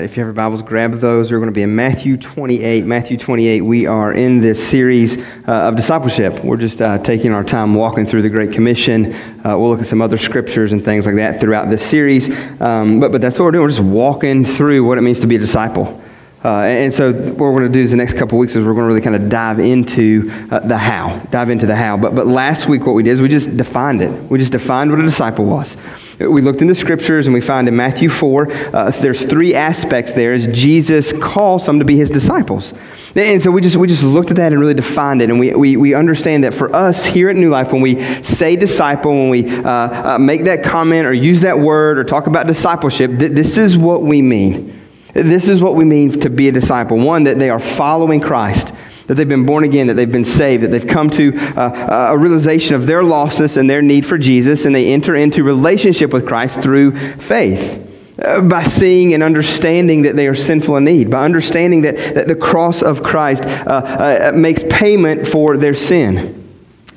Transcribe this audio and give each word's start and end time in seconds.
right, 0.00 0.10
if 0.10 0.16
you 0.16 0.22
have 0.22 0.28
your 0.28 0.32
Bibles, 0.32 0.62
grab 0.62 0.94
those. 0.94 1.30
We're 1.30 1.38
going 1.38 1.48
to 1.48 1.52
be 1.52 1.62
in 1.62 1.76
Matthew 1.76 2.16
28. 2.16 2.86
Matthew 2.86 3.18
28, 3.18 3.60
we 3.60 3.86
are 3.86 4.14
in 4.14 4.40
this 4.40 4.66
series 4.66 5.18
uh, 5.18 5.68
of 5.68 5.76
discipleship. 5.76 6.42
We're 6.42 6.56
just 6.56 6.80
uh, 6.80 6.98
taking 6.98 7.32
our 7.32 7.44
time 7.44 7.74
walking 7.74 8.06
through 8.06 8.22
the 8.22 8.30
Great 8.30 8.50
Commission. 8.50 9.12
Uh, 9.44 9.58
we'll 9.58 9.68
look 9.68 9.80
at 9.80 9.86
some 9.86 10.00
other 10.00 10.16
scriptures 10.16 10.72
and 10.72 10.82
things 10.82 11.04
like 11.04 11.16
that 11.16 11.38
throughout 11.38 11.68
this 11.68 11.84
series. 11.84 12.30
Um, 12.62 12.98
but, 12.98 13.12
but 13.12 13.20
that's 13.20 13.38
what 13.38 13.44
we're 13.44 13.50
doing. 13.50 13.64
We're 13.64 13.68
just 13.68 13.80
walking 13.80 14.46
through 14.46 14.84
what 14.84 14.96
it 14.96 15.02
means 15.02 15.20
to 15.20 15.26
be 15.26 15.36
a 15.36 15.38
disciple. 15.38 16.02
Uh, 16.42 16.62
and 16.62 16.94
so 16.94 17.12
what 17.12 17.38
we're 17.38 17.58
going 17.58 17.70
to 17.70 17.78
do 17.78 17.80
is 17.80 17.90
the 17.90 17.96
next 17.98 18.14
couple 18.14 18.38
weeks 18.38 18.56
is 18.56 18.64
we're 18.64 18.72
going 18.72 18.84
to 18.84 18.88
really 18.88 19.02
kind 19.02 19.14
of 19.14 19.28
dive 19.28 19.58
into 19.58 20.32
uh, 20.50 20.60
the 20.60 20.78
how, 20.78 21.18
dive 21.30 21.50
into 21.50 21.66
the 21.66 21.76
how. 21.76 21.98
But, 21.98 22.14
but 22.14 22.26
last 22.26 22.66
week 22.66 22.86
what 22.86 22.94
we 22.94 23.02
did 23.02 23.10
is 23.10 23.20
we 23.20 23.28
just 23.28 23.58
defined 23.58 24.00
it. 24.00 24.10
We 24.30 24.38
just 24.38 24.52
defined 24.52 24.90
what 24.90 25.00
a 25.00 25.02
disciple 25.02 25.44
was. 25.44 25.76
We 26.18 26.40
looked 26.40 26.62
in 26.62 26.68
the 26.68 26.74
scriptures 26.74 27.26
and 27.26 27.34
we 27.34 27.42
find 27.42 27.68
in 27.68 27.76
Matthew 27.76 28.08
4, 28.08 28.52
uh, 28.52 28.90
there's 28.90 29.22
three 29.24 29.54
aspects 29.54 30.14
there 30.14 30.32
as 30.32 30.46
Jesus 30.46 31.12
calls 31.12 31.64
some 31.64 31.78
to 31.78 31.84
be 31.84 31.96
his 31.96 32.10
disciples. 32.10 32.72
And 33.14 33.42
so 33.42 33.50
we 33.50 33.60
just, 33.60 33.76
we 33.76 33.86
just 33.86 34.02
looked 34.02 34.30
at 34.30 34.36
that 34.36 34.52
and 34.52 34.60
really 34.60 34.74
defined 34.74 35.20
it. 35.20 35.28
And 35.28 35.38
we, 35.38 35.54
we, 35.54 35.76
we 35.76 35.94
understand 35.94 36.44
that 36.44 36.54
for 36.54 36.74
us 36.74 37.04
here 37.04 37.28
at 37.28 37.36
New 37.36 37.50
Life, 37.50 37.72
when 37.72 37.82
we 37.82 38.02
say 38.22 38.56
disciple, 38.56 39.12
when 39.12 39.30
we 39.30 39.50
uh, 39.50 40.14
uh, 40.14 40.18
make 40.18 40.44
that 40.44 40.62
comment 40.62 41.06
or 41.06 41.12
use 41.12 41.42
that 41.42 41.58
word 41.58 41.98
or 41.98 42.04
talk 42.04 42.28
about 42.28 42.46
discipleship, 42.46 43.18
th- 43.18 43.32
this 43.32 43.58
is 43.58 43.76
what 43.76 44.02
we 44.02 44.22
mean. 44.22 44.79
This 45.14 45.48
is 45.48 45.60
what 45.60 45.74
we 45.74 45.84
mean 45.84 46.20
to 46.20 46.30
be 46.30 46.48
a 46.48 46.52
disciple. 46.52 46.98
One, 46.98 47.24
that 47.24 47.38
they 47.38 47.50
are 47.50 47.58
following 47.58 48.20
Christ, 48.20 48.72
that 49.06 49.14
they've 49.14 49.28
been 49.28 49.46
born 49.46 49.64
again, 49.64 49.86
that 49.88 49.94
they've 49.94 50.10
been 50.10 50.24
saved, 50.24 50.62
that 50.62 50.68
they've 50.68 50.86
come 50.86 51.10
to 51.10 51.36
uh, 51.56 52.08
a 52.10 52.18
realization 52.18 52.74
of 52.74 52.86
their 52.86 53.02
lostness 53.02 53.56
and 53.56 53.68
their 53.68 53.82
need 53.82 54.06
for 54.06 54.18
Jesus, 54.18 54.64
and 54.64 54.74
they 54.74 54.92
enter 54.92 55.16
into 55.16 55.42
relationship 55.42 56.12
with 56.12 56.26
Christ 56.26 56.60
through 56.60 56.96
faith. 57.16 57.86
Uh, 58.22 58.42
by 58.42 58.62
seeing 58.62 59.14
and 59.14 59.22
understanding 59.22 60.02
that 60.02 60.14
they 60.14 60.28
are 60.28 60.34
sinful 60.34 60.76
in 60.76 60.84
need, 60.84 61.10
by 61.10 61.24
understanding 61.24 61.80
that, 61.80 61.96
that 62.14 62.28
the 62.28 62.34
cross 62.34 62.82
of 62.82 63.02
Christ 63.02 63.44
uh, 63.44 64.30
uh 64.30 64.32
makes 64.34 64.62
payment 64.68 65.26
for 65.26 65.56
their 65.56 65.74
sin 65.74 66.39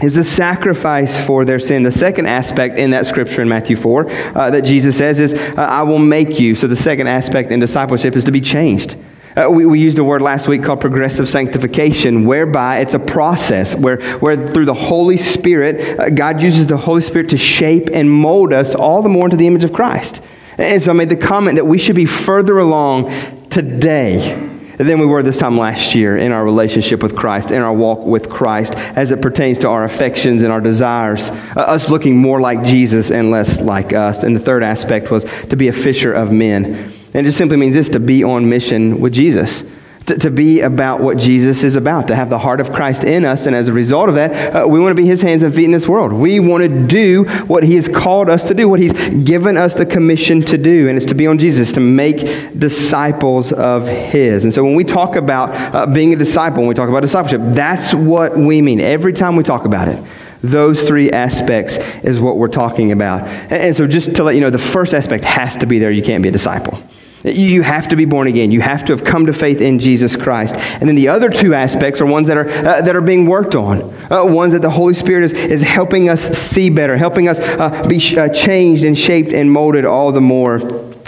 is 0.01 0.15
the 0.15 0.23
sacrifice 0.23 1.23
for 1.25 1.45
their 1.45 1.59
sin. 1.59 1.83
The 1.83 1.91
second 1.91 2.25
aspect 2.25 2.77
in 2.77 2.91
that 2.91 3.05
scripture 3.05 3.41
in 3.41 3.49
Matthew 3.49 3.75
4 3.75 4.09
uh, 4.09 4.49
that 4.51 4.61
Jesus 4.61 4.97
says 4.97 5.19
is, 5.19 5.33
uh, 5.33 5.55
I 5.55 5.83
will 5.83 5.99
make 5.99 6.39
you. 6.39 6.55
So 6.55 6.67
the 6.67 6.75
second 6.75 7.07
aspect 7.07 7.51
in 7.51 7.59
discipleship 7.59 8.15
is 8.15 8.23
to 8.25 8.31
be 8.31 8.41
changed. 8.41 8.95
Uh, 9.35 9.49
we, 9.49 9.65
we 9.65 9.79
used 9.79 9.97
a 9.97 10.03
word 10.03 10.21
last 10.21 10.47
week 10.47 10.63
called 10.63 10.79
progressive 10.79 11.27
sanctification, 11.27 12.25
whereby 12.25 12.79
it's 12.79 12.93
a 12.93 12.99
process 12.99 13.73
where, 13.75 14.01
where 14.19 14.47
through 14.47 14.65
the 14.65 14.73
Holy 14.73 15.17
Spirit, 15.17 15.99
uh, 15.99 16.09
God 16.09 16.41
uses 16.41 16.67
the 16.67 16.77
Holy 16.77 17.01
Spirit 17.01 17.29
to 17.29 17.37
shape 17.37 17.89
and 17.91 18.11
mold 18.11 18.53
us 18.53 18.75
all 18.75 19.01
the 19.01 19.09
more 19.09 19.25
into 19.25 19.37
the 19.37 19.47
image 19.47 19.63
of 19.63 19.73
Christ. 19.73 20.21
And 20.57 20.81
so 20.81 20.91
I 20.91 20.93
made 20.93 21.09
the 21.09 21.15
comment 21.15 21.55
that 21.55 21.65
we 21.65 21.79
should 21.79 21.95
be 21.95 22.05
further 22.05 22.59
along 22.59 23.11
today 23.49 24.52
than 24.77 24.99
we 24.99 25.05
were 25.05 25.23
this 25.23 25.37
time 25.37 25.57
last 25.57 25.95
year 25.95 26.17
in 26.17 26.31
our 26.31 26.43
relationship 26.43 27.03
with 27.03 27.15
Christ, 27.15 27.51
in 27.51 27.61
our 27.61 27.73
walk 27.73 28.05
with 28.05 28.29
Christ, 28.29 28.73
as 28.73 29.11
it 29.11 29.21
pertains 29.21 29.59
to 29.59 29.69
our 29.69 29.83
affections 29.83 30.41
and 30.41 30.51
our 30.51 30.61
desires, 30.61 31.29
uh, 31.29 31.61
us 31.61 31.89
looking 31.89 32.17
more 32.17 32.41
like 32.41 32.63
Jesus 32.63 33.11
and 33.11 33.31
less 33.31 33.59
like 33.59 33.93
us. 33.93 34.23
And 34.23 34.35
the 34.35 34.39
third 34.39 34.63
aspect 34.63 35.11
was 35.11 35.25
to 35.49 35.55
be 35.55 35.67
a 35.67 35.73
fisher 35.73 36.13
of 36.13 36.31
men. 36.31 36.93
And 37.13 37.25
it 37.25 37.29
just 37.29 37.37
simply 37.37 37.57
means 37.57 37.75
this 37.75 37.89
to 37.89 37.99
be 37.99 38.23
on 38.23 38.49
mission 38.49 38.99
with 38.99 39.13
Jesus 39.13 39.63
to, 40.07 40.17
to 40.17 40.29
be 40.29 40.61
about 40.61 40.99
what 40.99 41.17
Jesus 41.17 41.63
is 41.63 41.75
about, 41.75 42.07
to 42.07 42.15
have 42.15 42.29
the 42.29 42.37
heart 42.37 42.59
of 42.59 42.71
Christ 42.71 43.03
in 43.03 43.25
us. 43.25 43.45
And 43.45 43.55
as 43.55 43.67
a 43.67 43.73
result 43.73 44.09
of 44.09 44.15
that, 44.15 44.55
uh, 44.55 44.67
we 44.67 44.79
want 44.79 44.95
to 44.95 45.01
be 45.01 45.07
his 45.07 45.21
hands 45.21 45.43
and 45.43 45.53
feet 45.53 45.65
in 45.65 45.71
this 45.71 45.87
world. 45.87 46.11
We 46.11 46.39
want 46.39 46.63
to 46.63 46.87
do 46.87 47.23
what 47.47 47.63
he 47.63 47.75
has 47.75 47.87
called 47.87 48.29
us 48.29 48.43
to 48.45 48.53
do, 48.53 48.67
what 48.67 48.79
he's 48.79 48.93
given 49.23 49.57
us 49.57 49.73
the 49.73 49.85
commission 49.85 50.43
to 50.45 50.57
do, 50.57 50.89
and 50.89 50.97
it's 50.97 51.05
to 51.07 51.15
be 51.15 51.27
on 51.27 51.37
Jesus, 51.37 51.71
to 51.73 51.79
make 51.79 52.57
disciples 52.57 53.53
of 53.53 53.87
his. 53.87 54.43
And 54.43 54.53
so 54.53 54.63
when 54.63 54.75
we 54.75 54.83
talk 54.83 55.15
about 55.15 55.51
uh, 55.73 55.85
being 55.87 56.13
a 56.13 56.17
disciple, 56.17 56.59
when 56.59 56.67
we 56.67 56.75
talk 56.75 56.89
about 56.89 57.01
discipleship, 57.01 57.41
that's 57.43 57.93
what 57.93 58.37
we 58.37 58.61
mean 58.61 58.79
every 58.79 59.13
time 59.13 59.35
we 59.35 59.43
talk 59.43 59.65
about 59.65 59.87
it. 59.87 60.03
Those 60.41 60.83
three 60.85 61.09
aspects 61.09 61.77
is 62.03 62.19
what 62.19 62.37
we're 62.37 62.49
talking 62.49 62.91
about. 62.91 63.21
And, 63.21 63.53
and 63.53 63.75
so, 63.75 63.87
just 63.87 64.15
to 64.15 64.23
let 64.25 64.35
you 64.35 64.41
know, 64.41 64.49
the 64.49 64.59
first 64.59 64.93
aspect 64.93 65.23
has 65.23 65.55
to 65.57 65.65
be 65.65 65.79
there. 65.79 65.89
You 65.89 66.03
can't 66.03 66.21
be 66.21 66.27
a 66.27 66.33
disciple. 66.33 66.83
You 67.23 67.61
have 67.61 67.87
to 67.87 67.95
be 67.95 68.05
born 68.05 68.27
again. 68.27 68.51
You 68.51 68.61
have 68.61 68.83
to 68.85 68.95
have 68.95 69.05
come 69.05 69.25
to 69.27 69.33
faith 69.33 69.61
in 69.61 69.79
Jesus 69.79 70.15
Christ. 70.15 70.55
And 70.55 70.89
then 70.89 70.95
the 70.95 71.07
other 71.07 71.29
two 71.29 71.53
aspects 71.53 72.01
are 72.01 72.05
ones 72.05 72.27
that 72.27 72.37
are, 72.37 72.49
uh, 72.49 72.81
that 72.81 72.95
are 72.95 73.01
being 73.01 73.25
worked 73.25 73.55
on, 73.55 73.81
uh, 74.11 74.25
ones 74.25 74.51
that 74.53 74.61
the 74.61 74.69
Holy 74.69 74.93
Spirit 74.93 75.23
is, 75.23 75.31
is 75.31 75.61
helping 75.61 76.09
us 76.09 76.21
see 76.37 76.69
better, 76.69 76.97
helping 76.97 77.29
us 77.29 77.39
uh, 77.39 77.87
be 77.87 78.17
uh, 78.17 78.27
changed 78.29 78.83
and 78.83 78.97
shaped 78.97 79.31
and 79.31 79.49
molded 79.49 79.85
all 79.85 80.11
the 80.11 80.21
more 80.21 80.59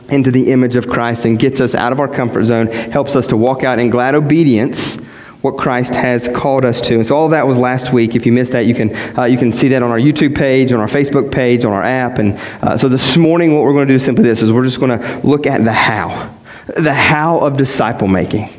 into 0.09 0.31
the 0.31 0.51
image 0.51 0.75
of 0.75 0.87
Christ 0.87 1.25
and 1.25 1.37
gets 1.37 1.59
us 1.59 1.75
out 1.75 1.91
of 1.91 1.99
our 1.99 2.07
comfort 2.07 2.45
zone, 2.45 2.67
helps 2.67 3.15
us 3.15 3.27
to 3.27 3.37
walk 3.37 3.63
out 3.63 3.79
in 3.79 3.89
glad 3.89 4.15
obedience 4.15 4.97
what 5.45 5.57
Christ 5.57 5.94
has 5.94 6.28
called 6.29 6.66
us 6.66 6.81
to. 6.81 6.95
And 6.95 7.06
so 7.06 7.16
all 7.16 7.29
that 7.29 7.45
was 7.45 7.56
last 7.56 7.94
week. 7.94 8.16
If 8.16 8.25
you 8.25 8.31
missed 8.31 8.53
that, 8.53 8.66
you 8.66 8.73
can, 8.73 8.95
uh, 9.16 9.25
you 9.25 9.38
can 9.38 9.53
see 9.53 9.67
that 9.67 9.83
on 9.83 9.91
our 9.91 10.00
YouTube 10.00 10.35
page, 10.35 10.73
on 10.73 10.79
our 10.79 10.88
Facebook 10.88 11.31
page, 11.31 11.63
on 11.63 11.72
our 11.72 11.83
app. 11.83 12.17
And 12.17 12.33
uh, 12.63 12.79
so 12.79 12.89
this 12.89 13.16
morning, 13.16 13.53
what 13.53 13.61
we're 13.61 13.73
going 13.73 13.88
to 13.88 13.91
do 13.91 13.95
is 13.95 14.03
simply 14.03 14.23
this, 14.23 14.41
is 14.41 14.51
we're 14.51 14.63
just 14.63 14.79
going 14.79 15.00
to 15.00 15.19
look 15.19 15.45
at 15.45 15.63
the 15.63 15.72
how, 15.72 16.33
the 16.75 16.95
how 16.95 17.38
of 17.41 17.57
disciple 17.57 18.07
making. 18.07 18.50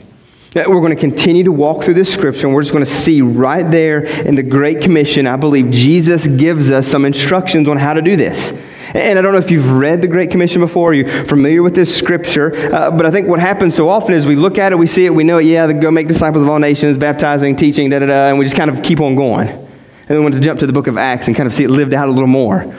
We're 0.54 0.80
going 0.80 0.94
to 0.94 1.00
continue 1.00 1.42
to 1.42 1.52
walk 1.52 1.82
through 1.82 1.94
this 1.94 2.14
scripture, 2.14 2.46
and 2.46 2.54
we're 2.54 2.62
just 2.62 2.72
going 2.72 2.84
to 2.84 2.90
see 2.90 3.20
right 3.20 3.68
there 3.68 4.04
in 4.04 4.36
the 4.36 4.44
Great 4.44 4.80
Commission, 4.80 5.26
I 5.26 5.34
believe 5.34 5.72
Jesus 5.72 6.28
gives 6.28 6.70
us 6.70 6.86
some 6.86 7.04
instructions 7.04 7.68
on 7.68 7.78
how 7.78 7.94
to 7.94 8.00
do 8.00 8.14
this. 8.14 8.52
And 8.94 9.18
I 9.18 9.22
don't 9.22 9.32
know 9.32 9.38
if 9.38 9.50
you've 9.50 9.72
read 9.72 10.00
the 10.00 10.08
Great 10.08 10.30
Commission 10.30 10.60
before, 10.60 10.94
you're 10.94 11.24
familiar 11.26 11.62
with 11.62 11.74
this 11.74 11.96
scripture, 11.96 12.54
uh, 12.74 12.90
but 12.90 13.04
I 13.04 13.10
think 13.10 13.28
what 13.28 13.40
happens 13.40 13.74
so 13.74 13.88
often 13.88 14.14
is 14.14 14.26
we 14.26 14.36
look 14.36 14.58
at 14.58 14.72
it, 14.72 14.76
we 14.76 14.86
see 14.86 15.06
it, 15.06 15.10
we 15.10 15.24
know 15.24 15.38
it, 15.38 15.46
yeah, 15.46 15.70
go 15.72 15.90
make 15.90 16.08
disciples 16.08 16.42
of 16.42 16.48
all 16.48 16.58
nations, 16.58 16.96
baptizing, 16.96 17.56
teaching, 17.56 17.90
da 17.90 17.98
da 17.98 18.06
da, 18.06 18.28
and 18.28 18.38
we 18.38 18.44
just 18.44 18.56
kind 18.56 18.70
of 18.70 18.82
keep 18.82 19.00
on 19.00 19.16
going. 19.16 19.48
And 19.48 20.08
then 20.08 20.18
we 20.18 20.22
want 20.22 20.34
to 20.34 20.40
jump 20.40 20.60
to 20.60 20.66
the 20.66 20.72
book 20.72 20.86
of 20.86 20.96
Acts 20.96 21.26
and 21.26 21.36
kind 21.36 21.48
of 21.48 21.54
see 21.54 21.64
it 21.64 21.70
lived 21.70 21.92
out 21.92 22.08
a 22.08 22.12
little 22.12 22.28
more. 22.28 22.74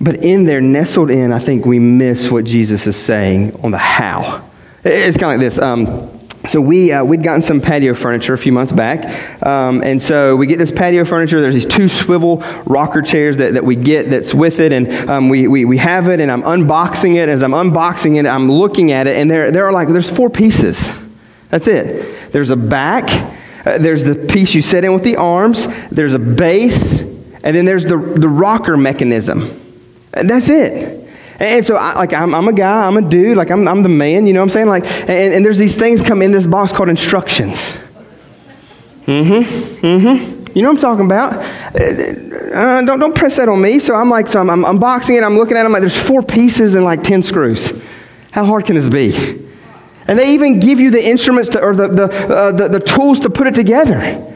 But 0.00 0.16
in 0.16 0.44
there, 0.44 0.60
nestled 0.60 1.10
in, 1.10 1.32
I 1.32 1.38
think 1.38 1.64
we 1.64 1.78
miss 1.78 2.30
what 2.30 2.44
Jesus 2.44 2.86
is 2.86 2.96
saying 2.96 3.58
on 3.64 3.70
the 3.70 3.78
how. 3.78 4.46
It's 4.84 5.16
kind 5.16 5.32
of 5.32 5.40
like 5.40 5.46
this. 5.46 5.58
Um, 5.58 6.15
so 6.48 6.60
we 6.60 6.92
uh, 6.92 7.04
we'd 7.04 7.22
gotten 7.22 7.42
some 7.42 7.60
patio 7.60 7.94
furniture 7.94 8.34
a 8.34 8.38
few 8.38 8.52
months 8.52 8.72
back, 8.72 9.44
um, 9.44 9.82
and 9.82 10.02
so 10.02 10.36
we 10.36 10.46
get 10.46 10.58
this 10.58 10.70
patio 10.70 11.04
furniture. 11.04 11.40
There's 11.40 11.54
these 11.54 11.66
two 11.66 11.88
swivel 11.88 12.38
rocker 12.64 13.02
chairs 13.02 13.36
that, 13.38 13.54
that 13.54 13.64
we 13.64 13.76
get 13.76 14.10
that's 14.10 14.32
with 14.34 14.60
it, 14.60 14.72
and 14.72 14.90
um, 15.10 15.28
we, 15.28 15.48
we 15.48 15.64
we 15.64 15.76
have 15.78 16.08
it. 16.08 16.20
And 16.20 16.30
I'm 16.30 16.42
unboxing 16.42 17.16
it. 17.16 17.28
As 17.28 17.42
I'm 17.42 17.52
unboxing 17.52 18.18
it, 18.18 18.26
I'm 18.26 18.50
looking 18.50 18.92
at 18.92 19.06
it, 19.06 19.16
and 19.16 19.30
there 19.30 19.50
there 19.50 19.66
are 19.66 19.72
like 19.72 19.88
there's 19.88 20.10
four 20.10 20.30
pieces. 20.30 20.88
That's 21.48 21.68
it. 21.68 22.32
There's 22.32 22.50
a 22.50 22.56
back. 22.56 23.08
Uh, 23.64 23.78
there's 23.78 24.04
the 24.04 24.14
piece 24.14 24.54
you 24.54 24.62
set 24.62 24.84
in 24.84 24.92
with 24.92 25.02
the 25.02 25.16
arms. 25.16 25.66
There's 25.90 26.14
a 26.14 26.18
base, 26.18 27.00
and 27.00 27.56
then 27.56 27.64
there's 27.64 27.84
the 27.84 27.96
the 27.96 28.28
rocker 28.28 28.76
mechanism. 28.76 29.62
And 30.12 30.30
that's 30.30 30.48
it. 30.48 31.05
And 31.38 31.64
so, 31.64 31.76
I, 31.76 31.94
like, 31.94 32.12
I'm, 32.12 32.34
I'm, 32.34 32.48
a 32.48 32.52
guy, 32.52 32.86
I'm 32.86 32.96
a 32.96 33.02
dude, 33.02 33.36
like, 33.36 33.50
I'm, 33.50 33.68
I'm 33.68 33.82
the 33.82 33.88
man, 33.88 34.26
you 34.26 34.32
know 34.32 34.40
what 34.40 34.44
I'm 34.44 34.50
saying? 34.50 34.68
Like, 34.68 34.86
and, 34.86 35.34
and 35.34 35.44
there's 35.44 35.58
these 35.58 35.76
things 35.76 36.00
come 36.00 36.22
in 36.22 36.32
this 36.32 36.46
box 36.46 36.72
called 36.72 36.88
instructions. 36.88 37.70
Mm-hmm, 39.06 39.86
mm-hmm. 39.86 40.46
You 40.56 40.62
know 40.62 40.72
what 40.72 40.76
I'm 40.76 40.80
talking 40.80 41.04
about? 41.04 41.34
Uh, 41.74 42.56
uh, 42.56 42.82
don't, 42.82 42.98
don't 42.98 43.14
press 43.14 43.36
that 43.36 43.48
on 43.48 43.60
me. 43.60 43.78
So 43.78 43.94
I'm 43.94 44.08
like, 44.08 44.26
so 44.26 44.40
I'm, 44.40 44.48
unboxing 44.48 45.18
it, 45.18 45.22
I'm 45.22 45.36
looking 45.36 45.56
at 45.56 45.62
it, 45.62 45.66
I'm 45.66 45.72
like, 45.72 45.82
there's 45.82 46.00
four 46.00 46.22
pieces 46.22 46.74
and 46.74 46.84
like 46.84 47.02
10 47.02 47.22
screws. 47.22 47.72
How 48.30 48.46
hard 48.46 48.64
can 48.64 48.74
this 48.74 48.88
be? 48.88 49.44
And 50.08 50.18
they 50.18 50.32
even 50.32 50.60
give 50.60 50.80
you 50.80 50.90
the 50.90 51.04
instruments 51.04 51.50
to, 51.50 51.60
or 51.60 51.74
the, 51.74 51.88
the, 51.88 52.34
uh, 52.34 52.52
the, 52.52 52.68
the 52.68 52.80
tools 52.80 53.20
to 53.20 53.30
put 53.30 53.46
it 53.46 53.54
together. 53.54 54.32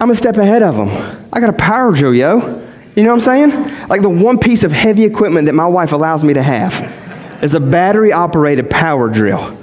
I'm 0.00 0.10
a 0.10 0.16
step 0.16 0.36
ahead 0.36 0.62
of 0.62 0.74
them. 0.74 1.28
I 1.32 1.40
got 1.40 1.50
a 1.50 1.54
power 1.54 1.92
drill, 1.92 2.14
yo. 2.14 2.63
You 2.94 3.02
know 3.02 3.14
what 3.14 3.26
I'm 3.26 3.50
saying? 3.50 3.88
Like 3.88 4.02
the 4.02 4.08
one 4.08 4.38
piece 4.38 4.62
of 4.62 4.70
heavy 4.70 5.04
equipment 5.04 5.46
that 5.46 5.54
my 5.54 5.66
wife 5.66 5.92
allows 5.92 6.22
me 6.22 6.34
to 6.34 6.42
have 6.42 7.42
is 7.42 7.54
a 7.54 7.60
battery 7.60 8.12
operated 8.12 8.70
power 8.70 9.08
drill. 9.08 9.58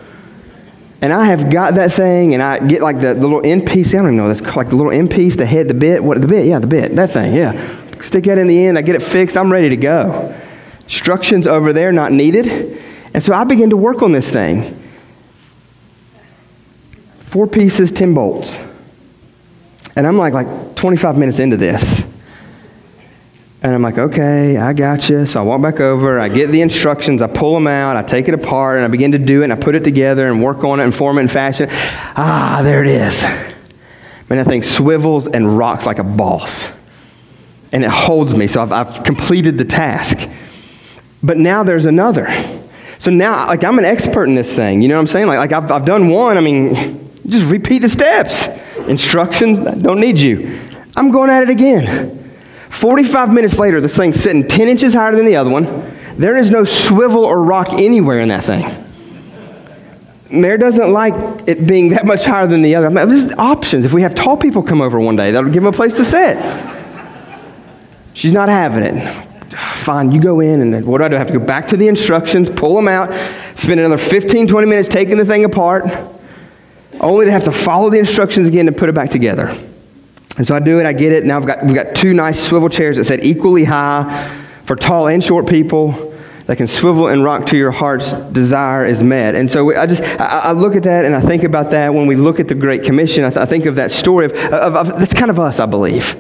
And 1.02 1.12
I 1.12 1.26
have 1.26 1.50
got 1.50 1.76
that 1.76 1.94
thing, 1.94 2.36
and 2.36 2.44
I 2.44 2.60
get 2.60 2.82
like 2.82 2.98
the, 2.98 3.16
the 3.16 3.22
little 3.22 3.42
end 3.44 3.66
piece. 3.66 3.94
I 3.94 3.98
don't 3.98 4.08
even 4.08 4.18
know 4.18 4.28
that's 4.32 4.56
like 4.56 4.70
the 4.70 4.76
little 4.76 4.92
end 4.92 5.10
piece, 5.10 5.36
the 5.36 5.48
head, 5.48 5.68
the 5.68 5.74
bit. 5.74 6.04
What 6.04 6.22
the 6.22 6.28
bit? 6.28 6.46
Yeah, 6.46 6.60
the 6.60 6.68
bit. 6.68 6.96
That 6.96 7.12
thing. 7.12 7.34
Yeah. 7.34 8.02
Stick 8.02 8.26
that 8.26 8.38
in 8.38 8.48
the 8.48 8.66
end. 8.66 8.78
I 8.78 8.82
get 8.82 8.96
it 8.96 9.02
fixed. 9.02 9.36
I'm 9.36 9.52
ready 9.52 9.70
to 9.70 9.78
go. 9.78 10.36
Instructions 10.84 11.48
over 11.48 11.74
there 11.74 11.92
not 11.92 12.12
needed. 12.12 12.80
And 13.14 13.24
so 13.24 13.34
I 13.34 13.46
begin 13.46 13.72
to 13.72 13.78
work 13.78 14.04
on 14.04 14.12
this 14.12 14.30
thing. 14.30 14.78
Four 17.22 17.48
pieces, 17.48 17.92
ten 17.92 18.14
bolts. 18.14 18.60
And 19.96 20.06
I'm 20.06 20.18
like 20.18 20.34
like 20.34 20.76
25 20.76 21.18
minutes 21.18 21.40
into 21.40 21.58
this. 21.58 22.04
And 23.64 23.76
I'm 23.76 23.82
like, 23.84 24.00
okay, 24.00 24.58
I 24.58 24.74
got 24.74 25.08
you. 25.08 25.28
So 25.28 25.40
I 25.40 25.44
walk 25.44 25.62
back 25.62 25.80
over, 25.80 26.20
I 26.20 26.30
get 26.30 26.48
the 26.52 26.62
instructions, 26.62 27.22
I 27.22 27.28
pull 27.28 27.54
them 27.54 27.68
out, 27.68 27.96
I 27.96 28.02
take 28.02 28.28
it 28.28 28.34
apart, 28.34 28.78
and 28.78 28.86
I 28.86 28.88
begin 28.88 29.12
to 29.12 29.20
do 29.20 29.42
it, 29.42 29.44
and 29.46 29.54
I 29.54 29.56
put 29.56 29.76
it 29.76 29.84
together 29.84 30.28
and 30.28 30.42
work 30.42 30.64
on 30.64 30.80
it 30.80 30.84
and 30.84 30.96
form 30.96 31.20
it 31.20 31.22
and 31.22 31.32
fashion 31.32 31.70
it. 31.70 31.76
Ah, 32.18 32.62
there 32.64 32.84
it 32.84 32.90
is. 32.90 33.22
Man, 33.22 34.40
that 34.40 34.48
thing 34.48 34.64
swivels 34.64 35.28
and 35.28 35.58
rocks 35.58 35.86
like 35.86 36.00
a 36.00 36.04
boss. 36.04 36.70
And 37.72 37.84
it 37.84 37.92
holds 37.92 38.34
me, 38.34 38.48
so 38.48 38.64
I've, 38.64 38.72
I've 38.72 39.04
completed 39.04 39.58
the 39.58 39.66
task. 39.66 40.28
But 41.22 41.38
now 41.38 41.62
there's 41.62 41.86
another. 41.86 42.28
So 42.98 43.12
now, 43.12 43.46
like, 43.46 43.64
I'm 43.64 43.78
an 43.78 43.86
expert 43.86 44.26
in 44.26 44.36
this 44.36 44.54
thing. 44.54 44.82
You 44.82 44.88
know 44.88 44.96
what 44.96 45.02
I'm 45.02 45.08
saying? 45.08 45.28
Like, 45.28 45.38
like 45.38 45.52
I've, 45.52 45.72
I've 45.72 45.86
done 45.86 46.10
one. 46.10 46.38
I 46.38 46.42
mean, 46.42 47.12
just 47.28 47.46
repeat 47.46 47.80
the 47.80 47.90
steps. 47.90 48.48
Instructions 48.88 49.60
don't 49.60 50.00
need 50.00 50.20
you. 50.20 50.60
I'm 50.96 51.12
going 51.12 51.30
at 51.30 51.44
it 51.44 51.50
again. 51.50 52.21
45 52.72 53.34
minutes 53.34 53.60
later, 53.60 53.82
this 53.82 53.96
thing's 53.96 54.20
sitting 54.20 54.48
10 54.48 54.68
inches 54.68 54.94
higher 54.94 55.16
than 55.16 55.26
the 55.26 55.36
other 55.36 55.50
one. 55.50 55.66
There 56.18 56.38
is 56.38 56.50
no 56.50 56.64
swivel 56.64 57.26
or 57.26 57.44
rock 57.44 57.74
anywhere 57.74 58.22
in 58.22 58.30
that 58.30 58.44
thing. 58.44 58.66
Mayor 60.32 60.58
doesn't 60.58 60.92
like 60.92 61.14
it 61.48 61.68
being 61.68 61.90
that 61.90 62.06
much 62.06 62.24
higher 62.24 62.48
than 62.48 62.62
the 62.62 62.76
other. 62.76 62.88
I 62.88 62.90
mean, 62.90 63.10
there's 63.10 63.34
options. 63.34 63.84
If 63.84 63.92
we 63.92 64.02
have 64.04 64.16
tall 64.16 64.38
people 64.38 64.64
come 64.64 64.82
over 64.82 65.00
one 65.00 65.18
day, 65.18 65.32
that'll 65.32 65.52
give 65.52 65.64
them 65.64 65.74
a 65.74 65.76
place 65.76 65.98
to 65.98 66.06
sit. 66.06 66.38
She's 68.14 68.32
not 68.32 68.48
having 68.48 68.84
it. 68.84 69.28
Fine, 69.78 70.12
you 70.12 70.22
go 70.22 70.40
in, 70.40 70.62
and 70.62 70.86
what 70.86 71.00
do 71.00 71.04
I 71.04 71.10
do? 71.10 71.16
I 71.16 71.20
have 71.20 71.28
to 71.28 71.38
go 71.38 71.46
back 71.46 71.68
to 71.70 71.78
the 71.78 71.88
instructions, 71.88 72.50
pull 72.50 72.76
them 72.76 72.88
out, 72.88 73.10
spend 73.60 73.80
another 73.80 73.98
15, 73.98 74.48
20 74.48 74.68
minutes 74.68 74.88
taking 74.88 75.18
the 75.18 75.26
thing 75.26 75.44
apart, 75.44 75.86
only 77.02 77.26
to 77.26 77.32
have 77.32 77.44
to 77.44 77.52
follow 77.52 77.90
the 77.90 78.00
instructions 78.00 78.48
again 78.48 78.68
to 78.68 78.72
put 78.72 78.88
it 78.88 78.96
back 78.96 79.10
together. 79.10 79.58
And 80.38 80.48
so 80.48 80.56
I 80.56 80.60
do 80.60 80.80
it, 80.80 80.86
I 80.86 80.94
get 80.94 81.12
it. 81.12 81.26
Now 81.26 81.38
I've 81.38 81.46
got, 81.46 81.64
we've 81.64 81.76
got 81.76 81.96
two 81.96 82.14
nice 82.14 82.42
swivel 82.42 82.70
chairs 82.70 82.98
that 82.98 83.04
said 83.04 83.24
equally 83.24 83.64
high 83.64 84.46
for 84.66 84.76
tall 84.76 85.08
and 85.08 85.24
short 85.24 85.48
people 85.48 86.12
that 86.46 86.58
can 86.58 86.68
swivel 86.68 87.08
and 87.08 87.24
rock 87.24 87.46
to 87.48 87.58
your 87.58 87.72
heart's 87.72 88.14
desire 88.14 88.86
is 88.86 89.04
met. 89.04 89.36
And 89.36 89.50
so 89.50 89.76
I 89.76 89.86
just, 89.86 90.02
I, 90.02 90.40
I 90.46 90.52
look 90.54 90.76
at 90.76 90.84
that 90.84 91.06
and 91.06 91.16
I 91.16 91.22
think 91.22 91.44
about 91.44 91.72
that 91.72 91.94
when 91.94 92.08
we 92.08 92.16
look 92.16 92.40
at 92.40 92.48
the 92.48 92.56
Great 92.56 92.84
Commission. 92.84 93.24
I, 93.24 93.30
th- 93.30 93.38
I 93.38 93.46
think 93.46 93.66
of 93.66 93.76
that 93.76 93.92
story 93.92 94.26
of, 94.26 94.32
of, 94.34 94.76
of, 94.76 95.00
that's 95.00 95.14
kind 95.14 95.30
of 95.30 95.40
us, 95.40 95.60
I 95.60 95.66
believe. 95.66 96.16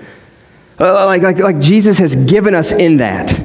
Uh, 0.79 1.05
like, 1.05 1.21
like, 1.21 1.37
like 1.37 1.59
Jesus 1.59 1.97
has 1.97 2.15
given 2.15 2.55
us 2.55 2.71
in 2.71 2.97
that 2.97 3.39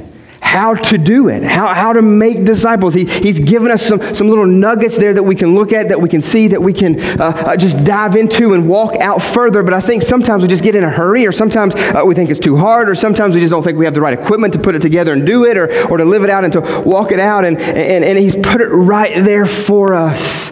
how 0.47 0.73
to 0.73 0.97
do 0.97 1.27
it, 1.27 1.43
how, 1.43 1.67
how 1.67 1.91
to 1.91 2.01
make 2.01 2.45
disciples. 2.45 2.93
He, 2.93 3.03
he's 3.05 3.37
given 3.37 3.69
us 3.69 3.85
some, 3.85 4.01
some 4.15 4.29
little 4.29 4.45
nuggets 4.45 4.97
there 4.97 5.13
that 5.13 5.23
we 5.23 5.35
can 5.35 5.53
look 5.55 5.73
at, 5.73 5.89
that 5.89 6.01
we 6.01 6.07
can 6.07 6.21
see, 6.21 6.47
that 6.47 6.61
we 6.61 6.71
can 6.71 6.99
uh, 7.19 7.25
uh, 7.25 7.57
just 7.57 7.83
dive 7.83 8.15
into 8.15 8.53
and 8.53 8.67
walk 8.67 8.95
out 8.95 9.21
further. 9.21 9.61
But 9.61 9.73
I 9.73 9.81
think 9.81 10.03
sometimes 10.03 10.41
we 10.41 10.47
just 10.47 10.63
get 10.63 10.73
in 10.73 10.85
a 10.85 10.89
hurry, 10.89 11.27
or 11.27 11.33
sometimes 11.33 11.75
uh, 11.75 12.01
we 12.05 12.15
think 12.15 12.29
it's 12.29 12.39
too 12.39 12.55
hard, 12.55 12.87
or 12.87 12.95
sometimes 12.95 13.35
we 13.35 13.41
just 13.41 13.51
don't 13.51 13.61
think 13.61 13.77
we 13.77 13.83
have 13.83 13.93
the 13.93 13.99
right 13.99 14.17
equipment 14.17 14.53
to 14.53 14.59
put 14.59 14.73
it 14.73 14.81
together 14.81 15.11
and 15.11 15.25
do 15.25 15.43
it, 15.45 15.57
or, 15.57 15.65
or 15.89 15.97
to 15.97 16.05
live 16.05 16.23
it 16.23 16.29
out 16.29 16.45
and 16.45 16.53
to 16.53 16.61
walk 16.85 17.11
it 17.11 17.19
out. 17.19 17.43
And, 17.43 17.59
and, 17.59 18.05
and 18.05 18.17
He's 18.17 18.35
put 18.35 18.61
it 18.61 18.69
right 18.69 19.13
there 19.15 19.45
for 19.45 19.93
us. 19.93 20.51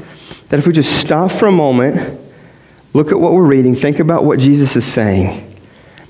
That 0.49 0.59
if 0.59 0.67
we 0.67 0.73
just 0.73 0.99
stop 0.99 1.31
for 1.31 1.47
a 1.47 1.53
moment, 1.53 2.19
look 2.93 3.13
at 3.13 3.19
what 3.19 3.31
we're 3.31 3.43
reading, 3.43 3.75
think 3.75 3.99
about 3.99 4.25
what 4.25 4.39
Jesus 4.39 4.75
is 4.75 4.85
saying, 4.85 5.55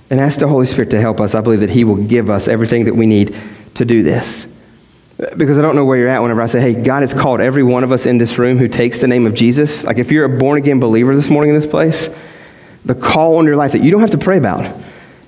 and 0.10 0.20
ask 0.20 0.40
the 0.40 0.48
Holy 0.48 0.66
Spirit 0.66 0.90
to 0.90 1.00
help 1.00 1.22
us, 1.22 1.36
I 1.36 1.42
believe 1.42 1.60
that 1.60 1.70
He 1.70 1.84
will 1.84 2.04
give 2.04 2.32
us 2.32 2.48
everything 2.48 2.86
that 2.86 2.96
we 2.96 3.06
need 3.06 3.36
to 3.76 3.86
do 3.86 4.04
this. 4.04 4.48
Because 5.38 5.58
I 5.58 5.62
don't 5.62 5.78
know 5.78 5.86
where 5.86 5.98
you're 5.98 6.10
at 6.10 6.22
whenever 6.22 6.42
I 6.42 6.48
say, 6.48 6.60
hey, 6.60 6.74
God 6.74 7.02
has 7.02 7.14
called 7.14 7.40
every 7.40 7.64
one 7.64 7.86
of 7.86 7.92
us 7.94 8.06
in 8.06 8.18
this 8.18 8.38
room 8.38 8.58
who 8.58 8.68
takes 8.68 9.00
the 9.00 9.08
name 9.08 9.26
of 9.26 9.34
Jesus. 9.34 9.86
Like 9.86 9.98
if 9.98 10.12
you're 10.12 10.26
a 10.26 10.40
born 10.40 10.58
again 10.58 10.80
believer 10.80 11.16
this 11.16 11.30
morning 11.30 11.54
in 11.54 11.60
this 11.60 11.70
place, 11.70 12.10
the 12.84 12.96
call 12.96 13.38
on 13.38 13.46
your 13.46 13.56
life 13.56 13.72
that 13.72 13.82
you 13.82 13.92
don't 13.92 14.02
have 14.02 14.12
to 14.12 14.18
pray 14.18 14.38
about, 14.38 14.76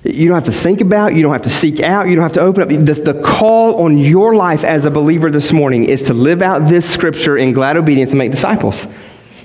you 0.04 0.28
don't 0.28 0.34
have 0.34 0.44
to 0.44 0.52
think 0.52 0.80
about, 0.80 1.14
you 1.14 1.22
don't 1.22 1.32
have 1.32 1.42
to 1.42 1.50
seek 1.50 1.80
out, 1.80 2.06
you 2.06 2.14
don't 2.14 2.22
have 2.22 2.34
to 2.34 2.40
open 2.40 2.62
up. 2.62 2.68
The, 2.68 2.76
the 2.94 3.20
call 3.22 3.82
on 3.82 3.98
your 3.98 4.34
life 4.34 4.62
as 4.62 4.84
a 4.84 4.90
believer 4.90 5.30
this 5.30 5.52
morning 5.52 5.84
is 5.84 6.02
to 6.04 6.14
live 6.14 6.42
out 6.42 6.68
this 6.68 6.88
scripture 6.88 7.36
in 7.38 7.52
glad 7.52 7.76
obedience 7.76 8.10
and 8.10 8.18
make 8.18 8.30
disciples. 8.30 8.86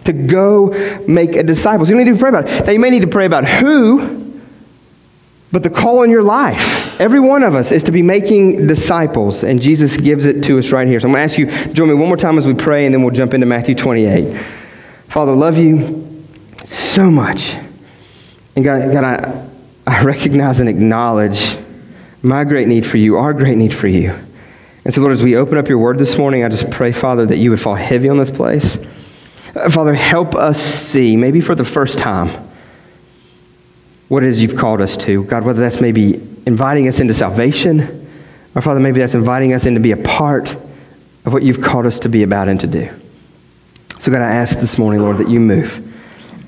To 0.05 0.13
go 0.13 0.67
make 1.07 1.37
a 1.37 1.43
disciple. 1.43 1.85
So 1.85 1.91
you 1.93 1.97
don't 1.97 2.05
need 2.05 2.13
to 2.13 2.19
pray 2.19 2.29
about 2.29 2.49
it. 2.49 2.65
Now 2.65 2.71
you 2.73 2.79
may 2.79 2.89
need 2.89 3.01
to 3.01 3.07
pray 3.07 3.25
about 3.25 3.47
who, 3.47 4.22
but 5.53 5.61
the 5.61 5.69
call 5.69 6.01
in 6.01 6.09
your 6.09 6.23
life, 6.23 6.99
every 6.99 7.19
one 7.19 7.43
of 7.43 7.53
us, 7.53 7.71
is 7.71 7.83
to 7.83 7.91
be 7.91 8.01
making 8.01 8.65
disciples, 8.65 9.43
and 9.43 9.61
Jesus 9.61 9.95
gives 9.97 10.25
it 10.25 10.43
to 10.45 10.57
us 10.57 10.71
right 10.71 10.87
here. 10.87 10.99
So 10.99 11.07
I'm 11.07 11.13
going 11.13 11.29
to 11.29 11.31
ask 11.31 11.37
you, 11.37 11.73
join 11.73 11.89
me 11.89 11.93
one 11.93 12.07
more 12.07 12.17
time 12.17 12.39
as 12.39 12.47
we 12.47 12.55
pray, 12.55 12.87
and 12.87 12.93
then 12.93 13.03
we'll 13.03 13.13
jump 13.13 13.35
into 13.35 13.45
Matthew 13.45 13.75
28. 13.75 14.35
Father, 15.09 15.31
love 15.31 15.55
you 15.55 16.27
so 16.63 17.11
much. 17.11 17.53
And 18.55 18.65
God, 18.65 18.91
God 18.91 19.03
I, 19.03 19.47
I 19.85 20.03
recognize 20.03 20.59
and 20.59 20.67
acknowledge 20.67 21.55
my 22.23 22.45
great 22.45 22.67
need 22.67 22.83
for 22.83 22.97
you, 22.97 23.17
our 23.17 23.31
great 23.31 23.55
need 23.55 23.75
for 23.75 23.87
you. 23.87 24.11
And 24.85 24.91
so, 24.91 25.01
Lord, 25.01 25.13
as 25.13 25.21
we 25.21 25.35
open 25.35 25.59
up 25.59 25.67
your 25.67 25.77
word 25.77 25.99
this 25.99 26.17
morning, 26.17 26.43
I 26.43 26.49
just 26.49 26.71
pray, 26.71 26.91
Father, 26.91 27.27
that 27.27 27.37
you 27.37 27.51
would 27.51 27.61
fall 27.61 27.75
heavy 27.75 28.09
on 28.09 28.17
this 28.17 28.31
place. 28.31 28.79
Father, 29.69 29.93
help 29.93 30.33
us 30.33 30.59
see, 30.59 31.15
maybe 31.15 31.41
for 31.41 31.53
the 31.53 31.63
first 31.63 31.99
time, 31.99 32.49
what 34.13 34.23
it 34.23 34.29
is 34.29 34.39
you've 34.39 34.55
called 34.55 34.79
us 34.79 34.95
to. 34.95 35.23
God, 35.23 35.43
whether 35.43 35.59
that's 35.59 35.81
maybe 35.81 36.13
inviting 36.45 36.87
us 36.87 36.99
into 36.99 37.15
salvation, 37.15 38.07
or 38.53 38.61
Father, 38.61 38.79
maybe 38.79 38.99
that's 38.99 39.15
inviting 39.15 39.53
us 39.53 39.65
in 39.65 39.73
to 39.73 39.79
be 39.79 39.91
a 39.91 39.97
part 39.97 40.53
of 41.25 41.33
what 41.33 41.41
you've 41.41 41.63
called 41.63 41.87
us 41.87 41.97
to 42.01 42.09
be 42.09 42.21
about 42.21 42.47
and 42.47 42.61
to 42.61 42.67
do. 42.67 42.91
So, 43.99 44.11
God, 44.11 44.21
I 44.21 44.35
ask 44.35 44.59
this 44.59 44.77
morning, 44.77 45.01
Lord, 45.01 45.17
that 45.17 45.31
you 45.31 45.39
move. 45.39 45.91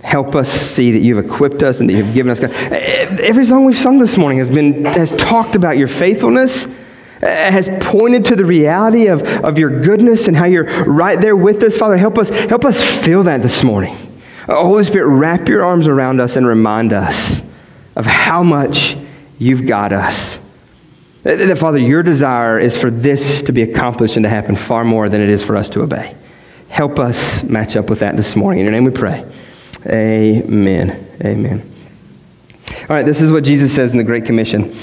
Help 0.03 0.35
us 0.35 0.47
see 0.47 0.91
that 0.91 0.99
you've 0.99 1.17
equipped 1.17 1.63
us 1.63 1.79
and 1.79 1.89
that 1.89 1.93
you've 1.93 2.13
given 2.13 2.31
us. 2.31 2.39
God. 2.39 2.51
Every 2.53 3.45
song 3.45 3.65
we've 3.65 3.75
sung 3.75 3.97
this 3.97 4.15
morning 4.15 4.37
has, 4.37 4.51
been, 4.51 4.85
has 4.85 5.09
talked 5.13 5.55
about 5.55 5.75
your 5.79 5.87
faithfulness, 5.87 6.65
uh, 6.65 6.69
has 7.21 7.67
pointed 7.79 8.25
to 8.25 8.35
the 8.35 8.45
reality 8.45 9.07
of, 9.07 9.23
of 9.43 9.57
your 9.57 9.81
goodness 9.81 10.27
and 10.27 10.37
how 10.37 10.45
you're 10.45 10.83
right 10.83 11.19
there 11.19 11.35
with 11.35 11.63
us. 11.63 11.77
Father, 11.77 11.97
help 11.97 12.19
us, 12.19 12.29
help 12.29 12.63
us 12.63 12.79
feel 13.03 13.23
that 13.23 13.41
this 13.41 13.63
morning. 13.63 13.95
Uh, 14.47 14.53
Holy 14.61 14.83
Spirit, 14.83 15.07
wrap 15.07 15.49
your 15.49 15.63
arms 15.63 15.87
around 15.87 16.21
us 16.21 16.35
and 16.35 16.45
remind 16.45 16.93
us 16.93 17.41
of 17.95 18.05
how 18.05 18.43
much 18.43 18.97
you've 19.37 19.65
got 19.65 19.93
us. 19.93 20.37
That, 21.23 21.57
Father, 21.57 21.77
your 21.77 22.03
desire 22.03 22.59
is 22.59 22.77
for 22.77 22.91
this 22.91 23.41
to 23.43 23.51
be 23.51 23.63
accomplished 23.63 24.15
and 24.15 24.23
to 24.23 24.29
happen 24.29 24.55
far 24.55 24.83
more 24.83 25.09
than 25.09 25.21
it 25.21 25.29
is 25.29 25.41
for 25.41 25.55
us 25.57 25.69
to 25.69 25.81
obey. 25.81 26.15
Help 26.69 26.99
us 26.99 27.41
match 27.43 27.75
up 27.75 27.89
with 27.89 27.99
that 27.99 28.15
this 28.15 28.35
morning. 28.35 28.59
In 28.59 28.65
your 28.65 28.73
name 28.73 28.83
we 28.83 28.91
pray. 28.91 29.25
Amen. 29.87 31.07
Amen. 31.23 31.73
All 32.81 32.95
right, 32.95 33.05
this 33.05 33.21
is 33.21 33.31
what 33.31 33.43
Jesus 33.43 33.73
says 33.73 33.91
in 33.91 33.97
the 33.97 34.03
Great 34.03 34.25
Commission. 34.25 34.77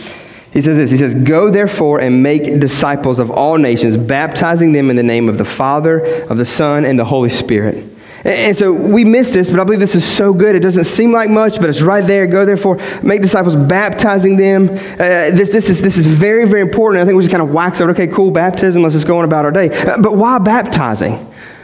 He 0.52 0.60
says 0.62 0.76
this 0.76 0.90
He 0.90 0.96
says, 0.96 1.14
Go 1.14 1.50
therefore 1.50 2.00
and 2.00 2.22
make 2.22 2.58
disciples 2.60 3.18
of 3.18 3.30
all 3.30 3.56
nations, 3.56 3.96
baptizing 3.96 4.72
them 4.72 4.90
in 4.90 4.96
the 4.96 5.02
name 5.02 5.28
of 5.28 5.38
the 5.38 5.44
Father, 5.44 6.24
of 6.24 6.38
the 6.38 6.46
Son, 6.46 6.84
and 6.84 6.98
the 6.98 7.04
Holy 7.04 7.30
Spirit 7.30 7.91
and 8.24 8.56
so 8.56 8.72
we 8.72 9.04
miss 9.04 9.30
this, 9.30 9.50
but 9.50 9.58
I 9.58 9.64
believe 9.64 9.80
this 9.80 9.96
is 9.96 10.04
so 10.04 10.32
good. 10.32 10.54
It 10.54 10.60
doesn't 10.60 10.84
seem 10.84 11.12
like 11.12 11.28
much, 11.28 11.60
but 11.60 11.68
it's 11.68 11.82
right 11.82 12.06
there. 12.06 12.26
Go 12.26 12.44
therefore, 12.44 12.78
make 13.02 13.20
disciples, 13.20 13.56
baptizing 13.56 14.36
them. 14.36 14.68
Uh, 14.68 15.34
this, 15.34 15.50
this, 15.50 15.68
is, 15.68 15.80
this 15.80 15.96
is 15.96 16.06
very, 16.06 16.46
very 16.46 16.60
important. 16.60 17.02
I 17.02 17.04
think 17.04 17.16
we 17.16 17.22
just 17.24 17.32
kind 17.32 17.42
of 17.42 17.50
wax 17.50 17.80
over, 17.80 17.90
okay, 17.90 18.06
cool, 18.06 18.30
baptism, 18.30 18.82
let's 18.82 18.94
just 18.94 19.06
go 19.06 19.18
on 19.18 19.24
about 19.24 19.44
our 19.44 19.50
day. 19.50 19.70
Uh, 19.70 20.00
but 20.00 20.16
why 20.16 20.38
baptizing? 20.38 21.14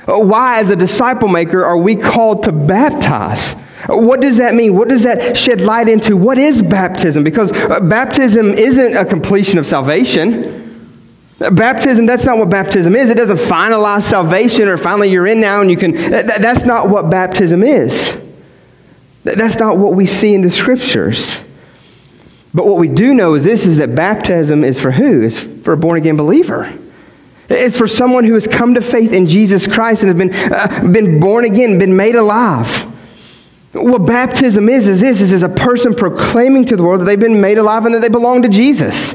Uh, 0.09 0.19
why, 0.19 0.59
as 0.59 0.71
a 0.71 0.77
disciple 0.77 1.29
maker, 1.29 1.65
are 1.65 1.79
we 1.79 1.95
called 1.95 2.43
to 2.45 2.53
baptize? 2.53 3.55
What 3.87 4.21
does 4.21 4.39
that 4.39 4.55
mean? 4.55 4.75
What 4.75 4.89
does 4.89 5.05
that 5.05 5.37
shed 5.37 5.61
light 5.61 5.89
into? 5.89 6.17
What 6.17 6.37
is 6.39 6.61
baptism? 6.61 7.23
Because 7.23 7.53
uh, 7.53 7.81
baptism 7.81 8.53
isn't 8.53 8.97
a 8.97 9.05
completion 9.05 9.59
of 9.59 9.67
salvation. 9.67 10.68
Baptism, 11.39 12.05
that's 12.07 12.25
not 12.25 12.37
what 12.39 12.51
baptism 12.51 12.97
is. 12.97 13.11
It 13.11 13.17
doesn't 13.17 13.39
finalize 13.39 14.03
salvation 14.03 14.67
or 14.67 14.77
finally 14.77 15.11
you're 15.11 15.27
in 15.27 15.41
now 15.41 15.61
and 15.61 15.71
you 15.71 15.77
can. 15.77 15.93
That, 15.93 16.41
that's 16.41 16.65
not 16.65 16.89
what 16.89 17.11
baptism 17.11 17.63
is. 17.63 18.13
That's 19.23 19.57
not 19.57 19.79
what 19.79 19.95
we 19.95 20.05
see 20.07 20.35
in 20.35 20.41
the 20.41 20.51
scriptures. 20.51 21.37
But 22.53 22.67
what 22.67 22.79
we 22.79 22.89
do 22.89 23.15
know 23.15 23.35
is 23.35 23.45
this 23.45 23.67
is 23.67 23.77
that 23.77 23.95
baptism 23.95 24.65
is 24.65 24.81
for 24.81 24.91
who? 24.91 25.23
It's 25.23 25.39
for 25.39 25.75
a 25.75 25.77
born 25.77 25.97
again 25.97 26.17
believer. 26.17 26.73
It's 27.49 27.79
for 27.79 27.87
someone 27.87 28.25
who 28.25 28.35
has 28.35 28.47
come 28.47 28.75
to 28.75 28.81
faith 28.81 29.13
in 29.13 29.27
Jesus 29.27 29.67
Christ 29.67 30.03
and 30.03 30.09
has 30.09 30.19
been, 30.19 30.53
uh, 30.53 30.93
been 30.93 31.21
born 31.21 31.45
again, 31.45 31.79
been 31.79 31.97
made 31.97 32.17
alive. 32.17 32.85
What 33.73 34.07
baptism 34.07 34.69
is, 34.69 34.89
is 34.89 35.01
this 35.01 35.21
is, 35.21 35.33
is 35.33 35.43
a 35.43 35.49
person 35.49 35.95
proclaiming 35.95 36.65
to 36.67 36.77
the 36.77 36.83
world 36.83 37.01
that 37.01 37.05
they've 37.05 37.21
been 37.21 37.41
made 37.41 37.59
alive 37.59 37.87
and 37.87 37.95
that 37.95 38.01
they 38.01 38.09
belong 38.09 38.43
to 38.43 38.49
Jesus. 38.49 39.15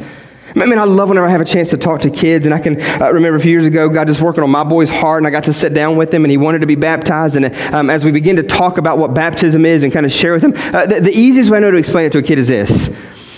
I 0.55 0.65
mean, 0.67 0.77
I 0.77 0.83
love 0.83 1.10
whenever 1.10 1.25
I 1.25 1.29
have 1.29 1.41
a 1.41 1.45
chance 1.45 1.72
to 1.72 1.77
talk 1.77 2.01
to 2.01 2.10
kids, 2.10 2.45
and 2.45 2.53
I 2.53 2.60
can 2.60 2.79
uh, 2.79 3.12
remember 3.12 3.38
a 3.38 3.39
few 3.39 3.51
years 3.51 3.65
ago, 3.65 3.89
God 3.89 4.07
just 4.07 4.22
working 4.22 4.43
on 4.43 4.50
my 4.50 4.63
boy's 4.63 4.89
heart, 4.89 5.17
and 5.17 5.27
I 5.27 5.31
got 5.31 5.45
to 5.45 5.53
sit 5.53 5.74
down 5.74 5.98
with 5.98 6.13
him, 6.13 6.24
and 6.24 6.31
he 6.31 6.38
wanted 6.38 6.60
to 6.60 6.67
be 6.67 6.75
baptized. 6.75 7.36
And 7.36 7.55
um, 7.74 7.89
as 7.89 8.05
we 8.05 8.12
begin 8.12 8.36
to 8.36 8.43
talk 8.43 8.77
about 8.77 8.98
what 8.98 9.13
baptism 9.13 9.65
is 9.65 9.83
and 9.83 9.91
kind 9.91 10.05
of 10.05 10.13
share 10.13 10.33
with 10.33 10.43
him, 10.43 10.53
uh, 10.55 10.86
the, 10.86 11.01
the 11.01 11.12
easiest 11.12 11.50
way 11.50 11.57
I 11.57 11.62
know 11.62 11.72
to 11.72 11.77
explain 11.77 12.05
it 12.05 12.12
to 12.12 12.19
a 12.19 12.24
kid 12.24 12.39
is 12.39 12.48
this 12.48 12.89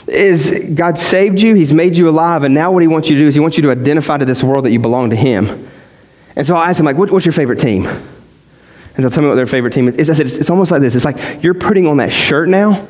is 0.08 0.52
God 0.76 1.00
saved 1.00 1.40
you, 1.40 1.56
He's 1.56 1.74
made 1.74 1.98
you 1.98 2.08
alive, 2.08 2.44
and 2.44 2.54
now 2.54 2.72
what 2.72 2.82
He 2.84 2.88
wants 2.88 3.10
you 3.10 3.16
to 3.16 3.22
do 3.22 3.28
is 3.28 3.34
He 3.34 3.40
wants 3.40 3.58
you 3.58 3.64
to 3.64 3.72
identify 3.72 4.18
to 4.18 4.26
this 4.26 4.44
world 4.44 4.66
that 4.66 4.72
you 4.72 4.80
belong 4.80 5.10
to 5.10 5.16
Him. 5.16 5.68
And 6.36 6.46
so 6.46 6.56
I 6.56 6.70
asked 6.70 6.80
him, 6.80 6.86
like, 6.86 6.98
what, 6.98 7.12
what's 7.12 7.26
your 7.26 7.34
favorite 7.34 7.60
team? 7.60 7.86
And 7.86 9.04
they'll 9.04 9.10
tell 9.10 9.24
me 9.24 9.30
what 9.30 9.36
their 9.36 9.48
favorite 9.48 9.74
team 9.74 9.88
is. 9.88 10.10
I 10.10 10.14
said, 10.14 10.26
it's, 10.26 10.36
it's 10.36 10.50
almost 10.50 10.72
like 10.72 10.82
this. 10.82 10.96
It's 10.96 11.06
like 11.06 11.44
you're 11.44 11.54
putting 11.54 11.88
on 11.88 11.98
that 11.98 12.12
shirt 12.12 12.50
now 12.50 12.88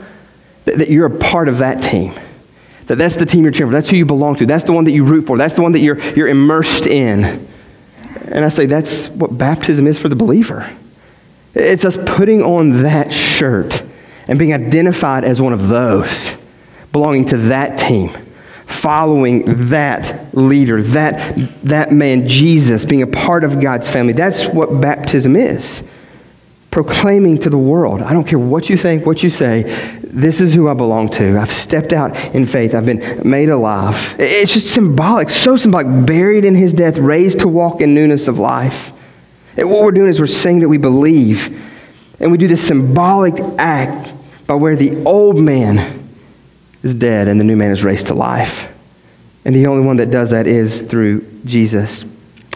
that, 0.65 0.79
that 0.79 0.89
you're 0.89 1.05
a 1.05 1.17
part 1.17 1.47
of 1.47 1.59
that 1.59 1.81
team. 1.81 2.13
That 2.87 2.97
that's 2.97 3.15
the 3.15 3.25
team 3.25 3.43
you're 3.43 3.51
cheering 3.51 3.71
for. 3.71 3.75
That's 3.75 3.89
who 3.89 3.97
you 3.97 4.05
belong 4.05 4.35
to. 4.35 4.45
That's 4.45 4.63
the 4.63 4.73
one 4.73 4.83
that 4.83 4.91
you 4.91 5.03
root 5.03 5.25
for. 5.25 5.37
That's 5.37 5.55
the 5.55 5.61
one 5.61 5.71
that 5.71 5.79
you're, 5.79 5.99
you're 6.13 6.27
immersed 6.27 6.85
in. 6.85 7.47
And 8.27 8.45
I 8.45 8.49
say 8.49 8.65
that's 8.65 9.07
what 9.09 9.37
baptism 9.37 9.87
is 9.87 9.97
for 9.97 10.09
the 10.09 10.15
believer. 10.15 10.69
It's 11.53 11.85
us 11.85 11.97
putting 12.05 12.43
on 12.43 12.83
that 12.83 13.13
shirt 13.13 13.81
and 14.27 14.37
being 14.37 14.53
identified 14.53 15.23
as 15.23 15.41
one 15.41 15.53
of 15.53 15.67
those, 15.69 16.29
belonging 16.91 17.25
to 17.25 17.37
that 17.37 17.79
team. 17.79 18.11
following 18.67 19.69
that 19.69 20.35
leader, 20.35 20.81
that, 20.81 21.35
that 21.63 21.91
man, 21.91 22.27
Jesus, 22.27 22.85
being 22.85 23.01
a 23.01 23.07
part 23.07 23.43
of 23.43 23.61
God's 23.61 23.87
family. 23.87 24.13
That's 24.13 24.45
what 24.45 24.81
baptism 24.81 25.35
is. 25.35 25.83
Proclaiming 26.71 27.39
to 27.39 27.49
the 27.49 27.57
world, 27.57 28.01
I 28.01 28.11
don't 28.13 28.27
care 28.27 28.39
what 28.39 28.69
you 28.69 28.75
think, 28.75 29.05
what 29.05 29.23
you 29.23 29.29
say, 29.29 29.63
this 30.15 30.39
is 30.39 30.53
who 30.53 30.69
I 30.69 30.73
belong 30.73 31.09
to. 31.11 31.37
I've 31.37 31.51
stepped 31.51 31.91
out 31.91 32.15
in 32.33 32.45
faith. 32.45 32.73
I've 32.73 32.85
been 32.85 33.21
made 33.29 33.49
alive. 33.49 34.15
It's 34.17 34.53
just 34.53 34.73
symbolic, 34.73 35.29
so 35.29 35.57
symbolic, 35.57 36.05
buried 36.05 36.45
in 36.45 36.55
his 36.55 36.71
death, 36.71 36.97
raised 36.97 37.39
to 37.39 37.49
walk 37.49 37.81
in 37.81 37.93
newness 37.93 38.29
of 38.29 38.39
life. 38.39 38.93
And 39.57 39.69
what 39.69 39.83
we're 39.83 39.91
doing 39.91 40.09
is 40.09 40.19
we're 40.19 40.27
saying 40.27 40.61
that 40.61 40.69
we 40.69 40.77
believe. 40.77 41.61
And 42.21 42.31
we 42.31 42.37
do 42.37 42.47
this 42.47 42.65
symbolic 42.65 43.37
act 43.57 44.13
by 44.47 44.53
where 44.53 44.77
the 44.77 45.03
old 45.03 45.37
man 45.37 46.07
is 46.81 46.93
dead 46.93 47.27
and 47.27 47.37
the 47.37 47.43
new 47.43 47.57
man 47.57 47.71
is 47.71 47.83
raised 47.83 48.07
to 48.07 48.13
life. 48.13 48.71
And 49.43 49.53
the 49.53 49.67
only 49.67 49.85
one 49.85 49.97
that 49.97 50.11
does 50.11 50.29
that 50.29 50.47
is 50.47 50.81
through 50.81 51.29
Jesus. 51.43 52.05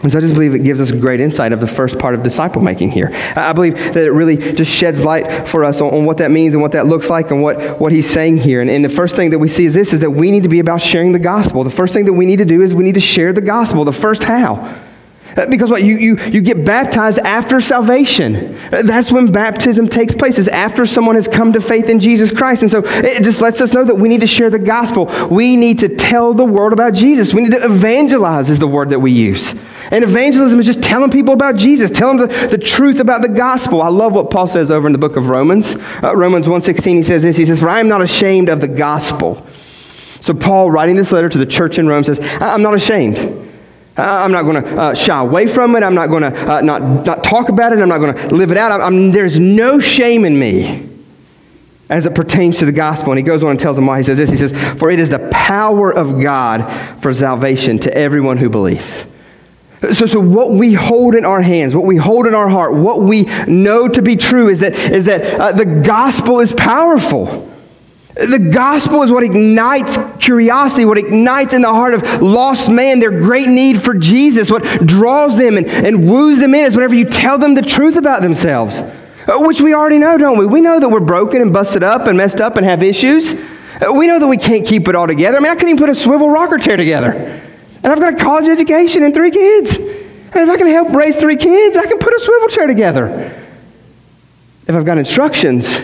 And 0.02 0.10
so 0.10 0.16
I 0.16 0.20
just 0.22 0.32
believe 0.32 0.54
it 0.54 0.64
gives 0.64 0.80
us 0.80 0.90
great 0.92 1.20
insight 1.20 1.52
of 1.52 1.60
the 1.60 1.66
first 1.66 1.98
part 1.98 2.14
of 2.14 2.22
disciple 2.22 2.62
making 2.62 2.90
here. 2.90 3.10
I 3.36 3.52
believe 3.52 3.74
that 3.74 3.98
it 3.98 4.12
really 4.12 4.36
just 4.36 4.70
sheds 4.70 5.04
light 5.04 5.46
for 5.46 5.62
us 5.62 5.82
on, 5.82 5.92
on, 5.92 6.04
what 6.06 6.16
that 6.18 6.30
means 6.30 6.54
and 6.54 6.62
what 6.62 6.72
that 6.72 6.86
looks 6.86 7.10
like 7.10 7.30
and 7.30 7.42
what, 7.42 7.78
what 7.78 7.92
he's 7.92 8.08
saying 8.08 8.38
here. 8.38 8.62
And, 8.62 8.70
and 8.70 8.82
the 8.82 8.88
first 8.88 9.14
thing 9.14 9.30
that 9.30 9.38
we 9.38 9.48
see 9.48 9.66
is 9.66 9.74
this, 9.74 9.92
is 9.92 10.00
that 10.00 10.10
we 10.10 10.30
need 10.30 10.44
to 10.44 10.48
be 10.48 10.58
about 10.58 10.80
sharing 10.80 11.12
the 11.12 11.18
gospel. 11.18 11.64
The 11.64 11.70
first 11.70 11.92
thing 11.92 12.06
that 12.06 12.14
we 12.14 12.24
need 12.24 12.38
to 12.38 12.46
do 12.46 12.62
is 12.62 12.74
we 12.74 12.82
need 12.82 12.94
to 12.94 13.00
share 13.00 13.34
the 13.34 13.42
gospel. 13.42 13.84
The 13.84 13.92
first 13.92 14.24
how. 14.24 14.80
Uh, 15.36 15.46
because 15.46 15.70
what? 15.70 15.82
You, 15.82 15.96
you, 15.96 16.16
you 16.24 16.40
get 16.40 16.64
baptized 16.64 17.18
after 17.20 17.60
salvation. 17.60 18.56
Uh, 18.72 18.82
that's 18.82 19.12
when 19.12 19.30
baptism 19.32 19.88
takes 19.88 20.14
place, 20.14 20.38
is 20.38 20.48
after 20.48 20.86
someone 20.86 21.14
has 21.14 21.28
come 21.28 21.52
to 21.52 21.60
faith 21.60 21.88
in 21.88 22.00
Jesus 22.00 22.32
Christ. 22.32 22.62
And 22.62 22.70
so 22.70 22.82
it 22.84 23.22
just 23.22 23.40
lets 23.40 23.60
us 23.60 23.72
know 23.72 23.84
that 23.84 23.94
we 23.94 24.08
need 24.08 24.20
to 24.20 24.26
share 24.26 24.50
the 24.50 24.58
gospel. 24.58 25.06
We 25.30 25.56
need 25.56 25.78
to 25.80 25.88
tell 25.88 26.34
the 26.34 26.44
world 26.44 26.72
about 26.72 26.94
Jesus. 26.94 27.32
We 27.32 27.42
need 27.42 27.52
to 27.52 27.64
evangelize, 27.64 28.50
is 28.50 28.58
the 28.58 28.68
word 28.68 28.90
that 28.90 29.00
we 29.00 29.12
use. 29.12 29.54
And 29.90 30.04
evangelism 30.04 30.58
is 30.60 30.66
just 30.66 30.82
telling 30.82 31.10
people 31.10 31.34
about 31.34 31.56
Jesus, 31.56 31.90
telling 31.90 32.18
them 32.18 32.28
the, 32.28 32.48
the 32.48 32.58
truth 32.58 33.00
about 33.00 33.22
the 33.22 33.28
gospel. 33.28 33.82
I 33.82 33.88
love 33.88 34.12
what 34.12 34.30
Paul 34.30 34.46
says 34.46 34.70
over 34.70 34.86
in 34.86 34.92
the 34.92 34.98
book 34.98 35.16
of 35.16 35.28
Romans. 35.28 35.74
Uh, 36.02 36.14
Romans 36.16 36.46
1.16, 36.46 36.96
he 36.96 37.02
says 37.02 37.22
this, 37.22 37.36
he 37.36 37.46
says, 37.46 37.58
For 37.58 37.68
I 37.68 37.80
am 37.80 37.88
not 37.88 38.02
ashamed 38.02 38.48
of 38.48 38.60
the 38.60 38.68
gospel. 38.68 39.46
So 40.20 40.34
Paul, 40.34 40.70
writing 40.70 40.96
this 40.96 41.12
letter 41.12 41.28
to 41.28 41.38
the 41.38 41.46
church 41.46 41.78
in 41.78 41.88
Rome, 41.88 42.04
says, 42.04 42.20
I'm 42.40 42.62
not 42.62 42.74
ashamed. 42.74 43.49
Uh, 44.00 44.24
I'm 44.24 44.32
not 44.32 44.42
going 44.42 44.62
to 44.62 44.80
uh, 44.80 44.94
shy 44.94 45.20
away 45.20 45.46
from 45.46 45.76
it. 45.76 45.82
I'm 45.82 45.94
not 45.94 46.08
going 46.08 46.22
to 46.22 46.52
uh, 46.52 46.60
not, 46.62 47.04
not 47.04 47.22
talk 47.22 47.50
about 47.50 47.72
it. 47.72 47.78
I'm 47.78 47.88
not 47.88 47.98
going 47.98 48.14
to 48.14 48.34
live 48.34 48.50
it 48.50 48.56
out. 48.56 48.72
I'm, 48.72 48.80
I'm, 48.80 49.12
there's 49.12 49.38
no 49.38 49.78
shame 49.78 50.24
in 50.24 50.38
me 50.38 50.88
as 51.90 52.06
it 52.06 52.14
pertains 52.14 52.58
to 52.60 52.64
the 52.64 52.72
gospel. 52.72 53.12
And 53.12 53.18
he 53.18 53.22
goes 53.22 53.42
on 53.42 53.50
and 53.50 53.60
tells 53.60 53.76
them 53.76 53.86
why. 53.86 53.98
He 53.98 54.04
says 54.04 54.16
this 54.16 54.30
He 54.30 54.36
says, 54.36 54.52
For 54.78 54.90
it 54.90 54.98
is 54.98 55.10
the 55.10 55.28
power 55.30 55.92
of 55.92 56.20
God 56.20 56.64
for 57.02 57.12
salvation 57.12 57.78
to 57.80 57.94
everyone 57.94 58.38
who 58.38 58.48
believes. 58.48 59.04
So, 59.92 60.06
so 60.06 60.20
what 60.20 60.52
we 60.52 60.74
hold 60.74 61.14
in 61.14 61.24
our 61.24 61.40
hands, 61.40 61.74
what 61.74 61.86
we 61.86 61.96
hold 61.96 62.26
in 62.26 62.34
our 62.34 62.48
heart, 62.48 62.74
what 62.74 63.00
we 63.00 63.24
know 63.46 63.88
to 63.88 64.02
be 64.02 64.16
true 64.16 64.48
is 64.48 64.60
that, 64.60 64.74
is 64.74 65.06
that 65.06 65.40
uh, 65.40 65.52
the 65.52 65.64
gospel 65.64 66.40
is 66.40 66.52
powerful. 66.52 67.49
The 68.14 68.38
gospel 68.38 69.02
is 69.02 69.12
what 69.12 69.22
ignites 69.22 69.96
curiosity, 70.18 70.84
what 70.84 70.98
ignites 70.98 71.54
in 71.54 71.62
the 71.62 71.72
heart 71.72 71.94
of 71.94 72.20
lost 72.20 72.68
man 72.68 72.98
their 72.98 73.12
great 73.12 73.48
need 73.48 73.80
for 73.80 73.94
Jesus. 73.94 74.50
What 74.50 74.64
draws 74.84 75.38
them 75.38 75.56
and, 75.56 75.66
and 75.68 76.08
woos 76.08 76.40
them 76.40 76.54
in 76.54 76.64
is 76.64 76.74
whenever 76.74 76.94
you 76.94 77.04
tell 77.04 77.38
them 77.38 77.54
the 77.54 77.62
truth 77.62 77.96
about 77.96 78.20
themselves, 78.22 78.80
uh, 78.80 79.38
which 79.38 79.60
we 79.60 79.74
already 79.74 79.98
know, 79.98 80.18
don't 80.18 80.38
we? 80.38 80.46
We 80.46 80.60
know 80.60 80.80
that 80.80 80.88
we're 80.88 80.98
broken 80.98 81.40
and 81.40 81.52
busted 81.52 81.84
up 81.84 82.08
and 82.08 82.18
messed 82.18 82.40
up 82.40 82.56
and 82.56 82.66
have 82.66 82.82
issues. 82.82 83.32
Uh, 83.32 83.92
we 83.92 84.08
know 84.08 84.18
that 84.18 84.26
we 84.26 84.36
can't 84.36 84.66
keep 84.66 84.88
it 84.88 84.96
all 84.96 85.06
together. 85.06 85.36
I 85.36 85.40
mean, 85.40 85.52
I 85.52 85.54
couldn't 85.54 85.70
even 85.70 85.78
put 85.78 85.88
a 85.88 85.94
swivel 85.94 86.28
rocker 86.28 86.58
chair 86.58 86.76
together. 86.76 87.12
And 87.12 87.86
I've 87.86 88.00
got 88.00 88.14
a 88.14 88.16
college 88.16 88.48
education 88.48 89.04
and 89.04 89.14
three 89.14 89.30
kids. 89.30 89.76
And 89.76 90.36
if 90.36 90.48
I 90.48 90.56
can 90.56 90.66
help 90.66 90.90
raise 90.90 91.16
three 91.16 91.36
kids, 91.36 91.76
I 91.76 91.86
can 91.86 91.98
put 91.98 92.12
a 92.12 92.20
swivel 92.20 92.48
chair 92.48 92.66
together. 92.66 93.08
If 94.66 94.74
I've 94.74 94.84
got 94.84 94.98
instructions, 94.98 95.76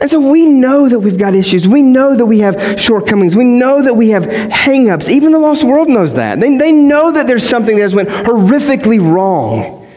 and 0.00 0.10
so 0.10 0.18
we 0.18 0.44
know 0.44 0.88
that 0.88 0.98
we've 0.98 1.18
got 1.18 1.34
issues. 1.34 1.68
We 1.68 1.80
know 1.80 2.16
that 2.16 2.26
we 2.26 2.40
have 2.40 2.80
shortcomings. 2.80 3.36
We 3.36 3.44
know 3.44 3.82
that 3.82 3.94
we 3.94 4.10
have 4.10 4.24
hangups. 4.24 5.08
Even 5.08 5.32
the 5.32 5.38
lost 5.38 5.62
world 5.62 5.88
knows 5.88 6.14
that. 6.14 6.40
They, 6.40 6.56
they 6.56 6.72
know 6.72 7.12
that 7.12 7.26
there's 7.26 7.48
something 7.48 7.76
that 7.76 7.82
has 7.82 7.94
went 7.94 8.08
horrifically 8.08 9.00
wrong. 9.00 9.88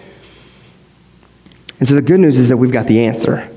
And 1.79 1.87
so 1.87 1.95
the 1.95 2.01
good 2.01 2.19
news 2.19 2.37
is 2.37 2.49
that 2.49 2.57
we've 2.57 2.71
got 2.71 2.87
the 2.87 3.05
answer. 3.05 3.49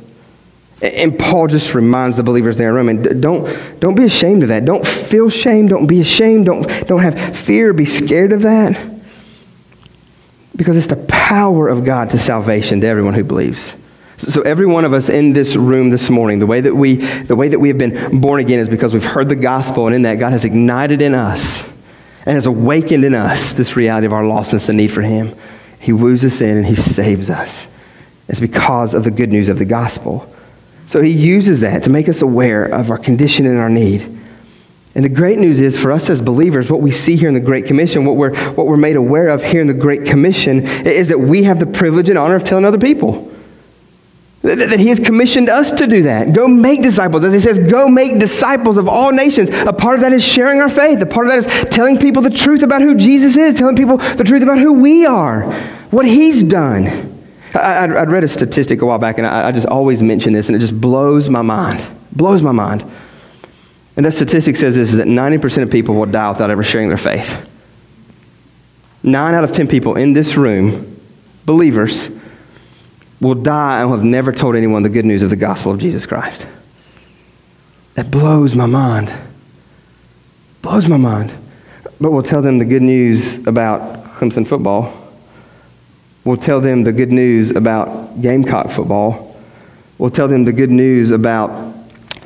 And 0.82 1.18
Paul 1.18 1.46
just 1.46 1.74
reminds 1.74 2.16
the 2.16 2.22
believers 2.22 2.56
there 2.56 2.76
in 2.78 2.86
Rome, 2.86 3.20
don't, 3.20 3.80
don't 3.80 3.94
be 3.94 4.04
ashamed 4.04 4.42
of 4.42 4.48
that. 4.48 4.64
Don't 4.64 4.86
feel 4.86 5.28
shame. 5.28 5.68
Don't 5.68 5.86
be 5.86 6.00
ashamed. 6.00 6.46
Don't, 6.46 6.66
don't 6.88 7.02
have 7.02 7.36
fear. 7.36 7.74
Be 7.74 7.84
scared 7.84 8.32
of 8.32 8.42
that. 8.42 8.80
Because 10.56 10.78
it's 10.78 10.86
the 10.86 11.04
power 11.08 11.68
of 11.68 11.84
God 11.84 12.10
to 12.10 12.18
salvation 12.18 12.80
to 12.80 12.86
everyone 12.86 13.12
who 13.12 13.24
believes. 13.24 13.74
So 14.20 14.42
every 14.42 14.66
one 14.66 14.84
of 14.84 14.92
us 14.92 15.08
in 15.08 15.32
this 15.32 15.56
room 15.56 15.88
this 15.88 16.10
morning, 16.10 16.40
the 16.40 16.46
way 16.46 16.60
that 16.60 16.74
we, 16.74 16.96
the 16.96 17.34
way 17.34 17.48
that 17.48 17.58
we 17.58 17.68
have 17.68 17.78
been 17.78 18.20
born 18.20 18.40
again 18.40 18.58
is 18.58 18.68
because 18.68 18.92
we've 18.92 19.02
heard 19.02 19.30
the 19.30 19.36
gospel, 19.36 19.86
and 19.86 19.96
in 19.96 20.02
that 20.02 20.18
God 20.18 20.32
has 20.32 20.44
ignited 20.44 21.00
in 21.00 21.14
us 21.14 21.62
and 22.26 22.34
has 22.34 22.44
awakened 22.44 23.02
in 23.06 23.14
us 23.14 23.54
this 23.54 23.76
reality 23.76 24.06
of 24.06 24.12
our 24.12 24.22
lostness 24.22 24.68
and 24.68 24.76
need 24.76 24.92
for 24.92 25.00
Him. 25.00 25.34
He 25.80 25.94
woos 25.94 26.22
us 26.22 26.42
in 26.42 26.58
and 26.58 26.66
He 26.66 26.76
saves 26.76 27.30
us. 27.30 27.66
It's 28.28 28.40
because 28.40 28.92
of 28.92 29.04
the 29.04 29.10
good 29.10 29.30
news 29.30 29.48
of 29.48 29.58
the 29.58 29.64
gospel. 29.64 30.30
So 30.86 31.00
He 31.00 31.12
uses 31.12 31.60
that 31.60 31.84
to 31.84 31.90
make 31.90 32.06
us 32.06 32.20
aware 32.20 32.66
of 32.66 32.90
our 32.90 32.98
condition 32.98 33.46
and 33.46 33.58
our 33.58 33.70
need. 33.70 34.18
And 34.94 35.02
the 35.02 35.08
great 35.08 35.38
news 35.38 35.60
is 35.60 35.78
for 35.78 35.92
us 35.92 36.10
as 36.10 36.20
believers, 36.20 36.68
what 36.68 36.82
we 36.82 36.90
see 36.90 37.16
here 37.16 37.28
in 37.28 37.34
the 37.34 37.40
Great 37.40 37.64
Commission, 37.64 38.04
what 38.04 38.16
we're, 38.16 38.34
what 38.50 38.66
we're 38.66 38.76
made 38.76 38.96
aware 38.96 39.30
of 39.30 39.42
here 39.42 39.62
in 39.62 39.66
the 39.66 39.72
Great 39.72 40.04
Commission, 40.04 40.66
is 40.86 41.08
that 41.08 41.18
we 41.18 41.44
have 41.44 41.58
the 41.58 41.66
privilege 41.66 42.10
and 42.10 42.18
honor 42.18 42.36
of 42.36 42.44
telling 42.44 42.66
other 42.66 42.76
people. 42.76 43.34
That 44.42 44.80
he 44.80 44.88
has 44.88 44.98
commissioned 44.98 45.50
us 45.50 45.70
to 45.72 45.86
do 45.86 46.04
that. 46.04 46.32
Go 46.32 46.48
make 46.48 46.80
disciples. 46.80 47.24
As 47.24 47.32
he 47.34 47.40
says, 47.40 47.58
go 47.58 47.88
make 47.88 48.18
disciples 48.18 48.78
of 48.78 48.88
all 48.88 49.12
nations. 49.12 49.50
A 49.50 49.72
part 49.72 49.96
of 49.96 50.00
that 50.00 50.14
is 50.14 50.24
sharing 50.24 50.62
our 50.62 50.70
faith. 50.70 51.02
A 51.02 51.06
part 51.06 51.26
of 51.26 51.32
that 51.32 51.66
is 51.66 51.70
telling 51.70 51.98
people 51.98 52.22
the 52.22 52.30
truth 52.30 52.62
about 52.62 52.80
who 52.80 52.94
Jesus 52.94 53.36
is, 53.36 53.54
telling 53.54 53.76
people 53.76 53.98
the 53.98 54.24
truth 54.24 54.42
about 54.42 54.58
who 54.58 54.80
we 54.80 55.04
are, 55.04 55.52
what 55.90 56.06
he's 56.06 56.42
done. 56.42 57.10
I, 57.54 57.86
would 57.86 58.10
read 58.10 58.24
a 58.24 58.28
statistic 58.28 58.80
a 58.80 58.86
while 58.86 58.98
back, 58.98 59.18
and 59.18 59.26
I, 59.26 59.48
I 59.48 59.52
just 59.52 59.66
always 59.66 60.02
mention 60.02 60.32
this, 60.32 60.48
and 60.48 60.56
it 60.56 60.60
just 60.60 60.80
blows 60.80 61.28
my 61.28 61.42
mind. 61.42 61.84
Blows 62.12 62.40
my 62.40 62.52
mind. 62.52 62.82
And 63.96 64.06
that 64.06 64.12
statistic 64.12 64.56
says 64.56 64.76
this 64.76 64.90
is 64.90 64.96
that 64.96 65.06
90% 65.06 65.64
of 65.64 65.70
people 65.70 65.94
will 65.96 66.06
die 66.06 66.30
without 66.30 66.50
ever 66.50 66.62
sharing 66.62 66.88
their 66.88 66.96
faith. 66.96 67.46
Nine 69.02 69.34
out 69.34 69.44
of 69.44 69.52
10 69.52 69.68
people 69.68 69.96
in 69.96 70.14
this 70.14 70.36
room, 70.36 70.98
believers, 71.44 72.08
will 73.20 73.34
die 73.34 73.80
and 73.80 73.90
will 73.90 73.98
have 73.98 74.06
never 74.06 74.32
told 74.32 74.56
anyone 74.56 74.82
the 74.82 74.88
good 74.88 75.04
news 75.04 75.22
of 75.22 75.30
the 75.30 75.36
gospel 75.36 75.72
of 75.72 75.78
Jesus 75.78 76.06
Christ. 76.06 76.46
That 77.94 78.10
blows 78.10 78.54
my 78.54 78.66
mind. 78.66 79.12
Blows 80.62 80.86
my 80.86 80.96
mind. 80.96 81.32
But 82.00 82.12
we'll 82.12 82.22
tell 82.22 82.40
them 82.40 82.58
the 82.58 82.64
good 82.64 82.82
news 82.82 83.34
about 83.46 84.04
Clemson 84.16 84.46
football. 84.46 84.96
We'll 86.24 86.38
tell 86.38 86.60
them 86.60 86.84
the 86.84 86.92
good 86.92 87.12
news 87.12 87.50
about 87.50 88.20
Gamecock 88.22 88.70
football. 88.70 89.36
We'll 89.98 90.10
tell 90.10 90.28
them 90.28 90.44
the 90.44 90.52
good 90.52 90.70
news 90.70 91.10
about 91.10 91.74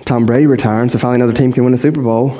Tom 0.05 0.27
Brady 0.27 0.47
retiring 0.47 0.91
so 0.91 0.99
finally 0.99 1.17
another 1.17 1.33
team 1.33 1.53
can 1.53 1.65
win 1.65 1.75
a 1.75 1.79
Super 1.79 2.03
Bowl. 2.03 2.37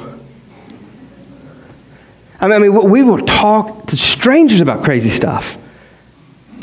I 2.41 2.47
mean, 2.47 2.53
I 2.53 2.59
mean 2.59 2.91
we 2.91 3.03
will 3.03 3.25
talk 3.25 3.87
to 3.87 3.97
strangers 3.97 4.61
about 4.61 4.85
crazy 4.85 5.09
stuff 5.09 5.57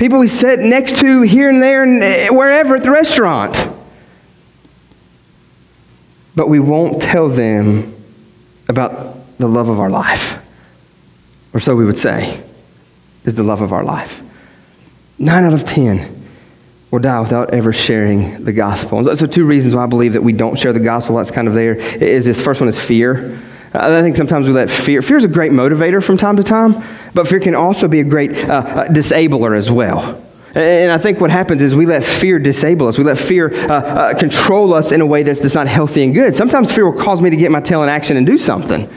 people 0.02 0.18
we 0.18 0.28
sit 0.28 0.60
next 0.62 0.96
to 0.96 1.22
here 1.22 1.48
and 1.48 1.62
there 1.62 1.84
and 1.84 2.02
eh, 2.02 2.28
wherever 2.30 2.76
at 2.76 2.82
the 2.82 2.90
restaurant. 2.90 3.56
But 6.36 6.50
we 6.50 6.60
won't 6.60 7.04
tell 7.04 7.30
them 7.30 7.94
about 8.68 9.38
the 9.38 9.48
love 9.48 9.70
of 9.70 9.80
our 9.80 9.92
life. 9.92 10.40
Or 11.54 11.60
so 11.60 11.76
we 11.76 11.86
would 11.86 12.00
say, 12.00 12.42
is 13.26 13.36
the 13.36 13.44
love 13.44 13.62
of 13.62 13.74
our 13.74 13.84
life. 13.84 14.24
Nine 15.20 15.44
out 15.44 15.54
of 15.54 15.66
ten 15.66 16.26
will 16.90 16.98
die 16.98 17.20
without 17.20 17.54
ever 17.54 17.72
sharing 17.72 18.44
the 18.44 18.54
gospel. 18.54 19.16
So, 19.16 19.28
two 19.28 19.46
reasons 19.46 19.76
why 19.76 19.84
I 19.84 19.86
believe 19.86 20.14
that 20.14 20.24
we 20.24 20.34
don't 20.34 20.58
share 20.58 20.74
the 20.74 20.80
gospel. 20.80 21.18
That's 21.18 21.30
kind 21.30 21.48
of 21.48 21.54
there. 21.54 21.76
Is 21.76 22.26
this 22.26 22.42
first 22.42 22.60
one 22.60 22.70
is 22.70 22.80
fear. 22.80 23.40
I 23.74 24.02
think 24.02 24.18
sometimes 24.18 24.48
we 24.48 24.54
let 24.54 24.70
fear. 24.70 25.02
Fear 25.02 25.18
is 25.18 25.26
a 25.26 25.30
great 25.30 25.52
motivator 25.52 26.04
from 26.04 26.18
time 26.18 26.36
to 26.38 26.44
time, 26.44 26.84
but 27.14 27.28
fear 27.28 27.40
can 27.40 27.56
also 27.56 27.88
be 27.88 28.02
a 28.02 28.04
great 28.04 28.36
uh, 28.36 28.54
uh, 28.54 28.88
disabler 28.88 29.56
as 29.58 29.72
well. 29.72 30.22
And 30.54 30.92
I 30.92 30.98
think 30.98 31.22
what 31.22 31.32
happens 31.32 31.62
is 31.62 31.74
we 31.74 31.86
let 31.86 32.04
fear 32.04 32.38
disable 32.38 32.88
us. 32.88 32.98
We 32.98 33.06
let 33.06 33.18
fear 33.18 33.54
uh, 33.54 33.74
uh, 33.74 34.20
control 34.20 34.74
us 34.74 34.92
in 34.92 35.00
a 35.00 35.06
way 35.06 35.24
that's, 35.24 35.40
that's 35.40 35.56
not 35.56 35.68
healthy 35.68 36.04
and 36.04 36.14
good. 36.14 36.36
Sometimes 36.36 36.72
fear 36.74 36.90
will 36.90 37.02
cause 37.02 37.22
me 37.22 37.30
to 37.30 37.38
get 37.38 37.52
my 37.52 37.62
tail 37.62 37.84
in 37.84 37.90
action 37.90 38.18
and 38.18 38.26
do 38.26 38.38
something. 38.38 38.90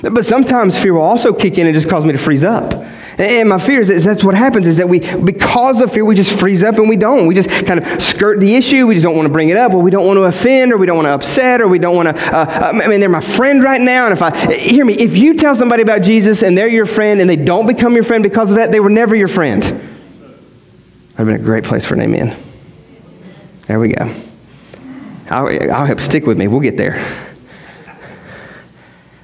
But 0.00 0.24
sometimes 0.24 0.78
fear 0.78 0.94
will 0.94 1.02
also 1.02 1.34
kick 1.34 1.58
in 1.58 1.66
and 1.66 1.74
just 1.74 1.88
cause 1.88 2.06
me 2.06 2.12
to 2.12 2.18
freeze 2.18 2.44
up. 2.44 2.72
And 3.18 3.48
my 3.48 3.58
fear 3.58 3.80
is 3.80 3.88
that 3.88 4.02
that's 4.02 4.24
what 4.24 4.34
happens 4.34 4.66
is 4.66 4.78
that 4.78 4.88
we, 4.88 5.00
because 5.00 5.80
of 5.80 5.92
fear, 5.92 6.04
we 6.04 6.14
just 6.14 6.38
freeze 6.38 6.64
up 6.64 6.76
and 6.78 6.88
we 6.88 6.96
don't. 6.96 7.26
We 7.26 7.34
just 7.34 7.48
kind 7.66 7.78
of 7.78 8.02
skirt 8.02 8.40
the 8.40 8.54
issue. 8.54 8.86
We 8.86 8.94
just 8.94 9.04
don't 9.04 9.16
want 9.16 9.26
to 9.26 9.32
bring 9.32 9.50
it 9.50 9.56
up, 9.56 9.72
or 9.72 9.82
we 9.82 9.90
don't 9.90 10.06
want 10.06 10.16
to 10.16 10.22
offend, 10.22 10.72
or 10.72 10.78
we 10.78 10.86
don't 10.86 10.96
want 10.96 11.06
to 11.06 11.12
upset, 11.12 11.60
or 11.60 11.68
we 11.68 11.78
don't 11.78 11.94
want 11.94 12.08
to. 12.08 12.36
Uh, 12.36 12.72
I 12.82 12.88
mean, 12.88 13.00
they're 13.00 13.08
my 13.08 13.20
friend 13.20 13.62
right 13.62 13.80
now, 13.80 14.06
and 14.06 14.12
if 14.12 14.22
I 14.22 14.54
hear 14.54 14.84
me, 14.84 14.94
if 14.94 15.16
you 15.16 15.34
tell 15.34 15.54
somebody 15.54 15.82
about 15.82 16.02
Jesus 16.02 16.42
and 16.42 16.56
they're 16.56 16.68
your 16.68 16.86
friend 16.86 17.20
and 17.20 17.28
they 17.28 17.36
don't 17.36 17.66
become 17.66 17.94
your 17.94 18.04
friend 18.04 18.22
because 18.22 18.50
of 18.50 18.56
that, 18.56 18.72
they 18.72 18.80
were 18.80 18.90
never 18.90 19.14
your 19.14 19.28
friend. 19.28 19.62
That'd 19.62 19.88
have 21.16 21.26
been 21.26 21.36
a 21.36 21.38
great 21.38 21.64
place 21.64 21.84
for 21.84 21.94
an 21.94 22.00
amen. 22.00 22.36
There 23.66 23.78
we 23.78 23.92
go. 23.92 24.14
I'll, 25.30 25.48
I'll 25.70 25.86
help 25.86 26.00
stick 26.00 26.26
with 26.26 26.38
me. 26.38 26.48
We'll 26.48 26.60
get 26.60 26.76
there. 26.76 27.26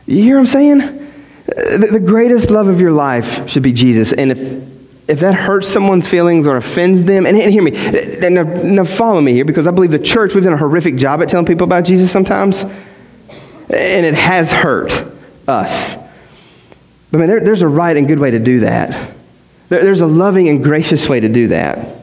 You 0.07 0.23
hear 0.23 0.37
what 0.37 0.41
I'm 0.41 0.47
saying? 0.47 1.08
The, 1.49 2.03
greatest 2.05 2.51
love 2.51 2.69
of 2.69 2.81
your 2.81 2.93
life 2.93 3.49
should 3.49 3.63
be 3.63 3.73
Jesus. 3.73 4.13
And 4.13 4.33
if, 4.33 4.39
if 5.09 5.21
that 5.21 5.35
hurts 5.35 5.69
someone's 5.69 6.07
feelings 6.07 6.47
or 6.47 6.57
offends 6.57 7.03
them, 7.05 7.25
and, 7.25 7.37
and 7.39 7.51
hear 7.51 7.63
me, 7.63 7.71
now, 8.29 8.43
now 8.43 8.85
follow 8.85 9.21
me 9.21 9.33
here 9.33 9.47
because 9.47 9.67
I 9.67 9.71
believe 9.71 9.91
the 9.91 9.99
church, 9.99 10.35
we've 10.35 10.45
done 10.45 10.53
a 10.53 10.59
horrific 10.59 10.97
job 10.97 11.23
at 11.23 11.31
telling 11.31 11.47
people 11.47 11.65
about 11.65 11.85
Jesus 11.85 12.11
sometimes. 12.11 12.63
And 12.63 14.07
it 14.07 14.15
has 14.15 14.53
hurt 14.53 14.93
us. 15.47 15.95
But 17.11 17.19
man, 17.19 17.29
there, 17.29 17.41
there's 17.41 17.63
a 17.63 17.69
right 17.69 17.97
and 17.97 18.07
good 18.07 18.19
way 18.19 18.31
to 18.31 18.39
do 18.39 18.61
that. 18.61 19.15
There, 19.71 19.83
there's 19.83 20.01
a 20.01 20.07
loving 20.07 20.49
and 20.49 20.63
gracious 20.63 21.09
way 21.09 21.21
to 21.21 21.29
do 21.29 21.49
that. 21.49 21.98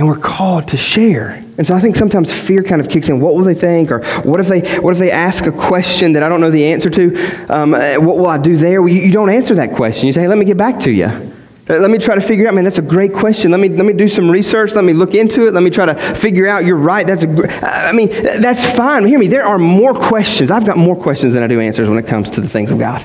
And 0.00 0.08
we're 0.08 0.16
called 0.16 0.68
to 0.68 0.78
share. 0.78 1.44
And 1.58 1.66
so 1.66 1.74
I 1.74 1.80
think 1.80 1.94
sometimes 1.94 2.32
fear 2.32 2.62
kind 2.62 2.80
of 2.80 2.88
kicks 2.88 3.10
in. 3.10 3.20
What 3.20 3.34
will 3.34 3.44
they 3.44 3.54
think? 3.54 3.90
Or 3.90 4.02
what 4.22 4.40
if 4.40 4.48
they, 4.48 4.80
what 4.80 4.94
if 4.94 4.98
they 4.98 5.10
ask 5.10 5.44
a 5.44 5.52
question 5.52 6.14
that 6.14 6.22
I 6.22 6.28
don't 6.30 6.40
know 6.40 6.50
the 6.50 6.64
answer 6.64 6.88
to? 6.88 7.52
Um, 7.52 7.74
uh, 7.74 7.96
what 7.96 8.16
will 8.16 8.28
I 8.28 8.38
do 8.38 8.56
there? 8.56 8.80
Well, 8.80 8.90
you, 8.90 9.02
you, 9.02 9.12
don't 9.12 9.28
answer 9.28 9.54
that 9.56 9.74
question. 9.76 10.06
You 10.06 10.14
say, 10.14 10.22
hey, 10.22 10.28
let 10.28 10.38
me 10.38 10.46
get 10.46 10.56
back 10.56 10.80
to 10.80 10.90
you. 10.90 11.04
Uh, 11.04 11.28
let 11.68 11.90
me 11.90 11.98
try 11.98 12.14
to 12.14 12.22
figure 12.22 12.48
out, 12.48 12.54
man, 12.54 12.64
that's 12.64 12.78
a 12.78 12.82
great 12.82 13.12
question. 13.12 13.50
Let 13.50 13.60
me, 13.60 13.68
let 13.68 13.84
me 13.84 13.92
do 13.92 14.08
some 14.08 14.30
research. 14.30 14.72
Let 14.72 14.84
me 14.84 14.94
look 14.94 15.14
into 15.14 15.46
it. 15.46 15.52
Let 15.52 15.62
me 15.62 15.68
try 15.68 15.84
to 15.84 16.14
figure 16.14 16.46
out, 16.46 16.64
you're 16.64 16.76
right. 16.76 17.06
That's 17.06 17.24
a, 17.24 17.28
I 17.62 17.92
mean, 17.92 18.08
that's 18.08 18.64
fine. 18.74 19.04
Hear 19.04 19.18
me. 19.18 19.28
There 19.28 19.44
are 19.44 19.58
more 19.58 19.92
questions. 19.92 20.50
I've 20.50 20.64
got 20.64 20.78
more 20.78 20.96
questions 20.96 21.34
than 21.34 21.42
I 21.42 21.46
do 21.46 21.60
answers 21.60 21.90
when 21.90 21.98
it 21.98 22.06
comes 22.06 22.30
to 22.30 22.40
the 22.40 22.48
things 22.48 22.72
of 22.72 22.78
God. 22.78 23.04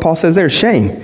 Paul 0.00 0.14
says 0.14 0.36
there's 0.36 0.52
shame. 0.52 1.02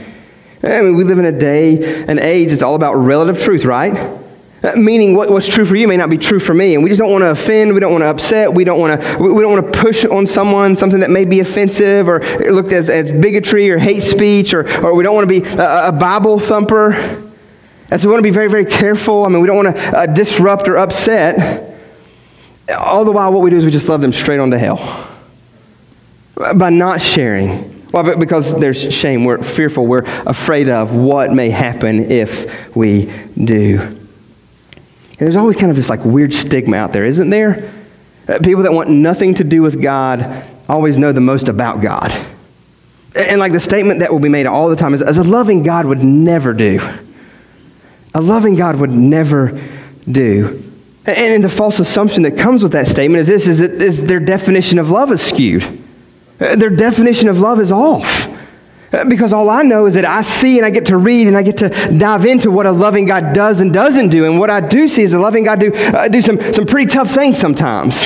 I 0.62 0.82
mean, 0.82 0.96
we 0.96 1.04
live 1.04 1.18
in 1.18 1.24
a 1.24 1.32
day, 1.32 2.04
an 2.04 2.18
age, 2.18 2.52
it's 2.52 2.62
all 2.62 2.74
about 2.74 2.94
relative 2.94 3.42
truth, 3.42 3.64
right? 3.64 4.18
Uh, 4.62 4.76
meaning 4.76 5.14
what, 5.14 5.30
what's 5.30 5.48
true 5.48 5.64
for 5.64 5.74
you 5.74 5.88
may 5.88 5.96
not 5.96 6.10
be 6.10 6.18
true 6.18 6.38
for 6.38 6.52
me. 6.52 6.74
And 6.74 6.84
we 6.84 6.90
just 6.90 6.98
don't 6.98 7.10
want 7.10 7.22
to 7.22 7.30
offend. 7.30 7.72
We 7.72 7.80
don't 7.80 7.92
want 7.92 8.02
to 8.02 8.08
upset. 8.08 8.52
We 8.52 8.64
don't 8.64 8.78
want 8.78 9.00
to, 9.00 9.18
we 9.18 9.40
don't 9.40 9.52
want 9.52 9.72
to 9.72 9.80
push 9.80 10.04
on 10.04 10.26
someone 10.26 10.76
something 10.76 11.00
that 11.00 11.08
may 11.08 11.24
be 11.24 11.40
offensive 11.40 12.08
or 12.08 12.20
looked 12.50 12.72
as, 12.72 12.90
as 12.90 13.10
bigotry 13.10 13.70
or 13.70 13.78
hate 13.78 14.02
speech 14.02 14.52
or, 14.52 14.68
or 14.84 14.94
we 14.94 15.02
don't 15.02 15.14
want 15.14 15.30
to 15.30 15.40
be 15.40 15.46
a, 15.48 15.88
a 15.88 15.92
Bible 15.92 16.38
thumper. 16.38 16.92
And 16.92 18.00
so 18.00 18.06
we 18.06 18.12
want 18.12 18.18
to 18.18 18.28
be 18.28 18.34
very, 18.34 18.50
very 18.50 18.66
careful. 18.66 19.24
I 19.24 19.30
mean, 19.30 19.40
we 19.40 19.46
don't 19.46 19.64
want 19.64 19.74
to 19.74 19.98
uh, 19.98 20.06
disrupt 20.06 20.68
or 20.68 20.76
upset. 20.76 21.78
All 22.78 23.06
the 23.06 23.12
while, 23.12 23.32
what 23.32 23.40
we 23.42 23.48
do 23.48 23.56
is 23.56 23.64
we 23.64 23.70
just 23.70 23.88
love 23.88 24.02
them 24.02 24.12
straight 24.12 24.38
on 24.40 24.50
to 24.50 24.58
hell 24.58 25.08
by 26.54 26.68
not 26.68 27.00
sharing 27.00 27.69
well, 27.92 28.16
because 28.16 28.58
there's 28.58 28.92
shame. 28.94 29.24
We're 29.24 29.42
fearful. 29.42 29.86
We're 29.86 30.04
afraid 30.26 30.68
of 30.68 30.94
what 30.94 31.32
may 31.32 31.50
happen 31.50 32.10
if 32.10 32.74
we 32.76 33.12
do. 33.42 33.80
And 33.80 35.26
there's 35.26 35.36
always 35.36 35.56
kind 35.56 35.70
of 35.70 35.76
this 35.76 35.88
like 35.88 36.04
weird 36.04 36.32
stigma 36.32 36.76
out 36.76 36.92
there, 36.92 37.04
isn't 37.04 37.30
there? 37.30 37.72
Uh, 38.28 38.38
people 38.38 38.62
that 38.62 38.72
want 38.72 38.88
nothing 38.90 39.34
to 39.34 39.44
do 39.44 39.60
with 39.60 39.82
God 39.82 40.44
always 40.68 40.96
know 40.96 41.12
the 41.12 41.20
most 41.20 41.48
about 41.48 41.82
God. 41.82 42.10
And 43.16 43.40
like 43.40 43.52
the 43.52 43.60
statement 43.60 44.00
that 44.00 44.12
will 44.12 44.20
be 44.20 44.28
made 44.28 44.46
all 44.46 44.68
the 44.68 44.76
time 44.76 44.94
is, 44.94 45.02
as 45.02 45.18
a 45.18 45.24
loving 45.24 45.62
God 45.62 45.84
would 45.84 46.02
never 46.02 46.52
do. 46.52 46.80
A 48.14 48.20
loving 48.20 48.54
God 48.54 48.76
would 48.76 48.90
never 48.90 49.60
do. 50.10 50.62
And 51.06 51.42
the 51.42 51.48
false 51.48 51.80
assumption 51.80 52.22
that 52.22 52.38
comes 52.38 52.62
with 52.62 52.72
that 52.72 52.86
statement 52.86 53.22
is 53.22 53.26
this, 53.26 53.48
is 53.48 53.58
that 53.58 53.72
is 53.72 54.04
their 54.04 54.20
definition 54.20 54.78
of 54.78 54.90
love 54.90 55.10
is 55.10 55.20
skewed. 55.20 55.79
Their 56.40 56.70
definition 56.70 57.28
of 57.28 57.38
love 57.38 57.60
is 57.60 57.70
off. 57.70 58.26
Because 59.08 59.32
all 59.32 59.50
I 59.50 59.62
know 59.62 59.86
is 59.86 59.94
that 59.94 60.04
I 60.04 60.22
see 60.22 60.56
and 60.56 60.66
I 60.66 60.70
get 60.70 60.86
to 60.86 60.96
read 60.96 61.28
and 61.28 61.36
I 61.36 61.42
get 61.42 61.58
to 61.58 61.68
dive 61.96 62.24
into 62.24 62.50
what 62.50 62.66
a 62.66 62.72
loving 62.72 63.06
God 63.06 63.34
does 63.34 63.60
and 63.60 63.72
doesn't 63.72 64.08
do. 64.08 64.24
And 64.24 64.40
what 64.40 64.50
I 64.50 64.60
do 64.60 64.88
see 64.88 65.02
is 65.02 65.12
a 65.12 65.20
loving 65.20 65.44
God 65.44 65.60
do, 65.60 65.72
uh, 65.72 66.08
do 66.08 66.20
some, 66.20 66.40
some 66.52 66.66
pretty 66.66 66.90
tough 66.90 67.10
things 67.10 67.38
sometimes. 67.38 68.04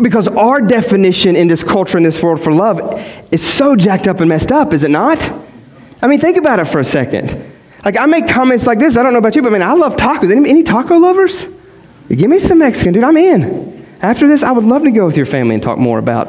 Because 0.00 0.26
our 0.28 0.62
definition 0.62 1.36
in 1.36 1.48
this 1.48 1.62
culture, 1.62 1.98
in 1.98 2.04
this 2.04 2.22
world 2.22 2.40
for 2.40 2.52
love, 2.52 2.80
is 3.30 3.44
so 3.46 3.76
jacked 3.76 4.06
up 4.06 4.20
and 4.20 4.28
messed 4.28 4.50
up, 4.50 4.72
is 4.72 4.84
it 4.84 4.90
not? 4.90 5.20
I 6.00 6.06
mean, 6.06 6.20
think 6.20 6.38
about 6.38 6.60
it 6.60 6.66
for 6.66 6.78
a 6.78 6.84
second. 6.84 7.52
Like, 7.84 7.98
I 7.98 8.06
make 8.06 8.26
comments 8.26 8.66
like 8.66 8.78
this. 8.78 8.96
I 8.96 9.02
don't 9.02 9.12
know 9.12 9.18
about 9.18 9.36
you, 9.36 9.42
but 9.42 9.52
man, 9.52 9.62
I 9.62 9.74
love 9.74 9.96
tacos. 9.96 10.30
Any, 10.30 10.48
any 10.48 10.62
taco 10.62 10.96
lovers? 10.96 11.44
Give 12.08 12.30
me 12.30 12.38
some 12.38 12.58
Mexican, 12.58 12.94
dude. 12.94 13.04
I'm 13.04 13.16
in. 13.16 13.86
After 14.00 14.26
this, 14.26 14.42
I 14.42 14.52
would 14.52 14.64
love 14.64 14.84
to 14.84 14.90
go 14.90 15.04
with 15.04 15.16
your 15.16 15.26
family 15.26 15.54
and 15.54 15.62
talk 15.62 15.78
more 15.78 15.98
about 15.98 16.28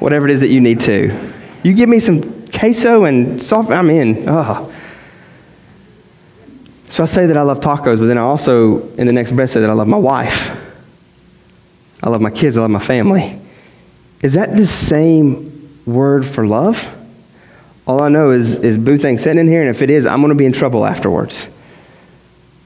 whatever 0.00 0.26
it 0.26 0.32
is 0.32 0.40
that 0.40 0.48
you 0.48 0.60
need 0.60 0.80
to. 0.80 1.32
You 1.62 1.74
give 1.74 1.88
me 1.88 2.00
some 2.00 2.48
queso 2.50 3.04
and 3.04 3.42
soft, 3.42 3.70
I'm 3.70 3.90
in. 3.90 4.24
Oh. 4.28 4.72
So 6.90 7.02
I 7.02 7.06
say 7.06 7.26
that 7.26 7.36
I 7.36 7.42
love 7.42 7.60
tacos, 7.60 7.98
but 7.98 8.06
then 8.06 8.18
I 8.18 8.22
also, 8.22 8.88
in 8.94 9.06
the 9.06 9.12
next 9.12 9.32
breath, 9.32 9.50
say 9.50 9.60
that 9.60 9.70
I 9.70 9.72
love 9.72 9.88
my 9.88 9.96
wife. 9.96 10.56
I 12.02 12.08
love 12.08 12.20
my 12.20 12.30
kids. 12.30 12.56
I 12.56 12.62
love 12.62 12.70
my 12.70 12.78
family. 12.78 13.40
Is 14.22 14.34
that 14.34 14.56
the 14.56 14.66
same 14.66 15.80
word 15.84 16.26
for 16.26 16.46
love? 16.46 16.86
All 17.86 18.02
I 18.02 18.08
know 18.08 18.30
is, 18.30 18.54
is 18.56 18.78
Boo 18.78 18.98
Thing 18.98 19.18
sitting 19.18 19.38
in 19.38 19.48
here, 19.48 19.60
and 19.60 19.70
if 19.70 19.82
it 19.82 19.90
is, 19.90 20.06
I'm 20.06 20.20
going 20.20 20.30
to 20.30 20.36
be 20.36 20.46
in 20.46 20.52
trouble 20.52 20.84
afterwards. 20.84 21.46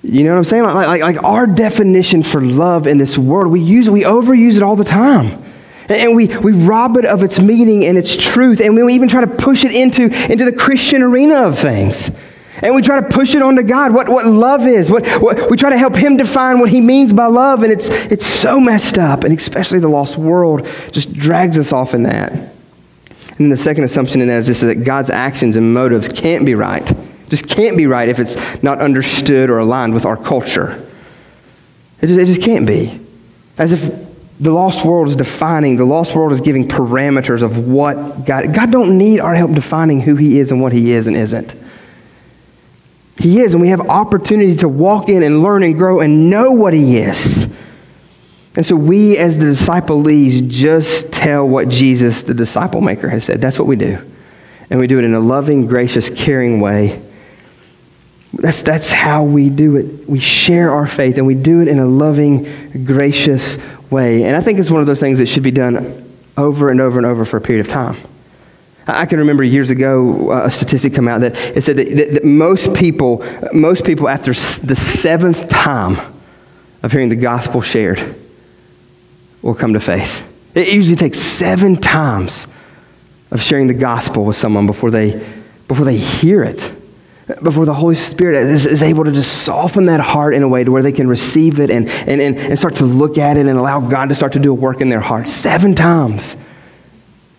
You 0.02 0.24
know 0.24 0.30
what 0.30 0.38
I'm 0.38 0.44
saying? 0.44 0.62
Like, 0.62 0.86
like, 0.86 1.02
like 1.02 1.24
our 1.24 1.46
definition 1.46 2.22
for 2.22 2.40
love 2.40 2.86
in 2.86 2.96
this 2.96 3.18
world, 3.18 3.52
we 3.52 3.60
use 3.60 3.88
we 3.90 4.02
overuse 4.02 4.56
it 4.56 4.62
all 4.62 4.76
the 4.76 4.84
time. 4.84 5.49
And 5.90 6.14
we, 6.14 6.28
we 6.28 6.52
rob 6.52 6.96
it 6.96 7.04
of 7.04 7.22
its 7.22 7.40
meaning 7.40 7.84
and 7.84 7.98
its 7.98 8.16
truth. 8.16 8.60
And 8.60 8.74
we 8.76 8.94
even 8.94 9.08
try 9.08 9.20
to 9.22 9.26
push 9.26 9.64
it 9.64 9.72
into, 9.72 10.04
into 10.30 10.44
the 10.44 10.52
Christian 10.52 11.02
arena 11.02 11.46
of 11.46 11.58
things. 11.58 12.10
And 12.62 12.74
we 12.74 12.82
try 12.82 13.00
to 13.00 13.08
push 13.08 13.34
it 13.34 13.42
onto 13.42 13.62
God, 13.62 13.92
what, 13.92 14.08
what 14.08 14.26
love 14.26 14.66
is. 14.66 14.90
What, 14.90 15.06
what, 15.20 15.50
we 15.50 15.56
try 15.56 15.70
to 15.70 15.78
help 15.78 15.96
Him 15.96 16.16
define 16.16 16.58
what 16.58 16.68
He 16.68 16.80
means 16.80 17.12
by 17.12 17.26
love. 17.26 17.62
And 17.62 17.72
it's, 17.72 17.88
it's 17.88 18.26
so 18.26 18.60
messed 18.60 18.98
up. 18.98 19.24
And 19.24 19.36
especially 19.36 19.78
the 19.78 19.88
lost 19.88 20.16
world 20.16 20.68
just 20.92 21.12
drags 21.12 21.58
us 21.58 21.72
off 21.72 21.94
in 21.94 22.04
that. 22.04 22.32
And 23.38 23.50
the 23.50 23.56
second 23.56 23.84
assumption 23.84 24.20
in 24.20 24.28
that 24.28 24.38
is 24.38 24.46
this 24.46 24.62
is 24.62 24.68
that 24.68 24.84
God's 24.84 25.08
actions 25.08 25.56
and 25.56 25.72
motives 25.72 26.08
can't 26.08 26.44
be 26.44 26.54
right. 26.54 26.92
Just 27.30 27.48
can't 27.48 27.76
be 27.76 27.86
right 27.86 28.08
if 28.08 28.18
it's 28.18 28.36
not 28.62 28.80
understood 28.80 29.48
or 29.48 29.58
aligned 29.58 29.94
with 29.94 30.04
our 30.04 30.16
culture. 30.16 30.86
It 32.02 32.08
just, 32.08 32.20
it 32.20 32.26
just 32.26 32.42
can't 32.42 32.66
be. 32.66 33.00
As 33.56 33.72
if 33.72 34.09
the 34.40 34.50
lost 34.50 34.86
world 34.86 35.08
is 35.08 35.16
defining, 35.16 35.76
the 35.76 35.84
lost 35.84 36.16
world 36.16 36.32
is 36.32 36.40
giving 36.40 36.66
parameters 36.66 37.42
of 37.42 37.68
what 37.68 38.24
God, 38.24 38.54
God 38.54 38.72
don't 38.72 38.96
need 38.96 39.20
our 39.20 39.34
help 39.34 39.52
defining 39.52 40.00
who 40.00 40.16
he 40.16 40.38
is 40.38 40.50
and 40.50 40.62
what 40.62 40.72
he 40.72 40.92
is 40.92 41.06
and 41.06 41.14
isn't. 41.14 41.54
He 43.18 43.40
is, 43.40 43.52
and 43.52 43.60
we 43.60 43.68
have 43.68 43.82
opportunity 43.82 44.56
to 44.56 44.68
walk 44.68 45.10
in 45.10 45.22
and 45.22 45.42
learn 45.42 45.62
and 45.62 45.76
grow 45.76 46.00
and 46.00 46.30
know 46.30 46.52
what 46.52 46.72
he 46.72 46.96
is. 46.96 47.46
And 48.56 48.64
so 48.64 48.76
we, 48.76 49.18
as 49.18 49.36
the 49.36 49.44
disciples, 49.44 50.40
just 50.48 51.12
tell 51.12 51.46
what 51.46 51.68
Jesus, 51.68 52.22
the 52.22 52.32
disciple 52.32 52.80
maker, 52.80 53.10
has 53.10 53.26
said. 53.26 53.42
That's 53.42 53.58
what 53.58 53.68
we 53.68 53.76
do. 53.76 53.98
And 54.70 54.80
we 54.80 54.86
do 54.86 54.98
it 54.98 55.04
in 55.04 55.14
a 55.14 55.20
loving, 55.20 55.66
gracious, 55.66 56.08
caring 56.08 56.60
way. 56.60 57.02
That's, 58.32 58.62
that's 58.62 58.92
how 58.92 59.24
we 59.24 59.48
do 59.48 59.76
it. 59.76 60.08
We 60.08 60.20
share 60.20 60.72
our 60.72 60.86
faith, 60.86 61.16
and 61.16 61.26
we 61.26 61.34
do 61.34 61.60
it 61.60 61.68
in 61.68 61.78
a 61.78 61.86
loving, 61.86 62.84
gracious 62.84 63.58
way. 63.90 64.24
And 64.24 64.36
I 64.36 64.40
think 64.40 64.58
it's 64.58 64.70
one 64.70 64.80
of 64.80 64.86
those 64.86 65.00
things 65.00 65.18
that 65.18 65.26
should 65.26 65.42
be 65.42 65.50
done 65.50 66.06
over 66.36 66.70
and 66.70 66.80
over 66.80 66.98
and 66.98 67.06
over 67.06 67.24
for 67.24 67.36
a 67.36 67.40
period 67.40 67.66
of 67.66 67.72
time. 67.72 67.96
I 68.86 69.06
can 69.06 69.18
remember 69.18 69.44
years 69.44 69.70
ago 69.70 70.32
uh, 70.32 70.46
a 70.46 70.50
statistic 70.50 70.94
come 70.94 71.06
out 71.06 71.20
that 71.20 71.36
it 71.36 71.62
said 71.62 71.76
that, 71.76 71.94
that, 71.96 72.14
that 72.14 72.24
most 72.24 72.74
people, 72.74 73.24
most 73.52 73.84
people 73.84 74.08
after 74.08 74.32
the 74.32 74.76
seventh 74.76 75.48
time 75.48 75.98
of 76.82 76.92
hearing 76.92 77.08
the 77.08 77.16
gospel 77.16 77.62
shared 77.62 78.16
will 79.42 79.54
come 79.54 79.74
to 79.74 79.80
faith. 79.80 80.24
It 80.54 80.72
usually 80.72 80.96
takes 80.96 81.18
seven 81.18 81.80
times 81.80 82.46
of 83.30 83.40
sharing 83.40 83.66
the 83.68 83.74
gospel 83.74 84.24
with 84.24 84.36
someone 84.36 84.66
before 84.66 84.90
they, 84.90 85.24
before 85.68 85.84
they 85.84 85.96
hear 85.96 86.42
it 86.42 86.72
before 87.42 87.64
the 87.64 87.74
Holy 87.74 87.94
Spirit 87.94 88.42
is, 88.46 88.66
is, 88.66 88.82
able 88.82 89.04
to 89.04 89.12
just 89.12 89.42
soften 89.42 89.86
that 89.86 90.00
heart 90.00 90.34
in 90.34 90.42
a 90.42 90.48
way 90.48 90.64
to 90.64 90.72
where 90.72 90.82
they 90.82 90.92
can 90.92 91.06
receive 91.06 91.60
it 91.60 91.70
and, 91.70 91.88
and, 91.88 92.20
and, 92.20 92.38
and 92.38 92.58
start 92.58 92.76
to 92.76 92.84
look 92.84 93.18
at 93.18 93.36
it 93.36 93.46
and 93.46 93.58
allow 93.58 93.80
God 93.80 94.08
to 94.08 94.14
start 94.14 94.32
to 94.32 94.38
do 94.38 94.50
a 94.50 94.54
work 94.54 94.80
in 94.80 94.88
their 94.88 95.00
heart 95.00 95.28
seven 95.28 95.74
times. 95.74 96.36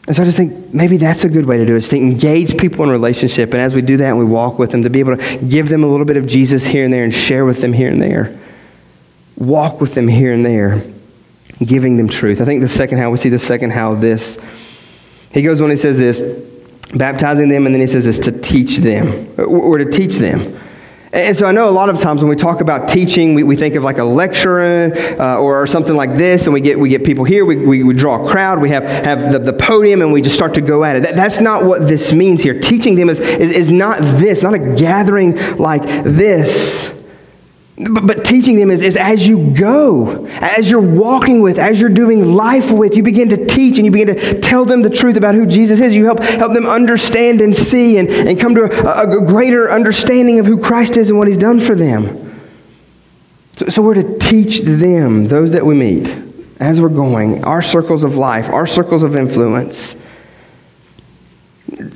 And 0.08 0.15
so 0.15 0.23
I 0.23 0.25
just 0.25 0.38
think 0.38 0.73
maybe 0.73 0.97
that's 0.97 1.23
a 1.23 1.30
good 1.30 1.45
way 1.45 1.58
to 1.58 1.65
do 1.65 1.75
it, 1.75 1.80
is 1.80 1.89
to 1.89 1.97
engage 1.97 2.58
people 2.58 2.84
in 2.84 2.89
relationship. 2.89 3.54
And 3.54 3.62
as 3.62 3.75
we 3.75 3.82
do 3.82 3.97
that 3.97 4.10
and 4.10 4.19
we 4.19 4.25
walk 4.25 4.60
with 4.60 4.71
them, 4.71 4.84
to 4.84 4.89
be 4.89 4.99
able 4.99 5.17
to 5.17 5.38
give 5.38 5.69
them 5.69 5.84
a 5.84 5.88
little 5.88 6.06
bit 6.06 6.17
of 6.17 6.27
Jesus 6.27 6.65
here 6.65 6.86
and 6.86 6.93
there 6.93 7.04
and 7.04 7.13
share 7.13 7.45
with 7.45 7.62
them 7.62 7.73
here 7.73 7.89
and 7.89 8.01
there. 8.01 8.38
Walk 9.38 9.82
with 9.82 9.93
them 9.93 10.08
here 10.08 10.34
and 10.34 10.45
there, 10.45 10.84
giving 11.63 11.97
them 11.97 12.10
truth. 12.10 12.41
I 12.41 12.45
think 12.45 12.62
the 12.62 12.69
second 12.69 12.97
how, 12.97 13.10
we 13.10 13.17
see 13.17 13.30
the 13.30 13.39
second 13.39 13.71
how 13.71 13.95
this 13.95 14.38
He 15.32 15.41
goes 15.41 15.62
on, 15.62 15.69
he 15.69 15.77
says 15.77 15.97
this 15.97 16.21
baptizing 16.95 17.49
them, 17.49 17.65
and 17.65 17.73
then 17.73 17.82
he 17.82 17.88
says 17.88 18.06
this 18.06 18.19
to 18.19 18.32
teach 18.32 18.77
them, 18.77 19.27
or 19.38 19.77
to 19.77 19.86
teach 19.86 20.15
them. 20.15 20.60
And 21.13 21.36
so 21.36 21.45
I 21.45 21.51
know 21.51 21.67
a 21.67 21.71
lot 21.71 21.89
of 21.89 21.99
times 21.99 22.21
when 22.21 22.30
we 22.30 22.38
talk 22.38 22.62
about 22.62 22.88
teaching, 22.88 23.34
we, 23.34 23.43
we 23.43 23.58
think 23.58 23.75
of 23.75 23.84
like 23.84 23.97
a 23.97 24.04
lecturer 24.04 24.93
uh, 25.19 25.39
or 25.39 25.67
something 25.67 25.93
like 25.93 26.15
this, 26.15 26.45
and 26.45 26.54
we 26.54 26.62
get, 26.62 26.80
we 26.80 26.88
get 26.88 27.04
people 27.04 27.25
here, 27.25 27.43
we, 27.43 27.58
we, 27.58 27.84
we 27.84 27.93
draw 27.93 28.25
a 28.25 28.32
crowd, 28.32 28.62
we 28.62 28.69
have, 28.69 28.84
have 28.84 29.34
the, 29.34 29.39
the 29.39 29.51
podium, 29.51 30.01
and 30.01 30.13
we 30.13 30.21
just 30.21 30.36
start 30.36 30.54
to 30.54 30.62
go 30.62 30.86
at 30.86 30.95
it. 30.95 31.04
That, 31.04 31.17
that's 31.17 31.41
not 31.41 31.65
what 31.65 31.86
this 31.86 32.13
means 32.13 32.41
here. 32.41 32.58
Teaching 32.58 32.95
them 32.95 33.10
is, 33.10 33.19
is, 33.19 33.51
is 33.51 33.69
not 33.69 33.99
this, 33.99 34.41
not 34.41 34.54
a 34.54 34.60
gathering 34.60 35.36
like 35.58 35.84
this. 36.04 36.89
But, 37.89 38.06
but, 38.06 38.26
teaching 38.26 38.58
them 38.58 38.70
is, 38.70 38.82
is 38.82 38.96
as 38.96 39.28
you 39.28 39.52
go, 39.54 40.26
as 40.28 40.70
you're 40.70 40.82
walking 40.82 41.41
with, 41.41 41.58
as 41.58 41.80
you're 41.80 41.89
doing 41.89 42.36
life 42.36 42.72
with, 42.72 42.96
you 42.96 43.04
begin 43.04 43.30
to 43.30 43.46
teach 43.46 43.78
and 43.78 43.86
you 43.86 43.91
begin 43.91 44.15
to 44.15 44.39
tell 44.39 44.65
them 44.65 44.82
the 44.82 44.89
truth 44.89 45.15
about 45.15 45.36
who 45.36 45.46
Jesus 45.46 45.80
is. 45.80 45.96
You 45.96 46.06
help, 46.06 46.20
help 46.20 46.54
them 46.54 46.65
understand 46.65 47.41
and 47.41 47.56
see 47.56 47.98
and, 47.98 48.10
and 48.10 48.39
come 48.39 48.56
to 48.56 48.63
a, 48.63 49.24
a 49.24 49.26
greater 49.26 49.72
understanding 49.72 50.39
of 50.39 50.46
who 50.46 50.60
Christ 50.60 50.98
is 50.98 51.10
and 51.10 51.17
what 51.17 51.28
he's 51.28 51.38
done 51.38 51.62
for 51.62 51.76
them. 51.76 52.39
So, 53.58 53.67
so 53.70 53.82
we're 53.82 53.96
to 53.96 54.17
teach 54.20 54.62
them, 54.62 55.26
those 55.26 55.52
that 55.52 55.65
we 55.65 55.74
meet, 55.74 56.13
as 56.60 56.80
we're 56.80 56.89
going, 56.89 57.44
our 57.44 57.62
circles 57.62 58.04
of 58.04 58.15
life, 58.15 58.50
our 58.50 58.67
circles 58.67 59.04
of 59.04 59.15
influence. 59.15 59.96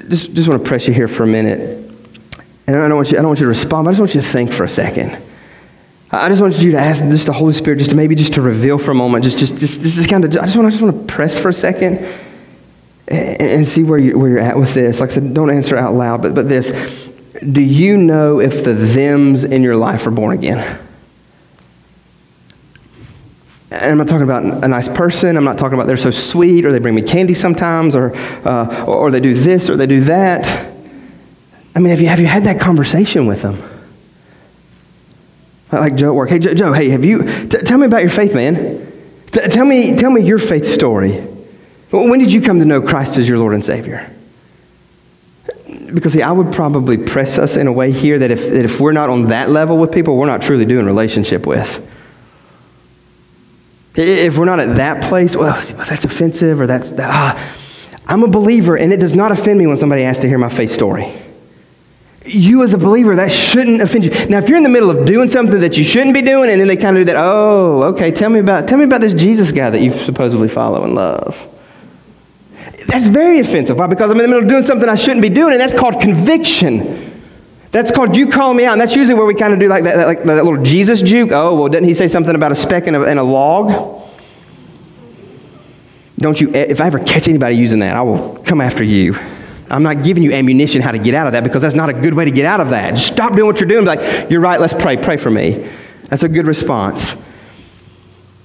Just, 0.10 0.34
just 0.34 0.48
want 0.48 0.64
to 0.64 0.68
press 0.68 0.88
you 0.88 0.94
here 0.94 1.08
for 1.08 1.24
a 1.24 1.28
minute. 1.28 1.92
And 2.68 2.76
I 2.76 2.88
don't, 2.88 2.96
want 2.96 3.12
you, 3.12 3.18
I 3.18 3.22
don't 3.22 3.28
want 3.28 3.40
you 3.40 3.46
to 3.46 3.50
respond, 3.50 3.86
but 3.86 3.90
I 3.90 3.92
just 3.94 4.00
want 4.00 4.16
you 4.16 4.22
to 4.22 4.28
think 4.28 4.52
for 4.52 4.64
a 4.64 4.70
second. 4.70 5.22
I 6.12 6.30
just 6.30 6.42
want 6.42 6.58
you 6.60 6.72
to 6.72 6.78
ask 6.78 7.04
just 7.04 7.26
the 7.26 7.34
Holy 7.34 7.54
Spirit 7.54 7.78
just 7.78 7.90
to 7.90 7.96
maybe 7.96 8.16
just 8.16 8.36
to 8.36 8.42
reveal 8.42 8.78
for 8.78 8.92
a 8.92 8.96
moment, 8.96 9.24
just 9.24 9.38
just 9.38 9.58
just, 9.58 9.82
just 9.82 10.10
kind 10.10 10.24
of 10.24 10.32
I 10.38 10.46
just 10.46 10.56
want 10.56 10.68
I 10.68 10.72
just 10.72 10.82
want 10.82 11.08
to 11.08 11.14
press 11.14 11.38
for 11.38 11.50
a 11.50 11.54
second 11.54 11.98
and, 13.08 13.42
and 13.42 13.68
see 13.68 13.84
where 13.84 13.98
you 13.98 14.18
where 14.18 14.30
you're 14.30 14.40
at 14.40 14.58
with 14.58 14.74
this. 14.74 15.00
Like 15.00 15.12
I 15.12 15.14
said, 15.14 15.34
don't 15.34 15.50
answer 15.50 15.76
out 15.76 15.94
loud, 15.94 16.22
but 16.22 16.36
but 16.36 16.48
this. 16.48 16.72
Do 17.52 17.62
you 17.62 17.98
know 17.98 18.40
if 18.40 18.64
the 18.64 18.76
thems 18.76 19.44
in 19.44 19.62
your 19.62 19.76
life 19.76 20.08
are 20.08 20.12
born 20.12 20.38
again? 20.38 20.80
And 23.72 23.92
I'm 23.92 23.98
not 23.98 24.08
talking 24.08 24.24
about 24.24 24.44
a 24.64 24.68
nice 24.68 24.88
person. 24.88 25.36
I'm 25.36 25.44
not 25.44 25.58
talking 25.58 25.74
about 25.74 25.88
they're 25.88 25.98
so 25.98 26.12
sweet 26.12 26.66
or 26.66 26.72
they 26.72 26.80
bring 26.80 26.96
me 26.96 27.02
candy 27.02 27.34
sometimes 27.34 27.96
or, 27.96 28.16
uh, 28.16 28.86
or, 28.88 28.96
or 28.96 29.12
they 29.12 29.20
do 29.20 29.34
this 29.34 29.70
or 29.70 29.76
they 29.76 29.86
do 29.86 30.02
that. 30.06 30.48
I 31.76 31.80
mean, 31.80 31.90
have 31.90 32.00
you, 32.00 32.08
have 32.08 32.22
you 32.22 32.26
had 32.26 32.46
that 32.46 32.62
conversation 32.62 33.26
with 33.26 33.42
them? 33.42 33.62
Like 35.72 35.96
Joe 35.96 36.10
at 36.10 36.16
work. 36.16 36.30
Hey, 36.30 36.40
Joe, 36.40 36.74
hey, 36.74 36.90
have 36.90 37.04
you, 37.04 37.48
t- 37.48 37.58
tell 37.60 37.78
me 37.78 37.86
about 37.86 38.02
your 38.02 38.12
faith, 38.12 38.34
man. 38.34 38.92
T- 39.32 39.42
tell, 39.48 39.66
me, 39.66 39.96
tell 39.96 40.12
me 40.12 40.22
your 40.22 40.38
faith 40.38 40.68
story. 40.68 41.20
When 41.92 42.20
did 42.20 42.32
you 42.32 42.42
come 42.42 42.60
to 42.60 42.66
know 42.66 42.82
Christ 42.82 43.18
as 43.18 43.28
your 43.28 43.40
Lord 43.40 43.54
and 43.54 43.64
Savior? 43.64 44.12
Because, 45.94 46.14
see, 46.14 46.22
I 46.22 46.32
would 46.32 46.54
probably 46.54 46.98
press 46.98 47.38
us 47.38 47.56
in 47.56 47.68
a 47.68 47.72
way 47.72 47.92
here 47.92 48.20
that 48.20 48.32
if, 48.32 48.42
that 48.42 48.66
if 48.66 48.80
we're 48.80 48.92
not 48.92 49.10
on 49.10 49.28
that 49.28 49.50
level 49.50 49.78
with 49.78 49.92
people, 49.92 50.18
we're 50.18 50.26
not 50.26 50.42
truly 50.42 50.66
doing 50.66 50.86
relationship 50.86 51.46
with. 51.46 51.86
If 53.96 54.38
we're 54.38 54.46
not 54.46 54.60
at 54.60 54.76
that 54.76 55.04
place, 55.04 55.36
well, 55.36 55.54
that's 55.76 56.06
offensive 56.06 56.60
or 56.60 56.68
that's, 56.68 56.92
that, 56.92 57.10
ah, 57.12 57.56
I'm 58.08 58.24
a 58.24 58.28
believer 58.28 58.78
and 58.78 58.92
it 58.92 59.00
does 59.00 59.16
not 59.16 59.32
offend 59.32 59.58
me 59.58 59.68
when 59.68 59.78
somebody 59.78 60.04
asks 60.04 60.20
to 60.22 60.28
hear 60.28 60.38
my 60.38 60.50
faith 60.50 60.72
story 60.72 61.14
you 62.28 62.64
as 62.64 62.74
a 62.74 62.78
believer, 62.78 63.16
that 63.16 63.32
shouldn't 63.32 63.82
offend 63.82 64.06
you. 64.06 64.12
Now, 64.28 64.40
if 64.40 64.50
you're 64.50 64.58
in 64.58 64.64
the 64.64 64.70
middle 64.70 64.90
of 64.90 65.06
doing 65.06 65.28
something 65.28 65.60
that 65.60 65.78
you 65.78 65.84
shouldn't 65.84 66.14
be 66.14 66.22
doing, 66.22 66.50
and 66.50 66.60
then 66.60 66.68
they 66.68 66.78
kind 66.78 66.98
of 66.98 67.02
do 67.02 67.06
that, 67.06 67.18
oh, 67.18 67.84
okay, 67.94 68.12
tell 68.12 68.30
me 68.30 68.40
about 68.40 68.68
tell 68.68 68.78
me 68.78 68.86
about 68.86 69.02
this 69.02 69.14
Jesus 69.14 69.52
guy 69.52 69.70
that 69.70 69.82
you 69.82 69.92
supposedly 69.94 70.50
follow 70.50 70.84
and 70.84 70.96
love. 70.96 71.48
That's 72.88 73.06
very 73.06 73.40
offensive. 73.40 73.78
Why? 73.78 73.88
Because 73.88 74.12
I'm 74.12 74.18
in 74.18 74.24
the 74.24 74.28
middle 74.28 74.44
of 74.44 74.50
doing 74.50 74.66
something 74.66 74.88
I 74.88 74.96
shouldn't 74.96 75.22
be 75.22 75.30
doing, 75.30 75.54
and 75.54 75.62
that's 75.62 75.74
called 75.74 76.02
conviction. 76.02 77.24
That's 77.72 77.92
called 77.92 78.16
you 78.16 78.28
call 78.28 78.54
me 78.54 78.66
out, 78.66 78.74
and 78.74 78.82
that's 78.82 78.96
usually 78.96 79.16
where 79.16 79.26
we 79.26 79.36
kind 79.36 79.54
of 79.54 79.60
do 79.60 79.68
like 79.68 79.84
that, 79.84 80.08
like 80.08 80.24
that 80.24 80.46
little 80.46 80.64
Jesus 80.64 81.02
juke. 81.02 81.32
Oh, 81.32 81.60
well, 81.60 81.68
didn't 81.68 81.88
he 81.88 81.94
say 81.94 82.08
something 82.08 82.34
about 82.34 82.52
a 82.52 82.56
speck 82.56 82.88
in 82.88 82.96
a, 82.96 83.02
in 83.04 83.18
a 83.18 83.24
log? 83.24 84.04
Don't 86.18 86.40
you? 86.40 86.54
If 86.54 86.80
I 86.80 86.88
ever 86.88 87.00
catch 87.00 87.28
anybody 87.28 87.56
using 87.56 87.80
that, 87.80 87.96
I 87.96 88.02
will 88.02 88.38
come 88.46 88.62
after 88.62 88.84
you. 88.84 89.18
I'm 89.70 89.84
not 89.84 90.04
giving 90.04 90.24
you 90.24 90.32
ammunition 90.32 90.82
how 90.82 90.92
to 90.92 91.00
get 91.00 91.16
out 91.16 91.28
of 91.28 91.34
that 91.34 91.44
because 91.44 91.62
that's 91.62 91.76
not 91.76 91.90
a 91.90 91.94
good 91.94 92.14
way 92.14 92.26
to 92.26 92.32
get 92.32 92.46
out 92.46 92.60
of 92.60 92.70
that. 92.70 92.96
Just 92.96 93.08
stop 93.08 93.34
doing 93.34 93.46
what 93.46 93.60
you're 93.60 93.70
doing. 93.70 93.84
Be 93.84 93.96
like, 93.96 94.30
you're 94.30 94.42
right, 94.42 94.60
let's 94.60 94.74
pray. 94.74 94.98
Pray 94.98 95.18
for 95.18 95.32
me. 95.32 95.70
That's 96.10 96.24
a 96.24 96.30
good 96.30 96.46
response. 96.46 97.16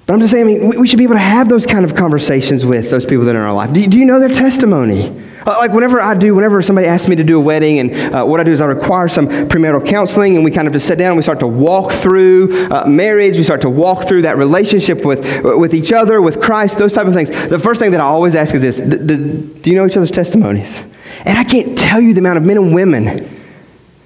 But 0.07 0.15
I'm 0.15 0.21
just 0.21 0.33
saying, 0.33 0.45
I 0.45 0.59
mean, 0.59 0.81
we 0.81 0.89
should 0.89 0.99
be 0.99 1.05
able 1.05 1.15
to 1.15 1.21
have 1.21 1.49
those 1.49 1.67
kind 1.67 1.85
of 1.85 1.95
conversations 1.95 2.65
with 2.65 2.91
those 2.91 3.05
people 3.05 3.27
that 3.27 3.37
are 3.37 3.41
in 3.43 3.45
our 3.45 3.53
life. 3.53 3.73
Do 3.73 3.81
you, 3.81 3.87
do 3.87 3.97
you 3.97 4.05
know 4.05 4.19
their 4.19 4.29
testimony? 4.29 5.09
Uh, 5.47 5.57
like 5.59 5.73
whenever 5.73 6.01
I 6.01 6.15
do, 6.15 6.35
whenever 6.35 6.61
somebody 6.63 6.87
asks 6.87 7.07
me 7.07 7.17
to 7.17 7.25
do 7.25 7.39
a 7.39 7.41
wedding, 7.41 7.79
and 7.79 8.15
uh, 8.15 8.25
what 8.25 8.41
I 8.41 8.45
do 8.45 8.51
is 8.51 8.61
I 8.61 8.67
require 8.67 9.09
some 9.09 9.29
premarital 9.29 9.87
counseling, 9.87 10.37
and 10.37 10.45
we 10.45 10.51
kind 10.51 10.67
of 10.67 10.73
just 10.73 10.87
sit 10.87 10.99
down 10.99 11.09
and 11.09 11.17
we 11.17 11.23
start 11.23 11.41
to 11.41 11.47
walk 11.47 11.93
through 11.93 12.71
uh, 12.71 12.87
marriage. 12.87 13.37
We 13.37 13.45
start 13.45 13.61
to 13.61 13.71
walk 13.71 14.09
through 14.09 14.23
that 14.23 14.37
relationship 14.37 15.05
with, 15.05 15.45
with 15.45 15.75
each 15.75 15.93
other, 15.93 16.21
with 16.21 16.41
Christ, 16.41 16.77
those 16.79 16.93
type 16.93 17.07
of 17.07 17.15
things. 17.15 17.31
The 17.31 17.59
first 17.59 17.81
thing 17.81 17.93
that 17.93 18.01
I 18.01 18.05
always 18.05 18.35
ask 18.35 18.55
is 18.55 18.63
this 18.63 18.79
Do 18.79 19.71
you 19.71 19.77
know 19.77 19.87
each 19.87 19.97
other's 19.97 20.11
testimonies? 20.11 20.81
And 21.25 21.39
I 21.39 21.45
can't 21.45 21.77
tell 21.77 22.01
you 22.01 22.15
the 22.15 22.21
amount 22.21 22.39
of 22.39 22.45
men 22.45 22.57
and 22.57 22.75
women 22.75 23.41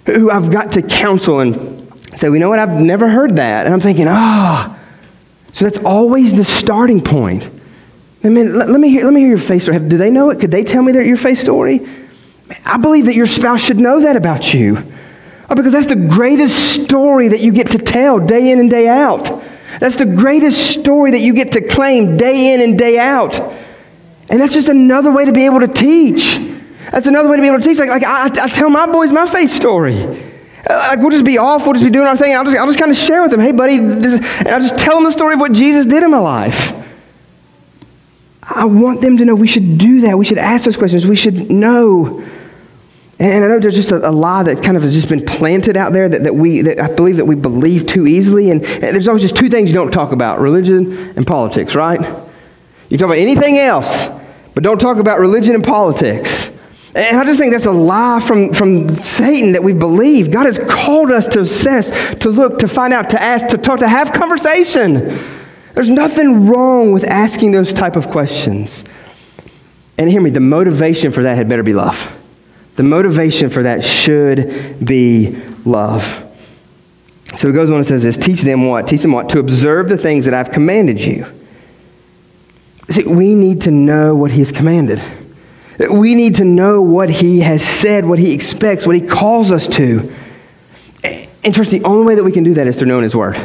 who 0.06 0.30
I've 0.30 0.50
got 0.50 0.72
to 0.72 0.82
counsel 0.82 1.40
and 1.40 1.92
say, 2.16 2.28
you 2.28 2.38
know 2.38 2.48
what, 2.48 2.58
I've 2.58 2.80
never 2.80 3.08
heard 3.08 3.36
that. 3.36 3.66
And 3.66 3.74
I'm 3.74 3.80
thinking, 3.80 4.06
ah, 4.08 4.68
oh. 4.68 5.52
so 5.52 5.64
that's 5.64 5.78
always 5.78 6.34
the 6.34 6.44
starting 6.44 7.02
point. 7.02 7.48
I 8.22 8.28
mean, 8.28 8.56
let, 8.56 8.68
let, 8.68 8.80
me 8.80 8.88
hear, 8.88 9.04
let 9.04 9.12
me 9.12 9.20
hear 9.20 9.30
your 9.30 9.38
faith 9.38 9.64
story. 9.64 9.78
Do 9.78 9.96
they 9.96 10.10
know 10.10 10.30
it? 10.30 10.40
Could 10.40 10.50
they 10.50 10.64
tell 10.64 10.82
me 10.82 10.92
their, 10.92 11.02
your 11.02 11.16
faith 11.16 11.38
story? 11.38 11.86
I 12.64 12.76
believe 12.76 13.06
that 13.06 13.14
your 13.14 13.26
spouse 13.26 13.60
should 13.60 13.78
know 13.78 14.00
that 14.00 14.16
about 14.16 14.54
you. 14.54 14.78
Oh, 15.50 15.54
because 15.54 15.72
that's 15.72 15.86
the 15.86 15.96
greatest 15.96 16.84
story 16.84 17.28
that 17.28 17.40
you 17.40 17.52
get 17.52 17.70
to 17.72 17.78
tell 17.78 18.18
day 18.18 18.50
in 18.50 18.60
and 18.60 18.70
day 18.70 18.88
out. 18.88 19.42
That's 19.78 19.96
the 19.96 20.06
greatest 20.06 20.70
story 20.70 21.10
that 21.12 21.20
you 21.20 21.34
get 21.34 21.52
to 21.52 21.66
claim 21.66 22.16
day 22.16 22.54
in 22.54 22.60
and 22.60 22.78
day 22.78 22.98
out. 22.98 23.38
And 24.30 24.40
that's 24.40 24.54
just 24.54 24.68
another 24.68 25.10
way 25.10 25.26
to 25.26 25.32
be 25.32 25.44
able 25.44 25.60
to 25.60 25.68
teach. 25.68 26.53
That's 26.94 27.09
another 27.09 27.28
way 27.28 27.35
to 27.35 27.42
be 27.42 27.48
able 27.48 27.59
to 27.59 27.64
teach. 27.64 27.78
Like, 27.78 27.88
like 27.88 28.04
I, 28.04 28.26
I 28.26 28.46
tell 28.46 28.70
my 28.70 28.87
boys 28.87 29.11
my 29.11 29.28
faith 29.28 29.50
story. 29.50 30.00
Uh, 30.00 30.87
like 30.88 31.00
we'll 31.00 31.11
just 31.11 31.24
be 31.24 31.38
off, 31.38 31.64
we'll 31.64 31.72
just 31.72 31.85
be 31.85 31.90
doing 31.90 32.07
our 32.07 32.16
thing. 32.16 32.37
I'll 32.37 32.44
just, 32.44 32.57
I'll 32.57 32.68
just 32.68 32.78
kind 32.78 32.92
of 32.92 32.96
share 32.96 33.20
with 33.20 33.33
them, 33.33 33.40
hey, 33.40 33.50
buddy, 33.50 33.78
this, 33.78 34.20
and 34.38 34.48
I'll 34.48 34.61
just 34.61 34.78
tell 34.78 34.94
them 34.94 35.02
the 35.02 35.11
story 35.11 35.35
of 35.35 35.40
what 35.40 35.52
Jesus 35.52 35.87
did 35.87 36.04
in 36.04 36.12
my 36.12 36.18
life. 36.18 36.72
I 38.44 38.66
want 38.66 39.00
them 39.00 39.16
to 39.16 39.24
know 39.24 39.35
we 39.35 39.48
should 39.48 39.76
do 39.76 40.02
that. 40.02 40.16
We 40.16 40.24
should 40.24 40.38
ask 40.38 40.66
those 40.66 40.76
questions. 40.76 41.04
We 41.04 41.16
should 41.16 41.50
know. 41.50 42.24
And 43.18 43.44
I 43.44 43.48
know 43.48 43.59
there's 43.59 43.74
just 43.74 43.90
a, 43.90 44.09
a 44.09 44.12
lie 44.12 44.44
that 44.44 44.62
kind 44.62 44.76
of 44.76 44.85
has 44.85 44.94
just 44.94 45.09
been 45.09 45.26
planted 45.26 45.76
out 45.76 45.92
there 45.92 46.09
that, 46.09 46.22
that 46.22 46.37
we, 46.37 46.62
that 46.62 46.78
I 46.78 46.94
believe 46.94 47.16
that 47.16 47.24
we 47.24 47.35
believe 47.35 47.88
too 47.88 48.07
easily. 48.07 48.52
And, 48.52 48.62
and 48.64 48.83
there's 48.83 49.09
always 49.09 49.22
just 49.22 49.35
two 49.35 49.50
things 49.50 49.68
you 49.68 49.74
don't 49.74 49.90
talk 49.90 50.12
about 50.12 50.38
religion 50.38 51.12
and 51.16 51.26
politics, 51.26 51.74
right? 51.74 52.00
You 52.88 52.98
talk 52.98 53.07
about 53.07 53.18
anything 53.18 53.59
else, 53.59 54.07
but 54.54 54.62
don't 54.62 54.80
talk 54.80 54.98
about 54.98 55.18
religion 55.18 55.57
and 55.57 55.64
politics. 55.64 56.43
And 56.94 57.18
I 57.18 57.24
just 57.24 57.40
think 57.40 57.52
that's 57.52 57.66
a 57.66 57.72
lie 57.72 58.20
from, 58.20 58.54
from 58.54 58.96
Satan 59.02 59.52
that 59.52 59.64
we 59.64 59.72
believe. 59.72 60.30
God 60.30 60.46
has 60.46 60.61
called 60.68 61.11
us 61.11 61.26
to 61.28 61.40
assess, 61.40 61.90
to 62.20 62.28
look, 62.28 62.61
to 62.61 62.68
find 62.68 62.92
out, 62.94 63.11
to 63.11 63.20
ask, 63.20 63.48
to 63.48 63.59
talk, 63.59 63.80
to 63.80 63.88
have 63.88 64.12
conversation. 64.12 65.18
There's 65.74 65.88
nothing 65.88 66.46
wrong 66.46 66.92
with 66.92 67.02
asking 67.02 67.50
those 67.50 67.74
type 67.74 67.96
of 67.96 68.09
questions. 68.09 68.85
And 69.98 70.09
hear 70.09 70.20
me, 70.20 70.30
the 70.30 70.38
motivation 70.38 71.11
for 71.11 71.24
that 71.24 71.37
had 71.37 71.48
better 71.48 71.64
be 71.64 71.74
love. 71.74 72.12
The 72.76 72.85
motivation 72.85 73.50
for 73.50 73.64
that 73.64 73.85
should 73.85 74.85
be 74.85 75.37
love. 75.64 76.20
So 77.37 77.48
he 77.48 77.54
goes 77.54 77.70
on 77.70 77.76
and 77.76 77.87
says 77.87 78.04
this 78.04 78.16
Teach 78.16 78.42
them 78.42 78.66
what? 78.68 78.87
Teach 78.87 79.02
them 79.02 79.12
what? 79.12 79.28
To 79.30 79.40
observe 79.40 79.88
the 79.88 79.98
things 79.98 80.26
that 80.26 80.35
I've 80.35 80.52
commanded 80.52 81.00
you. 81.00 81.26
See, 82.90 83.02
we 83.02 83.35
need 83.35 83.62
to 83.62 83.72
know 83.72 84.14
what 84.14 84.30
he 84.30 84.40
has 84.40 84.52
commanded. 84.52 85.02
We 85.78 86.14
need 86.14 86.37
to 86.37 86.44
know 86.44 86.80
what 86.80 87.10
he 87.10 87.40
has 87.40 87.62
said, 87.62 88.06
what 88.06 88.18
he 88.18 88.32
expects, 88.32 88.87
what 88.87 88.94
he 88.94 89.02
calls 89.02 89.50
us 89.50 89.66
to. 89.68 90.14
And 91.02 91.54
trust 91.54 91.70
the 91.70 91.82
only 91.84 92.06
way 92.06 92.14
that 92.14 92.24
we 92.24 92.32
can 92.32 92.44
do 92.44 92.54
that 92.54 92.66
is 92.66 92.76
through 92.76 92.87
knowing 92.87 93.02
his 93.02 93.14
word. 93.14 93.37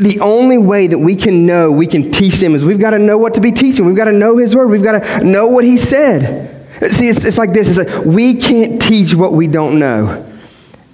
The 0.00 0.18
only 0.20 0.58
way 0.58 0.88
that 0.88 0.98
we 0.98 1.14
can 1.14 1.46
know, 1.46 1.70
we 1.70 1.86
can 1.86 2.10
teach 2.10 2.36
them 2.36 2.54
is 2.54 2.64
we've 2.64 2.80
got 2.80 2.90
to 2.90 2.98
know 2.98 3.18
what 3.18 3.34
to 3.34 3.40
be 3.40 3.52
teaching. 3.52 3.86
We've 3.86 3.96
got 3.96 4.06
to 4.06 4.12
know 4.12 4.38
his 4.38 4.56
word. 4.56 4.68
We've 4.68 4.82
got 4.82 5.02
to 5.02 5.24
know 5.24 5.46
what 5.46 5.62
he 5.62 5.78
said. 5.78 6.52
See, 6.90 7.08
it's, 7.08 7.24
it's 7.24 7.38
like 7.38 7.52
this. 7.52 7.68
It's 7.68 7.78
like 7.78 8.04
we 8.04 8.34
can't 8.34 8.82
teach 8.82 9.14
what 9.14 9.32
we 9.32 9.46
don't 9.46 9.78
know. 9.78 10.22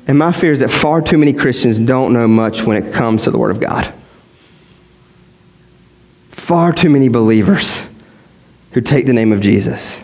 And 0.06 0.18
my 0.18 0.32
fear 0.32 0.52
is 0.52 0.60
that 0.60 0.70
far 0.70 1.00
too 1.00 1.16
many 1.16 1.32
Christians 1.32 1.78
don't 1.78 2.12
know 2.12 2.26
much 2.28 2.64
when 2.64 2.82
it 2.82 2.92
comes 2.92 3.24
to 3.24 3.30
the 3.30 3.38
word 3.38 3.52
of 3.52 3.60
God. 3.60 3.92
Far 6.32 6.72
too 6.72 6.90
many 6.90 7.08
believers 7.08 7.78
who 8.72 8.80
take 8.80 9.06
the 9.06 9.12
name 9.12 9.32
of 9.32 9.40
Jesus 9.40 10.00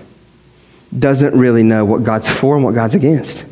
doesn't 0.97 1.37
really 1.37 1.63
know 1.63 1.85
what 1.85 2.05
God's 2.05 2.29
for 2.29 2.57
and 2.57 2.65
what 2.65 2.75
God's 2.75 2.95
against, 2.95 3.45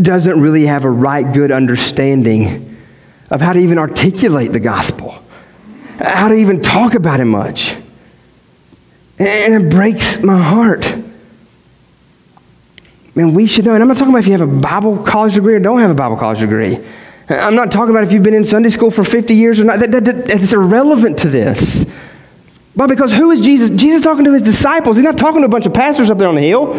doesn't 0.00 0.40
really 0.40 0.66
have 0.66 0.84
a 0.84 0.90
right, 0.90 1.30
good 1.34 1.50
understanding 1.50 2.78
of 3.30 3.40
how 3.40 3.52
to 3.52 3.58
even 3.58 3.78
articulate 3.78 4.52
the 4.52 4.60
gospel, 4.60 5.22
how 5.98 6.28
to 6.28 6.34
even 6.34 6.62
talk 6.62 6.94
about 6.94 7.20
it 7.20 7.26
much. 7.26 7.76
And 9.18 9.54
it 9.54 9.70
breaks 9.70 10.18
my 10.18 10.40
heart. 10.40 10.92
Man, 13.14 13.32
we 13.34 13.46
should 13.46 13.64
know. 13.64 13.74
And 13.74 13.82
I'm 13.82 13.88
not 13.88 13.96
talking 13.96 14.12
about 14.12 14.20
if 14.20 14.26
you 14.26 14.32
have 14.32 14.40
a 14.40 14.46
Bible 14.46 14.98
college 15.04 15.34
degree 15.34 15.54
or 15.54 15.60
don't 15.60 15.78
have 15.78 15.90
a 15.90 15.94
Bible 15.94 16.16
college 16.16 16.40
degree. 16.40 16.78
I'm 17.28 17.54
not 17.54 17.70
talking 17.70 17.90
about 17.90 18.04
if 18.04 18.12
you've 18.12 18.22
been 18.22 18.34
in 18.34 18.44
Sunday 18.44 18.70
school 18.70 18.90
for 18.90 19.04
50 19.04 19.34
years 19.34 19.60
or 19.60 19.64
not. 19.64 19.78
That, 19.78 19.92
that, 19.92 20.04
that, 20.04 20.26
that's 20.26 20.52
irrelevant 20.52 21.18
to 21.20 21.30
this. 21.30 21.86
But 22.76 22.88
because 22.88 23.12
who 23.12 23.30
is 23.30 23.40
Jesus? 23.40 23.70
Jesus 23.70 24.02
talking 24.02 24.24
to 24.24 24.32
his 24.32 24.42
disciples. 24.42 24.96
He's 24.96 25.04
not 25.04 25.16
talking 25.16 25.42
to 25.42 25.46
a 25.46 25.50
bunch 25.50 25.66
of 25.66 25.72
pastors 25.72 26.10
up 26.10 26.18
there 26.18 26.28
on 26.28 26.34
the 26.34 26.40
hill. 26.40 26.74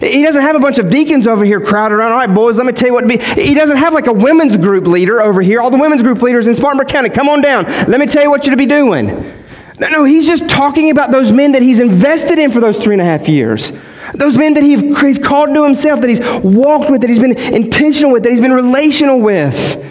He 0.00 0.22
doesn't 0.24 0.42
have 0.42 0.56
a 0.56 0.58
bunch 0.58 0.78
of 0.78 0.90
deacons 0.90 1.26
over 1.26 1.44
here 1.44 1.60
crowded 1.60 1.94
around. 1.94 2.12
All 2.12 2.18
right, 2.18 2.32
boys, 2.32 2.56
let 2.56 2.66
me 2.66 2.72
tell 2.72 2.88
you 2.88 2.94
what 2.94 3.02
to 3.02 3.06
be. 3.06 3.18
He 3.18 3.54
doesn't 3.54 3.76
have 3.76 3.94
like 3.94 4.08
a 4.08 4.12
women's 4.12 4.56
group 4.56 4.86
leader 4.86 5.22
over 5.22 5.40
here. 5.40 5.60
All 5.60 5.70
the 5.70 5.78
women's 5.78 6.02
group 6.02 6.20
leaders 6.20 6.48
in 6.48 6.54
Spartanburg 6.54 6.88
County, 6.88 7.08
come 7.08 7.28
on 7.28 7.40
down. 7.40 7.64
Let 7.64 8.00
me 8.00 8.06
tell 8.06 8.22
you 8.22 8.28
what 8.28 8.44
you're 8.44 8.54
to 8.54 8.58
be 8.58 8.66
doing. 8.66 9.06
No, 9.78 9.88
no, 9.88 10.04
he's 10.04 10.26
just 10.26 10.48
talking 10.48 10.90
about 10.90 11.10
those 11.10 11.32
men 11.32 11.52
that 11.52 11.62
he's 11.62 11.80
invested 11.80 12.38
in 12.38 12.50
for 12.50 12.60
those 12.60 12.78
three 12.78 12.94
and 12.94 13.02
a 13.02 13.04
half 13.04 13.28
years. 13.28 13.72
Those 14.14 14.36
men 14.36 14.54
that 14.54 14.62
he's 14.62 15.18
called 15.18 15.54
to 15.54 15.64
himself, 15.64 16.00
that 16.00 16.08
he's 16.10 16.20
walked 16.42 16.90
with, 16.90 17.02
that 17.02 17.10
he's 17.10 17.18
been 17.18 17.36
intentional 17.36 18.12
with, 18.12 18.22
that 18.22 18.32
he's 18.32 18.40
been 18.40 18.52
relational 18.52 19.20
with, 19.20 19.84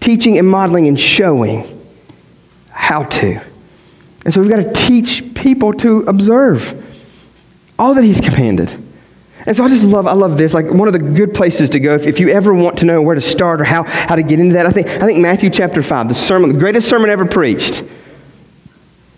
teaching 0.00 0.38
and 0.38 0.48
modeling 0.48 0.86
and 0.88 0.98
showing 0.98 1.84
how 2.70 3.04
to. 3.04 3.40
And 4.24 4.32
so 4.32 4.40
we've 4.40 4.50
got 4.50 4.56
to 4.62 4.72
teach 4.72 5.34
people 5.34 5.72
to 5.74 6.02
observe 6.02 6.82
all 7.78 7.94
that 7.94 8.04
he's 8.04 8.20
commanded. 8.20 8.70
And 9.46 9.54
so 9.54 9.64
I 9.64 9.68
just 9.68 9.84
love, 9.84 10.06
I 10.06 10.14
love 10.14 10.38
this. 10.38 10.54
Like 10.54 10.70
one 10.70 10.88
of 10.88 10.92
the 10.92 10.98
good 10.98 11.34
places 11.34 11.68
to 11.70 11.80
go 11.80 11.94
if, 11.94 12.06
if 12.06 12.20
you 12.20 12.30
ever 12.30 12.54
want 12.54 12.78
to 12.78 12.86
know 12.86 13.02
where 13.02 13.14
to 13.14 13.20
start 13.20 13.60
or 13.60 13.64
how, 13.64 13.82
how 13.82 14.16
to 14.16 14.22
get 14.22 14.40
into 14.40 14.54
that, 14.54 14.66
I 14.66 14.70
think, 14.70 14.88
I 14.88 15.06
think 15.06 15.18
Matthew 15.18 15.50
chapter 15.50 15.82
5, 15.82 16.08
the 16.08 16.14
sermon, 16.14 16.52
the 16.52 16.58
greatest 16.58 16.88
sermon 16.88 17.10
ever 17.10 17.26
preached. 17.26 17.82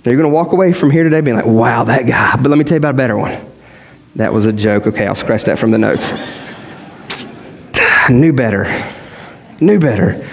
You're 0.04 0.14
going 0.14 0.30
to 0.30 0.34
walk 0.34 0.52
away 0.52 0.72
from 0.72 0.90
here 0.90 1.02
today 1.02 1.20
being 1.20 1.36
like, 1.36 1.46
wow, 1.46 1.84
that 1.84 2.06
guy. 2.06 2.36
But 2.36 2.48
let 2.48 2.58
me 2.58 2.64
tell 2.64 2.76
you 2.76 2.78
about 2.78 2.94
a 2.94 2.96
better 2.96 3.16
one. 3.16 3.40
That 4.14 4.32
was 4.32 4.46
a 4.46 4.52
joke. 4.52 4.86
Okay, 4.86 5.04
I'll 5.04 5.16
scratch 5.16 5.44
that 5.44 5.58
from 5.58 5.72
the 5.72 5.78
notes. 5.78 6.12
I 6.12 8.08
Knew 8.10 8.32
better. 8.32 8.64
Knew 9.60 9.80
better. 9.80 10.28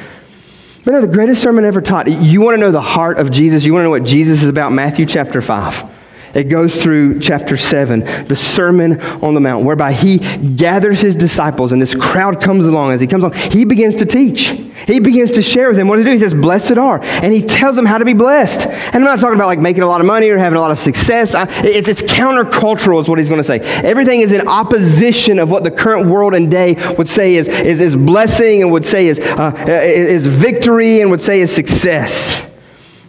But 0.86 0.92
no, 0.92 1.02
the 1.02 1.08
greatest 1.08 1.42
sermon 1.42 1.64
ever 1.64 1.82
taught. 1.82 2.08
You 2.10 2.42
want 2.42 2.56
to 2.56 2.60
know 2.60 2.72
the 2.72 2.82
heart 2.82 3.18
of 3.18 3.32
Jesus? 3.32 3.64
You 3.64 3.74
want 3.74 3.82
to 3.82 3.86
know 3.86 3.90
what 3.92 4.04
Jesus 4.04 4.44
is 4.44 4.50
about? 4.50 4.74
Matthew 4.74 5.06
chapter 5.06 5.42
5. 5.42 5.93
It 6.34 6.46
goes 6.46 6.76
through 6.76 7.20
chapter 7.20 7.58
7, 7.58 8.28
the 8.28 8.36
Sermon 8.36 9.00
on 9.22 9.36
the 9.36 9.40
Mount, 9.40 9.66
whereby 9.66 9.94
he 9.94 10.18
gathers 10.56 11.00
his 11.00 11.16
disciples 11.16 11.72
and 11.72 11.82
this 11.82 11.94
crowd 11.94 12.42
comes 12.42 12.66
along. 12.66 12.92
As 12.92 13.02
he 13.02 13.08
comes 13.08 13.24
along, 13.24 13.38
he 13.38 13.66
begins 13.66 13.96
to 13.98 14.06
teach. 14.06 14.48
He 14.88 15.00
begins 15.00 15.32
to 15.32 15.42
share 15.42 15.68
with 15.68 15.78
them 15.78 15.88
what 15.88 15.98
to 15.98 16.04
do. 16.04 16.12
He 16.12 16.20
says, 16.20 16.34
Blessed 16.34 16.78
are. 16.78 17.02
And 17.04 17.32
he 17.32 17.42
tells 17.42 17.76
them 17.76 17.86
how 17.86 18.00
to 18.00 18.06
be 18.06 18.14
blessed. 18.14 18.66
And 18.66 18.96
I'm 18.96 19.04
not 19.04 19.20
talking 19.20 19.36
about 19.36 19.48
like 19.48 19.60
making 19.60 19.84
a 19.84 19.88
lot 19.88 20.02
of 20.02 20.08
money 20.08 20.30
or 20.30 20.38
having 20.38 20.58
a 20.58 20.62
lot 20.62 20.72
of 20.72 20.80
success. 20.80 21.36
It's, 21.64 21.88
it's 21.88 22.02
countercultural, 22.02 23.02
is 23.02 23.08
what 23.08 23.20
he's 23.20 23.30
going 23.30 23.42
to 23.42 23.44
say. 23.44 23.60
Everything 23.60 24.22
is 24.22 24.32
in 24.32 24.48
opposition 24.48 25.40
of 25.40 25.50
what 25.50 25.64
the 25.64 25.72
current 25.72 26.08
world 26.08 26.34
and 26.34 26.50
day 26.50 26.76
would 26.98 27.08
say 27.08 27.36
is, 27.36 27.48
is, 27.48 27.80
is 27.80 27.96
blessing 27.96 28.64
and 28.64 28.72
would 28.72 28.86
say 28.86 29.08
is, 29.08 29.20
uh, 29.20 29.54
is 29.68 30.26
victory 30.26 31.02
and 31.02 31.12
would 31.12 31.22
say 31.22 31.42
is 31.42 31.54
success. 31.54 32.42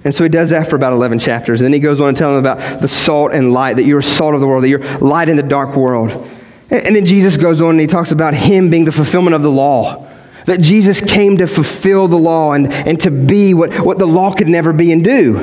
And 0.05 0.14
so 0.14 0.23
he 0.23 0.29
does 0.29 0.51
that 0.51 0.69
for 0.69 0.77
about 0.77 0.93
11 0.93 1.19
chapters. 1.19 1.61
And 1.61 1.67
then 1.67 1.73
he 1.73 1.81
goes 1.81 1.99
on 2.01 2.14
to 2.14 2.19
tell 2.19 2.31
them 2.35 2.38
about 2.38 2.83
the 2.83 2.88
salt 2.88 3.33
and 3.33 3.53
light, 3.53 3.77
that 3.77 3.85
you're 3.85 4.03
salt 4.03 4.35
of 4.35 4.40
the 4.43 4.47
world, 4.47 4.62
that 4.62 4.69
you're 4.69 4.85
light 4.99 5.31
in 5.31 5.37
the 5.37 5.43
dark 5.43 5.77
world. 5.77 6.11
And 6.71 6.95
then 6.95 7.07
Jesus 7.07 7.37
goes 7.37 7.61
on 7.61 7.71
and 7.71 7.81
he 7.81 7.87
talks 7.87 8.11
about 8.12 8.35
him 8.35 8.69
being 8.69 8.85
the 8.85 8.93
fulfillment 8.93 9.35
of 9.35 9.43
the 9.43 9.51
law. 9.51 10.07
That 10.45 10.61
Jesus 10.61 11.01
came 11.01 11.38
to 11.38 11.47
fulfill 11.47 12.07
the 12.07 12.19
law 12.19 12.53
and, 12.53 12.71
and 12.71 13.01
to 13.01 13.11
be 13.11 13.55
what, 13.55 13.73
what 13.81 13.99
the 13.99 14.07
law 14.07 14.35
could 14.35 14.49
never 14.49 14.75
be 14.75 14.93
and 14.93 15.03
do. 15.03 15.38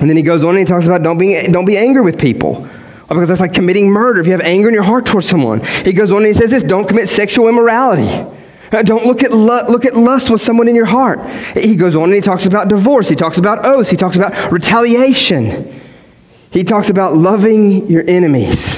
And 0.00 0.08
then 0.08 0.16
he 0.16 0.22
goes 0.22 0.44
on 0.44 0.50
and 0.50 0.58
he 0.60 0.64
talks 0.64 0.86
about 0.86 1.02
don't 1.02 1.18
be, 1.18 1.46
don't 1.48 1.66
be 1.66 1.76
angry 1.76 2.02
with 2.02 2.18
people. 2.18 2.66
Oh, 3.10 3.14
because 3.14 3.28
that's 3.28 3.40
like 3.40 3.52
committing 3.52 3.88
murder 3.88 4.20
if 4.20 4.26
you 4.26 4.32
have 4.32 4.40
anger 4.42 4.68
in 4.68 4.74
your 4.74 4.82
heart 4.82 5.04
towards 5.04 5.28
someone. 5.28 5.64
He 5.84 5.92
goes 5.92 6.10
on 6.10 6.18
and 6.18 6.26
he 6.26 6.34
says 6.34 6.50
this 6.50 6.62
don't 6.62 6.86
commit 6.86 7.08
sexual 7.08 7.48
immorality. 7.48 8.37
Uh, 8.70 8.82
don't 8.82 9.06
look 9.06 9.22
at, 9.22 9.32
look 9.32 9.84
at 9.84 9.96
lust 9.96 10.30
with 10.30 10.42
someone 10.42 10.68
in 10.68 10.74
your 10.74 10.86
heart. 10.86 11.20
He 11.56 11.74
goes 11.74 11.96
on 11.96 12.04
and 12.04 12.14
he 12.14 12.20
talks 12.20 12.46
about 12.46 12.68
divorce. 12.68 13.08
He 13.08 13.16
talks 13.16 13.38
about 13.38 13.64
oaths. 13.64 13.88
He 13.88 13.96
talks 13.96 14.16
about 14.16 14.52
retaliation. 14.52 15.80
He 16.50 16.64
talks 16.64 16.90
about 16.90 17.14
loving 17.14 17.88
your 17.88 18.04
enemies. 18.08 18.74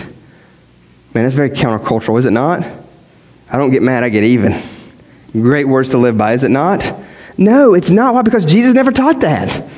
Man, 1.12 1.24
that's 1.24 1.35
very 1.35 1.50
countercultural, 1.50 2.18
is 2.18 2.24
it 2.24 2.31
not? 2.31 2.64
I 3.50 3.57
don't 3.57 3.70
get 3.70 3.83
mad, 3.83 4.05
I 4.05 4.09
get 4.09 4.22
even. 4.22 4.62
Great 5.33 5.66
words 5.66 5.90
to 5.90 5.98
live 5.98 6.16
by, 6.16 6.35
is 6.35 6.44
it 6.44 6.50
not? 6.50 6.92
No, 7.37 7.74
it's 7.74 7.90
not. 7.90 8.14
Why? 8.14 8.22
Because 8.22 8.44
Jesus 8.44 8.74
never 8.74 8.92
taught 8.92 9.20
that. 9.20 9.68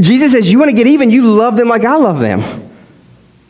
Jesus 0.00 0.32
says, 0.32 0.50
You 0.50 0.58
want 0.58 0.70
to 0.70 0.76
get 0.76 0.86
even, 0.86 1.10
you 1.10 1.22
love 1.22 1.56
them 1.56 1.68
like 1.68 1.84
I 1.84 1.96
love 1.96 2.20
them. 2.20 2.70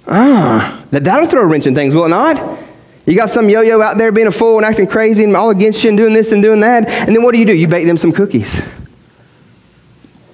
Ah, 0.07 0.85
that'll 0.91 1.29
throw 1.29 1.43
a 1.43 1.47
wrench 1.47 1.67
in 1.67 1.75
things, 1.75 1.95
will 1.95 2.05
it 2.05 2.09
not? 2.09 2.62
You 3.07 3.17
got 3.17 3.31
some 3.31 3.49
yo 3.49 3.63
yo 3.63 3.83
out 3.83 3.99
there 3.99 4.13
being 4.13 4.29
a 4.29 4.33
fool 4.33 4.57
and 4.59 4.65
acting 4.65 4.87
crazy 4.87 5.25
and 5.25 5.35
all 5.37 5.51
against 5.51 5.83
you 5.83 5.89
and 5.89 5.99
doing 5.99 6.15
this 6.15 6.31
and 6.33 6.43
doing 6.43 6.61
that. 6.61 6.89
And 6.89 7.15
then 7.15 7.23
what 7.23 7.33
do 7.33 7.39
you 7.39 7.45
do? 7.45 7.55
You 7.55 7.67
bake 7.67 7.87
them 7.87 7.97
some 7.97 8.13
cookies. 8.13 8.61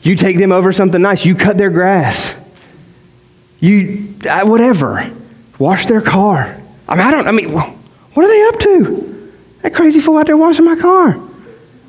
You 0.02 0.16
take 0.16 0.38
them 0.38 0.52
over 0.52 0.72
something 0.72 1.00
nice. 1.00 1.24
You 1.24 1.34
cut 1.34 1.56
their 1.56 1.70
grass. 1.70 2.34
You, 3.60 4.14
uh, 4.28 4.44
whatever. 4.44 5.10
Wash 5.58 5.86
their 5.86 6.00
car. 6.00 6.56
I 6.88 6.94
mean, 6.94 7.06
I 7.06 7.10
don't, 7.10 7.26
I 7.26 7.32
mean, 7.32 7.52
what 7.52 8.24
are 8.24 8.28
they 8.28 8.44
up 8.48 8.60
to? 8.60 9.32
That 9.62 9.74
crazy 9.74 10.00
fool 10.00 10.18
out 10.18 10.26
there 10.26 10.36
washing 10.36 10.64
my 10.64 10.76
car. 10.76 11.18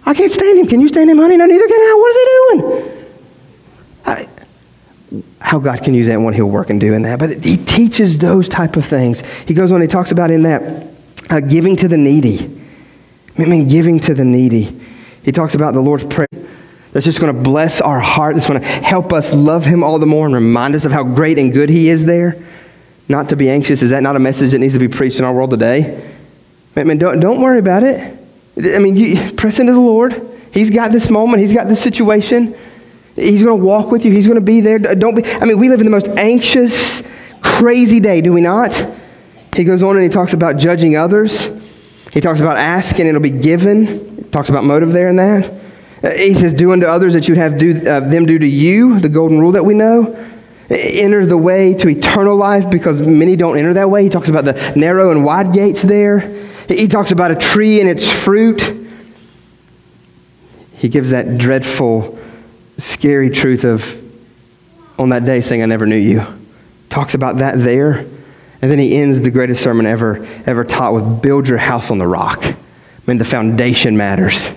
I 0.06 0.14
can't 0.14 0.32
stand 0.32 0.58
him. 0.58 0.68
Can 0.68 0.80
you 0.80 0.88
stand 0.88 1.10
him, 1.10 1.18
honey? 1.18 1.38
No, 1.38 1.46
neither 1.46 1.68
can 1.68 1.80
I. 1.80 1.96
What 2.00 2.10
is 2.10 2.18
he 2.18 2.88
doing? 2.88 2.99
I, 5.12 5.24
how 5.42 5.60
God 5.60 5.84
can 5.84 5.94
use 5.94 6.08
that 6.08 6.14
and 6.14 6.26
what 6.26 6.36
He'll 6.36 6.50
work 6.50 6.70
and 6.70 6.80
do 6.80 6.94
in 6.94 7.02
that. 7.04 7.20
But 7.20 7.44
He 7.44 7.58
teaches 7.58 8.18
those 8.18 8.50
type 8.50 8.76
of 8.76 8.86
things. 8.86 9.22
He 9.46 9.54
goes 9.54 9.72
on, 9.72 9.82
He 9.82 9.88
talks 9.88 10.12
about 10.12 10.32
in 10.32 10.44
that 10.44 10.88
uh, 11.30 11.40
giving 11.40 11.76
to 11.78 11.88
the 11.88 11.98
needy. 11.98 12.60
I 13.38 13.46
mean, 13.46 13.68
giving 13.68 14.00
to 14.02 14.14
the 14.14 14.26
needy. 14.26 14.80
He 15.24 15.32
talks 15.32 15.56
about 15.56 15.74
the 15.74 15.80
Lord's 15.80 16.06
Prayer 16.06 16.28
that's 16.92 17.06
just 17.06 17.20
going 17.20 17.34
to 17.34 17.42
bless 17.42 17.82
our 17.82 18.00
heart, 18.00 18.36
that's 18.36 18.48
going 18.48 18.62
to 18.62 18.68
help 18.68 19.14
us 19.14 19.34
love 19.34 19.64
Him 19.64 19.84
all 19.84 20.00
the 20.00 20.06
more 20.06 20.26
and 20.26 20.34
remind 20.34 20.76
us 20.76 20.86
of 20.86 20.92
how 20.92 21.04
great 21.04 21.38
and 21.38 21.54
good 21.54 21.70
He 21.70 21.90
is 21.90 22.06
there. 22.06 22.36
Not 23.08 23.30
to 23.30 23.36
be 23.36 23.50
anxious. 23.50 23.82
Is 23.82 23.92
that 23.92 24.04
not 24.04 24.16
a 24.16 24.20
message 24.20 24.52
that 24.52 24.60
needs 24.60 24.74
to 24.74 24.80
be 24.80 24.88
preached 24.88 25.20
in 25.20 25.26
our 25.26 25.34
world 25.34 25.52
today? 25.52 26.12
Man, 26.76 26.88
man 26.88 26.98
don't, 26.98 27.20
don't 27.20 27.42
worry 27.42 27.60
about 27.60 27.84
it. 27.84 28.18
I 28.58 28.80
mean, 28.80 28.96
you 28.96 29.32
press 29.34 29.60
into 29.60 29.74
the 29.74 29.80
Lord. 29.80 30.22
He's 30.52 30.70
got 30.70 30.92
this 30.92 31.10
moment, 31.10 31.42
He's 31.42 31.54
got 31.54 31.68
this 31.68 31.82
situation. 31.82 32.56
He's 33.20 33.44
going 33.44 33.60
to 33.60 33.66
walk 33.66 33.92
with 33.92 34.06
you. 34.06 34.12
He's 34.12 34.26
going 34.26 34.36
to 34.36 34.42
be 34.42 34.62
there. 34.62 34.80
Don't 34.80 35.16
be. 35.16 35.26
I 35.26 35.46
mean, 35.46 35.60
we 35.60 35.70
live 35.70 35.82
in 35.82 35.86
the 35.86 35.92
most 35.92 36.08
anxious, 36.08 37.04
crazy 37.42 38.00
day, 38.00 38.22
do 38.22 38.32
we 38.32 38.42
not? 38.42 38.74
He 39.56 39.64
goes 39.64 39.84
on 39.84 39.96
and 39.96 40.04
he 40.04 40.10
talks 40.10 40.34
about 40.34 40.58
judging 40.58 40.96
others. 40.96 41.50
He 42.14 42.22
talks 42.22 42.40
about 42.40 42.58
asking, 42.58 43.08
it'll 43.08 43.22
be 43.22 43.30
given. 43.30 44.16
He 44.16 44.24
talks 44.24 44.50
about 44.50 44.64
motive 44.64 44.94
there 44.94 45.10
and 45.10 45.20
that. 45.20 45.54
Uh, 46.02 46.12
he 46.12 46.34
says, 46.34 46.54
Do 46.54 46.72
unto 46.72 46.86
others 46.86 47.14
that 47.14 47.28
you'd 47.28 47.38
have 47.38 47.58
do, 47.58 47.86
uh, 47.86 48.00
them 48.00 48.26
do 48.26 48.40
to 48.40 48.48
you, 48.48 49.00
the 49.00 49.10
golden 49.10 49.40
rule 49.40 49.52
that 49.52 49.66
we 49.66 49.74
know. 49.74 50.16
Enter 50.70 51.26
the 51.26 51.38
way 51.38 51.74
to 51.74 51.90
eternal 51.90 52.36
life 52.36 52.70
because 52.70 53.02
many 53.02 53.36
don't 53.36 53.58
enter 53.58 53.74
that 53.74 53.90
way. 53.90 54.04
He 54.04 54.10
talks 54.10 54.30
about 54.30 54.46
the 54.46 54.74
narrow 54.76 55.12
and 55.12 55.26
wide 55.26 55.52
gates 55.52 55.82
there. 55.82 56.20
He 56.68 56.88
talks 56.88 57.12
about 57.12 57.32
a 57.32 57.36
tree 57.36 57.82
and 57.82 57.90
its 57.90 58.08
fruit. 58.08 58.76
He 60.74 60.88
gives 60.88 61.10
that 61.10 61.40
dreadful 61.40 62.19
scary 62.80 63.30
truth 63.30 63.64
of 63.64 63.98
on 65.00 65.10
that 65.10 65.26
day 65.26 65.42
saying, 65.42 65.62
I 65.64 65.66
never 65.66 65.86
knew 65.86 65.96
you. 65.96 66.26
Talks 66.90 67.14
about 67.14 67.38
that 67.38 67.58
there. 67.60 68.06
And 68.62 68.70
then 68.70 68.80
he 68.80 68.98
ends 68.98 69.22
the 69.22 69.32
greatest 69.32 69.64
sermon 69.64 69.86
ever, 69.86 70.28
ever 70.46 70.66
taught 70.66 70.94
with 70.94 71.22
build 71.22 71.48
your 71.48 71.58
house 71.58 71.90
on 71.92 71.98
the 71.98 72.08
rock. 72.08 72.44
I 72.44 72.56
mean, 73.08 73.18
the 73.18 73.26
foundation 73.26 73.96
matters. 73.96 74.50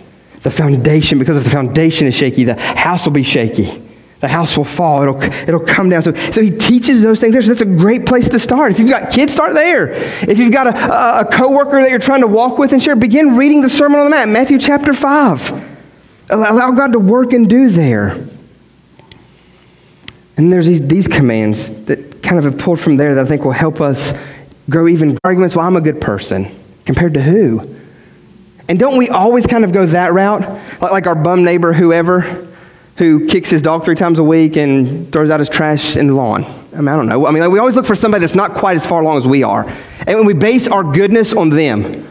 The 0.43 0.51
foundation, 0.51 1.21
because 1.21 1.37
if 1.37 1.45
the 1.45 1.51
foundation 1.51 2.09
is 2.09 2.15
shaky, 2.15 2.45
the 2.45 2.55
house 2.55 3.05
will 3.05 3.13
be 3.13 3.23
shaky. 3.23 3.81
The 4.19 4.29
house 4.29 4.57
will 4.57 4.65
fall. 4.65 5.03
It'll, 5.03 5.23
it'll 5.23 5.61
come 5.61 5.89
down. 5.89 6.03
So, 6.03 6.13
so 6.15 6.43
he 6.43 6.51
teaches 6.51 7.03
those 7.03 7.21
things 7.21 7.33
there. 7.33 7.43
So 7.43 7.49
that's 7.49 7.61
a 7.61 7.65
great 7.65 8.07
place 8.07 8.29
to 8.31 8.39
start. 8.39 8.73
If 8.73 8.79
you've 8.79 8.89
got 8.89 9.13
kids, 9.13 9.33
start 9.33 9.55
there. 9.55 9.93
If 10.29 10.39
you've 10.39 10.53
got 10.53 10.69
a, 10.69 10.77
a, 10.77 11.21
a 11.21 11.25
coworker 11.25 11.81
that 11.81 11.91
you're 11.91 11.99
trying 11.99 12.21
to 12.21 12.27
walk 12.27 12.59
with 12.59 12.73
and 12.73 12.83
share, 12.83 12.97
begin 12.97 13.37
reading 13.37 13.61
the 13.63 13.69
Sermon 13.69 14.01
on 14.01 14.07
the 14.07 14.11
Mount, 14.11 14.31
Matthew 14.31 14.59
chapter 14.59 14.93
5. 14.93 15.72
Allow 16.33 16.73
God 16.73 16.92
to 16.92 16.99
work 16.99 17.33
and 17.33 17.49
do 17.49 17.68
there. 17.68 18.27
And 20.37 20.53
there's 20.53 20.66
these, 20.66 20.87
these 20.87 21.07
commands 21.07 21.71
that 21.85 22.23
kind 22.23 22.38
of 22.38 22.45
have 22.45 22.59
pulled 22.59 22.81
from 22.81 22.97
there 22.97 23.14
that 23.14 23.27
I 23.27 23.29
think 23.29 23.45
will 23.45 23.53
help 23.53 23.81
us 23.81 24.14
grow 24.71 24.88
even 24.88 25.18
arguments. 25.25 25.55
Well, 25.55 25.66
I'm 25.66 25.77
a 25.77 25.81
good 25.81 26.01
person. 26.01 26.59
Compared 26.87 27.14
to 27.14 27.23
who? 27.23 27.77
And 28.68 28.79
don't 28.79 28.97
we 28.97 29.09
always 29.09 29.47
kind 29.47 29.64
of 29.64 29.73
go 29.73 29.85
that 29.87 30.14
route? 30.14 30.40
Like, 30.81 30.92
like 30.92 31.07
our 31.07 31.14
bum 31.14 31.45
neighbor, 31.45 31.73
whoever, 31.73 32.49
who 32.97 33.27
kicks 33.27 33.51
his 33.51 33.61
dog 33.61 33.85
three 33.85 33.95
times 33.95 34.18
a 34.18 34.25
week 34.25 34.57
and 34.57 35.12
throws 35.12 35.31
out 35.31 35.40
his 35.40 35.49
trash 35.49 35.97
in 35.97 36.07
the 36.07 36.14
lawn. 36.14 36.45
I 36.73 36.77
mean, 36.77 36.88
I 36.88 36.97
don't 36.97 37.09
know. 37.09 37.27
I 37.27 37.31
mean, 37.31 37.42
like, 37.42 37.51
we 37.51 37.59
always 37.59 37.77
look 37.77 37.87
for 37.87 37.97
somebody 37.97 38.21
that's 38.21 38.35
not 38.35 38.53
quite 38.55 38.77
as 38.77 38.87
far 38.87 39.03
along 39.03 39.18
as 39.18 39.27
we 39.27 39.42
are. 39.42 39.71
And 40.07 40.27
we 40.27 40.33
base 40.33 40.66
our 40.66 40.83
goodness 40.83 41.35
on 41.35 41.51
them. 41.51 42.09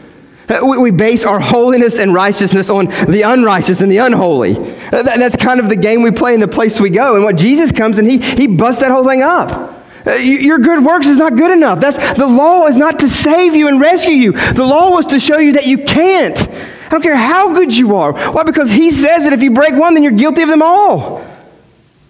We 0.48 0.90
base 0.90 1.24
our 1.24 1.40
holiness 1.40 1.98
and 1.98 2.12
righteousness 2.12 2.68
on 2.68 2.86
the 2.86 3.22
unrighteous 3.22 3.80
and 3.80 3.90
the 3.90 3.98
unholy. 3.98 4.54
That's 4.90 5.36
kind 5.36 5.60
of 5.60 5.68
the 5.68 5.76
game 5.76 6.02
we 6.02 6.10
play 6.10 6.34
and 6.34 6.42
the 6.42 6.48
place 6.48 6.80
we 6.80 6.90
go. 6.90 7.14
And 7.14 7.24
what 7.24 7.36
Jesus 7.36 7.72
comes 7.72 7.98
and 7.98 8.10
he, 8.10 8.18
he 8.18 8.46
busts 8.46 8.82
that 8.82 8.90
whole 8.90 9.06
thing 9.06 9.22
up. 9.22 9.78
Uh, 10.04 10.14
your 10.14 10.58
good 10.58 10.84
works 10.84 11.06
is 11.06 11.16
not 11.16 11.36
good 11.36 11.52
enough. 11.52 11.78
That's, 11.78 11.96
the 12.18 12.26
law 12.26 12.66
is 12.66 12.76
not 12.76 12.98
to 13.00 13.08
save 13.08 13.54
you 13.54 13.68
and 13.68 13.80
rescue 13.80 14.14
you. 14.14 14.32
The 14.32 14.64
law 14.64 14.90
was 14.90 15.06
to 15.06 15.20
show 15.20 15.38
you 15.38 15.52
that 15.52 15.66
you 15.66 15.78
can't. 15.84 16.36
I 16.40 16.88
don't 16.88 17.02
care 17.02 17.16
how 17.16 17.54
good 17.54 17.74
you 17.76 17.96
are. 17.96 18.12
Why? 18.32 18.42
Because 18.42 18.70
he 18.70 18.90
says 18.90 19.24
that 19.24 19.32
if 19.32 19.42
you 19.42 19.52
break 19.52 19.74
one, 19.74 19.94
then 19.94 20.02
you're 20.02 20.12
guilty 20.12 20.42
of 20.42 20.48
them 20.48 20.60
all. 20.60 21.24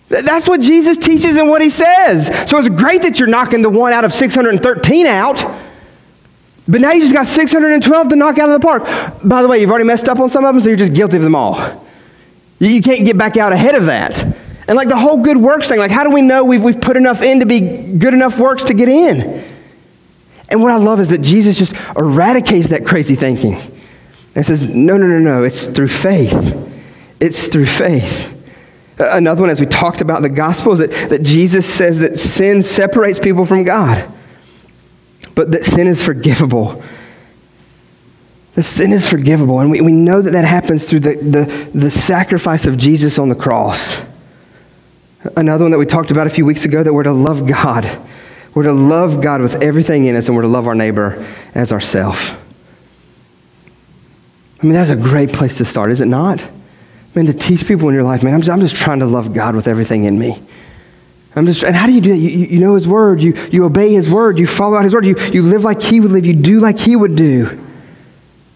That's 0.08 0.48
what 0.48 0.60
Jesus 0.60 0.98
teaches 0.98 1.36
and 1.36 1.48
what 1.48 1.62
he 1.62 1.70
says. 1.70 2.26
So 2.50 2.58
it's 2.58 2.68
great 2.68 3.02
that 3.02 3.18
you're 3.18 3.28
knocking 3.28 3.62
the 3.62 3.70
one 3.70 3.92
out 3.92 4.04
of 4.04 4.12
613 4.12 5.06
out. 5.06 5.38
But 6.72 6.80
now 6.80 6.92
you 6.92 7.02
just 7.02 7.12
got 7.12 7.26
612 7.26 8.08
to 8.08 8.16
knock 8.16 8.38
out 8.38 8.48
of 8.48 8.58
the 8.58 8.66
park. 8.66 8.84
By 9.22 9.42
the 9.42 9.48
way, 9.48 9.60
you've 9.60 9.68
already 9.68 9.84
messed 9.84 10.08
up 10.08 10.18
on 10.18 10.30
some 10.30 10.42
of 10.46 10.54
them, 10.54 10.60
so 10.62 10.70
you're 10.70 10.78
just 10.78 10.94
guilty 10.94 11.18
of 11.18 11.22
them 11.22 11.34
all. 11.34 11.86
You 12.60 12.80
can't 12.80 13.04
get 13.04 13.18
back 13.18 13.36
out 13.36 13.52
ahead 13.52 13.74
of 13.74 13.84
that. 13.86 14.18
And 14.66 14.74
like 14.74 14.88
the 14.88 14.96
whole 14.96 15.18
good 15.18 15.36
works 15.36 15.68
thing, 15.68 15.78
like 15.78 15.90
how 15.90 16.02
do 16.02 16.10
we 16.10 16.22
know 16.22 16.44
we've, 16.44 16.64
we've 16.64 16.80
put 16.80 16.96
enough 16.96 17.20
in 17.20 17.40
to 17.40 17.46
be 17.46 17.98
good 17.98 18.14
enough 18.14 18.38
works 18.38 18.64
to 18.64 18.74
get 18.74 18.88
in? 18.88 19.44
And 20.48 20.62
what 20.62 20.72
I 20.72 20.76
love 20.76 20.98
is 20.98 21.10
that 21.10 21.20
Jesus 21.20 21.58
just 21.58 21.74
eradicates 21.94 22.70
that 22.70 22.86
crazy 22.86 23.16
thinking 23.16 23.60
and 24.34 24.46
says, 24.46 24.62
no, 24.62 24.96
no, 24.96 25.06
no, 25.06 25.18
no, 25.18 25.44
it's 25.44 25.66
through 25.66 25.88
faith. 25.88 26.32
It's 27.20 27.48
through 27.48 27.66
faith. 27.66 28.32
Another 28.98 29.42
one, 29.42 29.50
as 29.50 29.60
we 29.60 29.66
talked 29.66 30.00
about 30.00 30.22
the 30.22 30.30
gospel, 30.30 30.72
is 30.72 30.78
that, 30.78 31.10
that 31.10 31.22
Jesus 31.22 31.66
says 31.66 31.98
that 32.00 32.18
sin 32.18 32.62
separates 32.62 33.18
people 33.18 33.44
from 33.44 33.62
God, 33.62 34.10
but 35.34 35.50
that 35.52 35.64
sin 35.64 35.86
is 35.86 36.02
forgivable. 36.02 36.82
The 38.54 38.62
sin 38.62 38.92
is 38.92 39.08
forgivable, 39.08 39.60
and 39.60 39.70
we, 39.70 39.80
we 39.80 39.92
know 39.92 40.20
that 40.20 40.32
that 40.32 40.44
happens 40.44 40.84
through 40.84 41.00
the, 41.00 41.14
the, 41.14 41.70
the 41.78 41.90
sacrifice 41.90 42.66
of 42.66 42.76
Jesus 42.76 43.18
on 43.18 43.28
the 43.30 43.34
cross. 43.34 43.96
Another 45.36 45.64
one 45.64 45.70
that 45.70 45.78
we 45.78 45.86
talked 45.86 46.10
about 46.10 46.26
a 46.26 46.30
few 46.30 46.44
weeks 46.44 46.64
ago 46.64 46.82
that 46.82 46.92
we're 46.92 47.04
to 47.04 47.12
love 47.12 47.46
God. 47.46 47.88
We're 48.54 48.64
to 48.64 48.72
love 48.72 49.22
God 49.22 49.40
with 49.40 49.62
everything 49.62 50.04
in 50.04 50.16
us, 50.16 50.26
and 50.26 50.36
we're 50.36 50.42
to 50.42 50.48
love 50.48 50.66
our 50.66 50.74
neighbor 50.74 51.26
as 51.54 51.72
ourself. 51.72 52.36
I 54.62 54.66
mean, 54.66 54.74
that's 54.74 54.90
a 54.90 54.96
great 54.96 55.32
place 55.32 55.56
to 55.56 55.64
start, 55.64 55.90
is 55.90 56.00
it 56.00 56.06
not? 56.06 56.42
Man, 57.14 57.26
to 57.26 57.32
teach 57.32 57.66
people 57.66 57.88
in 57.88 57.94
your 57.94 58.04
life, 58.04 58.22
man, 58.22 58.34
I'm 58.34 58.40
just, 58.40 58.50
I'm 58.50 58.60
just 58.60 58.76
trying 58.76 59.00
to 59.00 59.06
love 59.06 59.32
God 59.32 59.56
with 59.56 59.66
everything 59.66 60.04
in 60.04 60.18
me. 60.18 60.42
I'm 61.34 61.46
just, 61.46 61.62
and 61.62 61.74
how 61.74 61.86
do 61.86 61.92
you 61.92 62.00
do 62.00 62.10
that? 62.10 62.18
You, 62.18 62.28
you, 62.28 62.46
you 62.46 62.58
know 62.58 62.74
His 62.74 62.86
Word. 62.86 63.22
You, 63.22 63.34
you 63.50 63.64
obey 63.64 63.92
His 63.92 64.08
Word. 64.08 64.38
You 64.38 64.46
follow 64.46 64.76
out 64.76 64.84
His 64.84 64.94
Word. 64.94 65.06
You, 65.06 65.18
you 65.32 65.42
live 65.42 65.64
like 65.64 65.80
He 65.80 66.00
would 66.00 66.12
live. 66.12 66.26
You 66.26 66.34
do 66.34 66.60
like 66.60 66.78
He 66.78 66.94
would 66.94 67.16
do. 67.16 67.58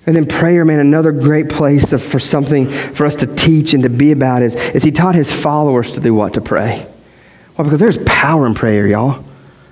And 0.06 0.14
then 0.14 0.26
prayer, 0.26 0.64
man, 0.64 0.78
another 0.78 1.10
great 1.10 1.48
place 1.48 1.92
of, 1.92 2.00
for 2.00 2.20
something 2.20 2.70
for 2.70 3.06
us 3.06 3.16
to 3.16 3.26
teach 3.26 3.74
and 3.74 3.82
to 3.82 3.88
be 3.88 4.12
about 4.12 4.42
is, 4.42 4.54
is 4.54 4.84
he 4.84 4.92
taught 4.92 5.16
his 5.16 5.32
followers 5.32 5.90
to 5.92 6.00
do 6.00 6.14
what? 6.14 6.34
To 6.34 6.40
pray. 6.40 6.86
Well, 7.56 7.64
because 7.64 7.80
there's 7.80 7.98
power 8.06 8.46
in 8.46 8.54
prayer, 8.54 8.86
y'all. 8.86 9.24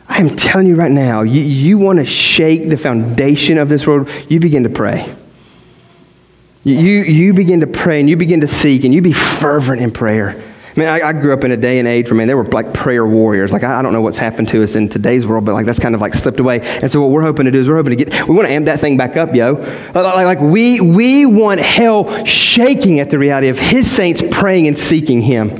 I 0.08 0.18
am 0.18 0.36
telling 0.36 0.66
you 0.66 0.74
right 0.74 0.90
now, 0.90 1.22
you, 1.22 1.40
you 1.40 1.78
want 1.78 2.00
to 2.00 2.04
shake 2.04 2.68
the 2.68 2.76
foundation 2.76 3.58
of 3.58 3.68
this 3.68 3.86
world, 3.86 4.10
you 4.28 4.40
begin 4.40 4.64
to 4.64 4.68
pray. 4.68 5.14
You, 6.64 6.74
you 6.74 7.32
begin 7.32 7.60
to 7.60 7.66
pray 7.66 8.00
and 8.00 8.10
you 8.10 8.16
begin 8.16 8.40
to 8.40 8.48
seek 8.48 8.84
and 8.84 8.92
you 8.92 9.02
be 9.02 9.12
fervent 9.12 9.80
in 9.80 9.92
prayer. 9.92 10.42
I 10.74 10.80
mean, 10.80 10.88
I, 10.88 11.08
I, 11.08 11.12
grew 11.12 11.32
up 11.32 11.44
in 11.44 11.52
a 11.52 11.56
day 11.56 11.78
and 11.78 11.86
age 11.86 12.10
where, 12.10 12.16
man, 12.16 12.26
they 12.26 12.34
were 12.34 12.46
like 12.46 12.74
prayer 12.74 13.06
warriors. 13.06 13.52
Like, 13.52 13.62
I, 13.62 13.78
I, 13.78 13.82
don't 13.82 13.92
know 13.92 14.00
what's 14.00 14.18
happened 14.18 14.48
to 14.48 14.62
us 14.64 14.74
in 14.74 14.88
today's 14.88 15.24
world, 15.24 15.44
but 15.44 15.52
like 15.52 15.66
that's 15.66 15.78
kind 15.78 15.94
of 15.94 16.00
like 16.00 16.14
slipped 16.14 16.40
away. 16.40 16.60
And 16.62 16.90
so 16.90 17.00
what 17.00 17.10
we're 17.10 17.22
hoping 17.22 17.44
to 17.44 17.52
do 17.52 17.60
is 17.60 17.68
we're 17.68 17.76
hoping 17.76 17.96
to 17.96 18.04
get, 18.04 18.28
we 18.28 18.34
want 18.34 18.48
to 18.48 18.52
amp 18.52 18.66
that 18.66 18.80
thing 18.80 18.96
back 18.96 19.16
up, 19.16 19.36
yo. 19.36 19.52
Like, 19.94 20.26
like 20.26 20.40
we, 20.40 20.80
we 20.80 21.26
want 21.26 21.60
hell 21.60 22.24
shaking 22.24 22.98
at 22.98 23.08
the 23.08 23.20
reality 23.20 23.48
of 23.48 23.58
his 23.58 23.88
saints 23.88 24.20
praying 24.32 24.66
and 24.66 24.76
seeking 24.76 25.20
him. 25.20 25.50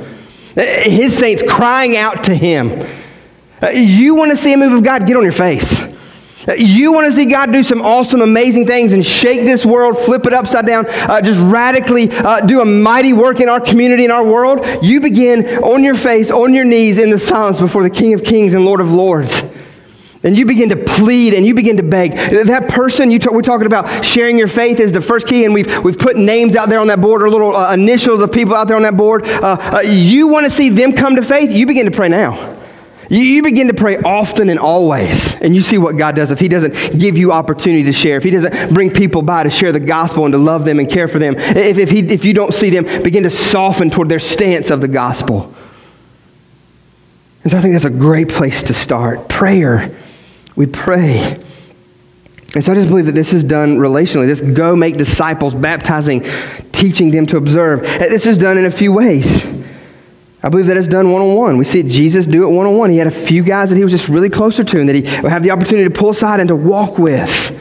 Eh, 0.57 0.89
his 0.89 1.17
saints 1.17 1.43
crying 1.47 1.95
out 1.95 2.25
to 2.25 2.35
him. 2.35 2.71
Eh, 3.61 3.71
you 3.71 4.15
want 4.15 4.31
to 4.31 4.37
see 4.37 4.51
a 4.51 4.57
move 4.57 4.73
of 4.73 4.83
God, 4.83 5.07
get 5.07 5.15
on 5.15 5.23
your 5.23 5.31
face. 5.31 5.79
You 6.57 6.91
want 6.91 7.07
to 7.07 7.13
see 7.13 7.25
God 7.25 7.51
do 7.51 7.63
some 7.63 7.81
awesome, 7.81 8.21
amazing 8.21 8.67
things 8.67 8.93
and 8.93 9.03
shake 9.03 9.41
this 9.41 9.65
world, 9.65 9.97
flip 9.97 10.25
it 10.25 10.33
upside 10.33 10.65
down, 10.65 10.85
uh, 10.87 11.21
just 11.21 11.39
radically 11.39 12.11
uh, 12.11 12.41
do 12.41 12.61
a 12.61 12.65
mighty 12.65 13.13
work 13.13 13.39
in 13.39 13.49
our 13.49 13.59
community, 13.59 14.05
in 14.05 14.11
our 14.11 14.23
world? 14.23 14.65
You 14.83 15.01
begin 15.01 15.63
on 15.63 15.83
your 15.83 15.95
face, 15.95 16.29
on 16.29 16.53
your 16.53 16.65
knees 16.65 16.99
in 16.99 17.09
the 17.09 17.17
silence 17.17 17.59
before 17.59 17.83
the 17.83 17.89
King 17.89 18.13
of 18.13 18.23
Kings 18.23 18.53
and 18.53 18.63
Lord 18.63 18.79
of 18.79 18.91
Lords. 18.91 19.41
And 20.23 20.35
you 20.35 20.45
begin 20.45 20.69
to 20.69 20.75
plead 20.75 21.35
and 21.35 21.45
you 21.45 21.53
begin 21.53 21.77
to 21.77 21.83
beg. 21.83 22.13
That 22.13 22.67
person, 22.67 23.11
you 23.11 23.19
we're 23.31 23.43
talking 23.43 23.67
about 23.67 24.03
sharing 24.03 24.39
your 24.39 24.47
faith 24.47 24.79
is 24.79 24.91
the 24.91 25.01
first 25.01 25.27
key, 25.27 25.45
and 25.45 25.53
we've, 25.53 25.83
we've 25.83 25.99
put 25.99 26.17
names 26.17 26.55
out 26.55 26.67
there 26.67 26.79
on 26.79 26.87
that 26.87 26.99
board 26.99 27.21
or 27.21 27.29
little 27.29 27.55
uh, 27.55 27.73
initials 27.73 28.21
of 28.21 28.31
people 28.31 28.55
out 28.55 28.67
there 28.67 28.75
on 28.75 28.83
that 28.83 28.97
board. 28.97 29.23
Uh, 29.27 29.57
uh, 29.59 29.79
you 29.81 30.27
want 30.27 30.43
to 30.45 30.49
see 30.49 30.69
them 30.69 30.93
come 30.93 31.15
to 31.15 31.21
faith? 31.21 31.51
You 31.51 31.67
begin 31.67 31.85
to 31.85 31.91
pray 31.91 32.09
now. 32.09 32.55
You, 33.09 33.19
you 33.19 33.43
begin 33.43 33.67
to 33.67 33.73
pray 33.73 33.97
often 33.97 34.49
and 34.49 34.59
always, 34.59 35.33
and 35.35 35.55
you 35.55 35.61
see 35.61 35.77
what 35.77 35.97
God 35.97 36.15
does. 36.15 36.31
If 36.31 36.39
He 36.39 36.47
doesn't 36.47 36.97
give 36.97 37.17
you 37.17 37.31
opportunity 37.31 37.83
to 37.83 37.93
share, 37.93 38.17
if 38.17 38.23
He 38.23 38.31
doesn't 38.31 38.73
bring 38.73 38.91
people 38.91 39.21
by 39.21 39.43
to 39.43 39.49
share 39.49 39.71
the 39.71 39.79
gospel 39.79 40.25
and 40.25 40.31
to 40.31 40.37
love 40.37 40.65
them 40.65 40.79
and 40.79 40.89
care 40.89 41.07
for 41.07 41.19
them, 41.19 41.35
if, 41.37 41.77
if, 41.77 41.89
he, 41.89 41.99
if 41.99 42.25
you 42.25 42.33
don't 42.33 42.53
see 42.53 42.69
them 42.69 43.03
begin 43.03 43.23
to 43.23 43.29
soften 43.29 43.89
toward 43.89 44.09
their 44.09 44.19
stance 44.19 44.69
of 44.69 44.81
the 44.81 44.87
gospel. 44.87 45.53
And 47.43 47.51
so 47.51 47.59
I 47.59 47.61
think 47.61 47.73
that's 47.73 47.85
a 47.85 47.91
great 47.91 48.29
place 48.29 48.63
to 48.63 48.73
start. 48.73 49.29
Prayer. 49.29 49.95
We 50.55 50.65
pray. 50.65 51.39
And 52.55 52.63
so 52.63 52.71
I 52.71 52.75
just 52.75 52.87
believe 52.87 53.05
that 53.05 53.11
this 53.11 53.33
is 53.33 53.43
done 53.43 53.77
relationally. 53.77 54.27
This 54.27 54.41
go 54.41 54.75
make 54.75 54.97
disciples, 54.97 55.53
baptizing, 55.53 56.25
teaching 56.71 57.11
them 57.11 57.27
to 57.27 57.37
observe. 57.37 57.81
This 57.81 58.25
is 58.25 58.37
done 58.37 58.57
in 58.57 58.65
a 58.65 58.71
few 58.71 58.93
ways. 58.93 59.43
I 60.45 60.49
believe 60.49 60.67
that 60.67 60.77
it's 60.77 60.87
done 60.87 61.11
one 61.11 61.23
on 61.23 61.33
one. 61.33 61.57
We 61.57 61.65
see 61.65 61.81
Jesus 61.81 62.27
do 62.27 62.43
it 62.43 62.51
one 62.51 62.67
on 62.67 62.77
one. 62.77 62.91
He 62.91 62.97
had 62.97 63.07
a 63.07 63.11
few 63.11 63.41
guys 63.41 63.71
that 63.71 63.77
he 63.77 63.83
was 63.83 63.91
just 63.91 64.07
really 64.07 64.29
closer 64.29 64.63
to 64.63 64.79
and 64.79 64.87
that 64.87 64.95
he 64.95 65.01
would 65.01 65.31
have 65.31 65.41
the 65.41 65.49
opportunity 65.49 65.89
to 65.91 65.99
pull 65.99 66.11
aside 66.11 66.39
and 66.39 66.49
to 66.49 66.55
walk 66.55 66.99
with. 66.99 67.59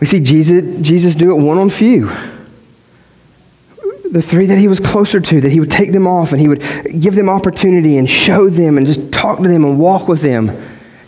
We 0.00 0.08
see 0.08 0.18
Jesus, 0.18 0.84
Jesus 0.84 1.14
do 1.14 1.30
it 1.30 1.40
one 1.40 1.58
on 1.58 1.70
few. 1.70 2.10
The 4.10 4.20
three 4.20 4.46
that 4.46 4.58
he 4.58 4.66
was 4.66 4.80
closer 4.80 5.20
to, 5.20 5.40
that 5.42 5.52
he 5.52 5.60
would 5.60 5.70
take 5.70 5.92
them 5.92 6.08
off 6.08 6.32
and 6.32 6.40
he 6.40 6.48
would 6.48 6.60
give 7.00 7.14
them 7.14 7.28
opportunity 7.28 7.98
and 7.98 8.10
show 8.10 8.50
them 8.50 8.76
and 8.76 8.84
just 8.84 9.12
talk 9.12 9.38
to 9.38 9.46
them 9.46 9.64
and 9.64 9.78
walk 9.78 10.08
with 10.08 10.22
them. 10.22 10.50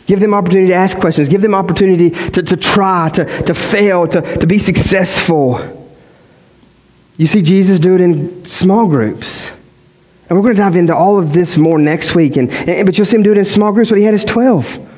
Give 0.07 0.21
them 0.21 0.33
opportunity 0.33 0.69
to 0.69 0.75
ask 0.75 0.97
questions. 0.97 1.29
Give 1.29 1.43
them 1.43 1.57
opportunity 1.57 2.11
to, 2.11 2.41
to 2.41 2.57
try, 2.57 3.09
to, 3.15 3.25
to 3.43 3.53
fail, 3.53 4.07
to, 4.07 4.23
to 4.39 4.47
be 4.47 4.61
successful. 4.61 5.61
You 7.17 7.27
see 7.27 7.43
Jesus 7.43 7.81
do 7.81 7.97
it 7.97 8.01
in 8.01 8.47
small 8.47 8.87
groups. 8.87 9.51
And 10.31 10.39
we're 10.39 10.45
going 10.45 10.55
to 10.55 10.63
dive 10.63 10.77
into 10.77 10.95
all 10.95 11.19
of 11.19 11.33
this 11.33 11.57
more 11.57 11.77
next 11.77 12.15
week. 12.15 12.37
And, 12.37 12.53
and, 12.53 12.87
but 12.87 12.97
you'll 12.97 13.05
see 13.05 13.17
him 13.17 13.25
do 13.25 13.33
it 13.33 13.39
in 13.39 13.45
small 13.45 13.73
groups, 13.73 13.91
but 13.91 13.99
he 13.99 14.05
had 14.05 14.15
his 14.15 14.25
12. 14.25 14.89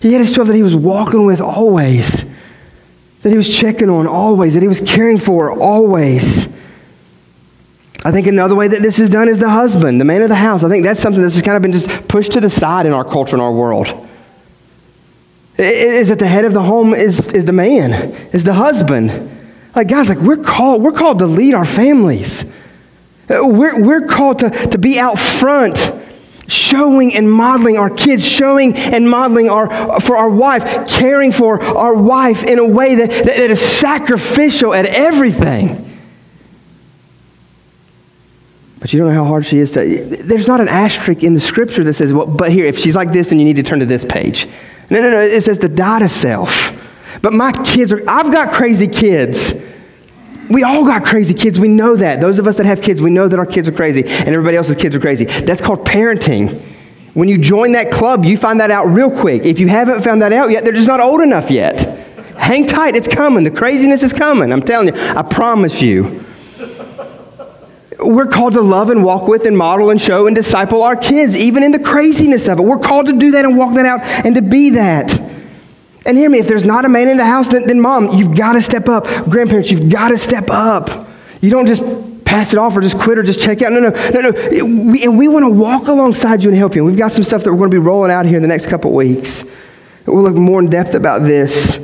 He 0.00 0.12
had 0.12 0.20
his 0.20 0.30
12 0.30 0.48
that 0.48 0.54
he 0.54 0.62
was 0.62 0.76
walking 0.76 1.24
with 1.24 1.40
always, 1.40 2.22
that 3.22 3.30
he 3.30 3.36
was 3.36 3.48
checking 3.48 3.88
on 3.88 4.06
always, 4.06 4.52
that 4.52 4.62
he 4.62 4.68
was 4.68 4.82
caring 4.82 5.18
for 5.18 5.50
always. 5.50 6.46
I 8.04 8.12
think 8.12 8.26
another 8.26 8.54
way 8.54 8.68
that 8.68 8.82
this 8.82 8.98
is 8.98 9.08
done 9.08 9.28
is 9.28 9.38
the 9.38 9.48
husband, 9.48 10.00
the 10.00 10.04
man 10.04 10.20
of 10.20 10.28
the 10.28 10.34
house. 10.34 10.62
I 10.62 10.68
think 10.68 10.84
that's 10.84 11.00
something 11.00 11.22
that's 11.22 11.40
kind 11.40 11.56
of 11.56 11.62
been 11.62 11.72
just 11.72 12.06
pushed 12.06 12.32
to 12.32 12.40
the 12.40 12.50
side 12.50 12.84
in 12.84 12.92
our 12.92 13.04
culture 13.04 13.34
and 13.34 13.42
our 13.42 13.50
world. 13.50 14.06
Is 15.56 16.08
that 16.08 16.18
the 16.18 16.28
head 16.28 16.44
of 16.44 16.52
the 16.52 16.62
home 16.62 16.92
is, 16.92 17.32
is 17.32 17.46
the 17.46 17.52
man, 17.52 17.92
is 18.32 18.44
the 18.44 18.52
husband. 18.52 19.34
Like, 19.74 19.88
guys, 19.88 20.10
like 20.10 20.18
we're 20.18 20.36
called, 20.36 20.82
we're 20.82 20.92
called 20.92 21.20
to 21.20 21.26
lead 21.26 21.54
our 21.54 21.64
families. 21.64 22.44
We're, 23.28 23.82
we're 23.82 24.06
called 24.06 24.38
to, 24.40 24.50
to 24.50 24.78
be 24.78 24.98
out 24.98 25.18
front, 25.18 25.92
showing 26.46 27.14
and 27.14 27.30
modeling 27.30 27.76
our 27.76 27.90
kids, 27.90 28.26
showing 28.26 28.74
and 28.74 29.08
modeling 29.08 29.50
our, 29.50 30.00
for 30.00 30.16
our 30.16 30.30
wife, 30.30 30.88
caring 30.88 31.32
for 31.32 31.62
our 31.62 31.94
wife 31.94 32.42
in 32.44 32.58
a 32.58 32.64
way 32.66 32.94
that, 32.94 33.10
that 33.10 33.38
is 33.38 33.60
sacrificial 33.60 34.72
at 34.72 34.86
everything. 34.86 35.84
But 38.80 38.92
you 38.92 38.98
don't 39.00 39.08
know 39.08 39.14
how 39.14 39.24
hard 39.24 39.44
she 39.44 39.58
is 39.58 39.72
to. 39.72 40.04
There's 40.04 40.48
not 40.48 40.60
an 40.60 40.68
asterisk 40.68 41.22
in 41.22 41.34
the 41.34 41.40
scripture 41.40 41.84
that 41.84 41.94
says, 41.94 42.12
well, 42.12 42.26
but 42.26 42.50
here, 42.52 42.64
if 42.64 42.78
she's 42.78 42.94
like 42.94 43.12
this, 43.12 43.28
then 43.28 43.38
you 43.38 43.44
need 43.44 43.56
to 43.56 43.62
turn 43.62 43.80
to 43.80 43.86
this 43.86 44.04
page. 44.04 44.48
No, 44.88 45.02
no, 45.02 45.10
no. 45.10 45.20
It 45.20 45.44
says 45.44 45.58
to 45.58 45.68
die 45.68 45.98
to 45.98 46.08
self. 46.08 46.72
But 47.20 47.32
my 47.32 47.52
kids 47.52 47.92
are, 47.92 48.08
I've 48.08 48.30
got 48.32 48.52
crazy 48.52 48.86
kids. 48.86 49.52
We 50.50 50.62
all 50.62 50.84
got 50.84 51.04
crazy 51.04 51.34
kids. 51.34 51.58
We 51.58 51.68
know 51.68 51.96
that. 51.96 52.20
Those 52.20 52.38
of 52.38 52.46
us 52.46 52.56
that 52.56 52.66
have 52.66 52.80
kids, 52.80 53.00
we 53.00 53.10
know 53.10 53.28
that 53.28 53.38
our 53.38 53.46
kids 53.46 53.68
are 53.68 53.72
crazy 53.72 54.04
and 54.04 54.28
everybody 54.28 54.56
else's 54.56 54.76
kids 54.76 54.96
are 54.96 55.00
crazy. 55.00 55.24
That's 55.24 55.60
called 55.60 55.84
parenting. 55.84 56.62
When 57.14 57.28
you 57.28 57.38
join 57.38 57.72
that 57.72 57.90
club, 57.90 58.24
you 58.24 58.38
find 58.38 58.60
that 58.60 58.70
out 58.70 58.86
real 58.86 59.10
quick. 59.10 59.44
If 59.44 59.58
you 59.58 59.68
haven't 59.68 60.02
found 60.02 60.22
that 60.22 60.32
out 60.32 60.50
yet, 60.50 60.64
they're 60.64 60.72
just 60.72 60.88
not 60.88 61.00
old 61.00 61.20
enough 61.20 61.50
yet. 61.50 61.98
Hang 62.36 62.66
tight, 62.66 62.94
it's 62.94 63.08
coming. 63.08 63.44
The 63.44 63.50
craziness 63.50 64.02
is 64.02 64.12
coming. 64.12 64.52
I'm 64.52 64.62
telling 64.62 64.88
you, 64.88 64.94
I 64.96 65.22
promise 65.22 65.82
you. 65.82 66.24
We're 67.98 68.28
called 68.28 68.52
to 68.52 68.60
love 68.60 68.90
and 68.90 69.04
walk 69.04 69.26
with 69.26 69.44
and 69.44 69.58
model 69.58 69.90
and 69.90 70.00
show 70.00 70.28
and 70.28 70.36
disciple 70.36 70.82
our 70.82 70.94
kids, 70.94 71.36
even 71.36 71.64
in 71.64 71.72
the 71.72 71.80
craziness 71.80 72.46
of 72.46 72.60
it. 72.60 72.62
We're 72.62 72.78
called 72.78 73.06
to 73.06 73.12
do 73.12 73.32
that 73.32 73.44
and 73.44 73.56
walk 73.56 73.74
that 73.74 73.84
out 73.84 74.00
and 74.02 74.36
to 74.36 74.42
be 74.42 74.70
that. 74.70 75.20
And 76.06 76.16
hear 76.16 76.30
me, 76.30 76.38
if 76.38 76.46
there's 76.46 76.64
not 76.64 76.84
a 76.84 76.88
man 76.88 77.08
in 77.08 77.16
the 77.16 77.26
house, 77.26 77.48
then, 77.48 77.66
then 77.66 77.80
mom, 77.80 78.10
you've 78.10 78.36
got 78.36 78.54
to 78.54 78.62
step 78.62 78.88
up. 78.88 79.04
Grandparents, 79.28 79.70
you've 79.70 79.90
got 79.90 80.08
to 80.08 80.18
step 80.18 80.48
up. 80.50 81.08
You 81.40 81.50
don't 81.50 81.66
just 81.66 81.82
pass 82.24 82.52
it 82.52 82.58
off 82.58 82.76
or 82.76 82.80
just 82.80 82.98
quit 82.98 83.18
or 83.18 83.22
just 83.22 83.40
check 83.40 83.62
out. 83.62 83.72
No, 83.72 83.80
no, 83.80 83.90
no, 83.90 84.30
no. 84.30 84.90
We, 84.90 85.02
and 85.02 85.18
we 85.18 85.28
want 85.28 85.44
to 85.44 85.50
walk 85.50 85.88
alongside 85.88 86.42
you 86.42 86.50
and 86.50 86.58
help 86.58 86.74
you. 86.74 86.82
And 86.82 86.86
we've 86.86 86.98
got 86.98 87.12
some 87.12 87.24
stuff 87.24 87.42
that 87.44 87.52
we're 87.52 87.58
going 87.58 87.70
to 87.70 87.74
be 87.74 87.78
rolling 87.78 88.10
out 88.10 88.26
here 88.26 88.36
in 88.36 88.42
the 88.42 88.48
next 88.48 88.66
couple 88.66 88.92
weeks. 88.92 89.44
We'll 90.06 90.22
look 90.22 90.36
more 90.36 90.60
in 90.60 90.70
depth 90.70 90.94
about 90.94 91.22
this. 91.22 91.78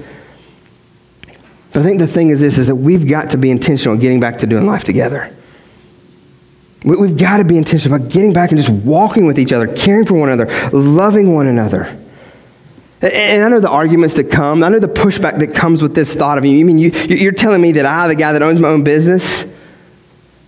But 1.72 1.80
I 1.80 1.82
think 1.82 1.98
the 1.98 2.06
thing 2.06 2.30
is 2.30 2.40
this, 2.40 2.56
is 2.56 2.68
that 2.68 2.76
we've 2.76 3.08
got 3.08 3.30
to 3.30 3.36
be 3.36 3.50
intentional 3.50 3.94
on 3.94 4.00
getting 4.00 4.20
back 4.20 4.38
to 4.38 4.46
doing 4.46 4.66
life 4.66 4.84
together. 4.84 5.34
We've 6.84 7.16
got 7.16 7.38
to 7.38 7.44
be 7.44 7.56
intentional 7.56 7.96
about 7.96 8.10
getting 8.10 8.32
back 8.32 8.50
and 8.50 8.58
just 8.58 8.70
walking 8.70 9.26
with 9.26 9.38
each 9.38 9.52
other, 9.52 9.66
caring 9.66 10.04
for 10.04 10.14
one 10.14 10.28
another, 10.28 10.70
loving 10.70 11.34
one 11.34 11.46
another. 11.46 11.98
And 13.02 13.44
I 13.44 13.48
know 13.48 13.60
the 13.60 13.68
arguments 13.68 14.14
that 14.14 14.30
come, 14.30 14.62
I 14.62 14.68
know 14.68 14.78
the 14.78 14.88
pushback 14.88 15.38
that 15.40 15.54
comes 15.54 15.82
with 15.82 15.94
this 15.94 16.14
thought 16.14 16.38
of 16.38 16.44
you. 16.44 16.52
You 16.52 16.64
mean 16.64 16.78
you, 16.78 16.90
you're 16.90 17.32
telling 17.32 17.60
me 17.60 17.72
that 17.72 17.84
I, 17.84 18.08
the 18.08 18.14
guy 18.14 18.32
that 18.32 18.42
owns 18.42 18.58
my 18.60 18.68
own 18.68 18.82
business, 18.82 19.44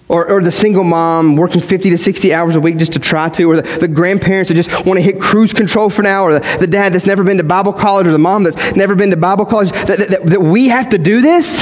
or, 0.08 0.30
or 0.30 0.42
the 0.42 0.52
single 0.52 0.84
mom 0.84 1.36
working 1.36 1.60
50 1.60 1.90
to 1.90 1.98
60 1.98 2.32
hours 2.32 2.54
a 2.54 2.60
week 2.60 2.76
just 2.76 2.92
to 2.92 3.00
try 3.00 3.28
to, 3.30 3.44
or 3.44 3.56
the, 3.56 3.78
the 3.80 3.88
grandparents 3.88 4.48
that 4.48 4.54
just 4.54 4.70
want 4.86 4.98
to 4.98 5.02
hit 5.02 5.20
cruise 5.20 5.52
control 5.52 5.90
for 5.90 6.02
now, 6.02 6.24
or 6.24 6.38
the, 6.38 6.58
the, 6.60 6.66
dad 6.66 6.92
that's 6.92 7.06
never 7.06 7.24
been 7.24 7.38
to 7.38 7.42
Bible 7.42 7.72
college, 7.72 8.06
or 8.06 8.12
the 8.12 8.18
mom 8.18 8.44
that's 8.44 8.76
never 8.76 8.94
been 8.94 9.10
to 9.10 9.16
Bible 9.16 9.44
college, 9.44 9.72
that, 9.72 9.98
that, 9.98 10.24
that 10.26 10.40
we 10.40 10.68
have 10.68 10.90
to 10.90 10.98
do 10.98 11.20
this? 11.20 11.60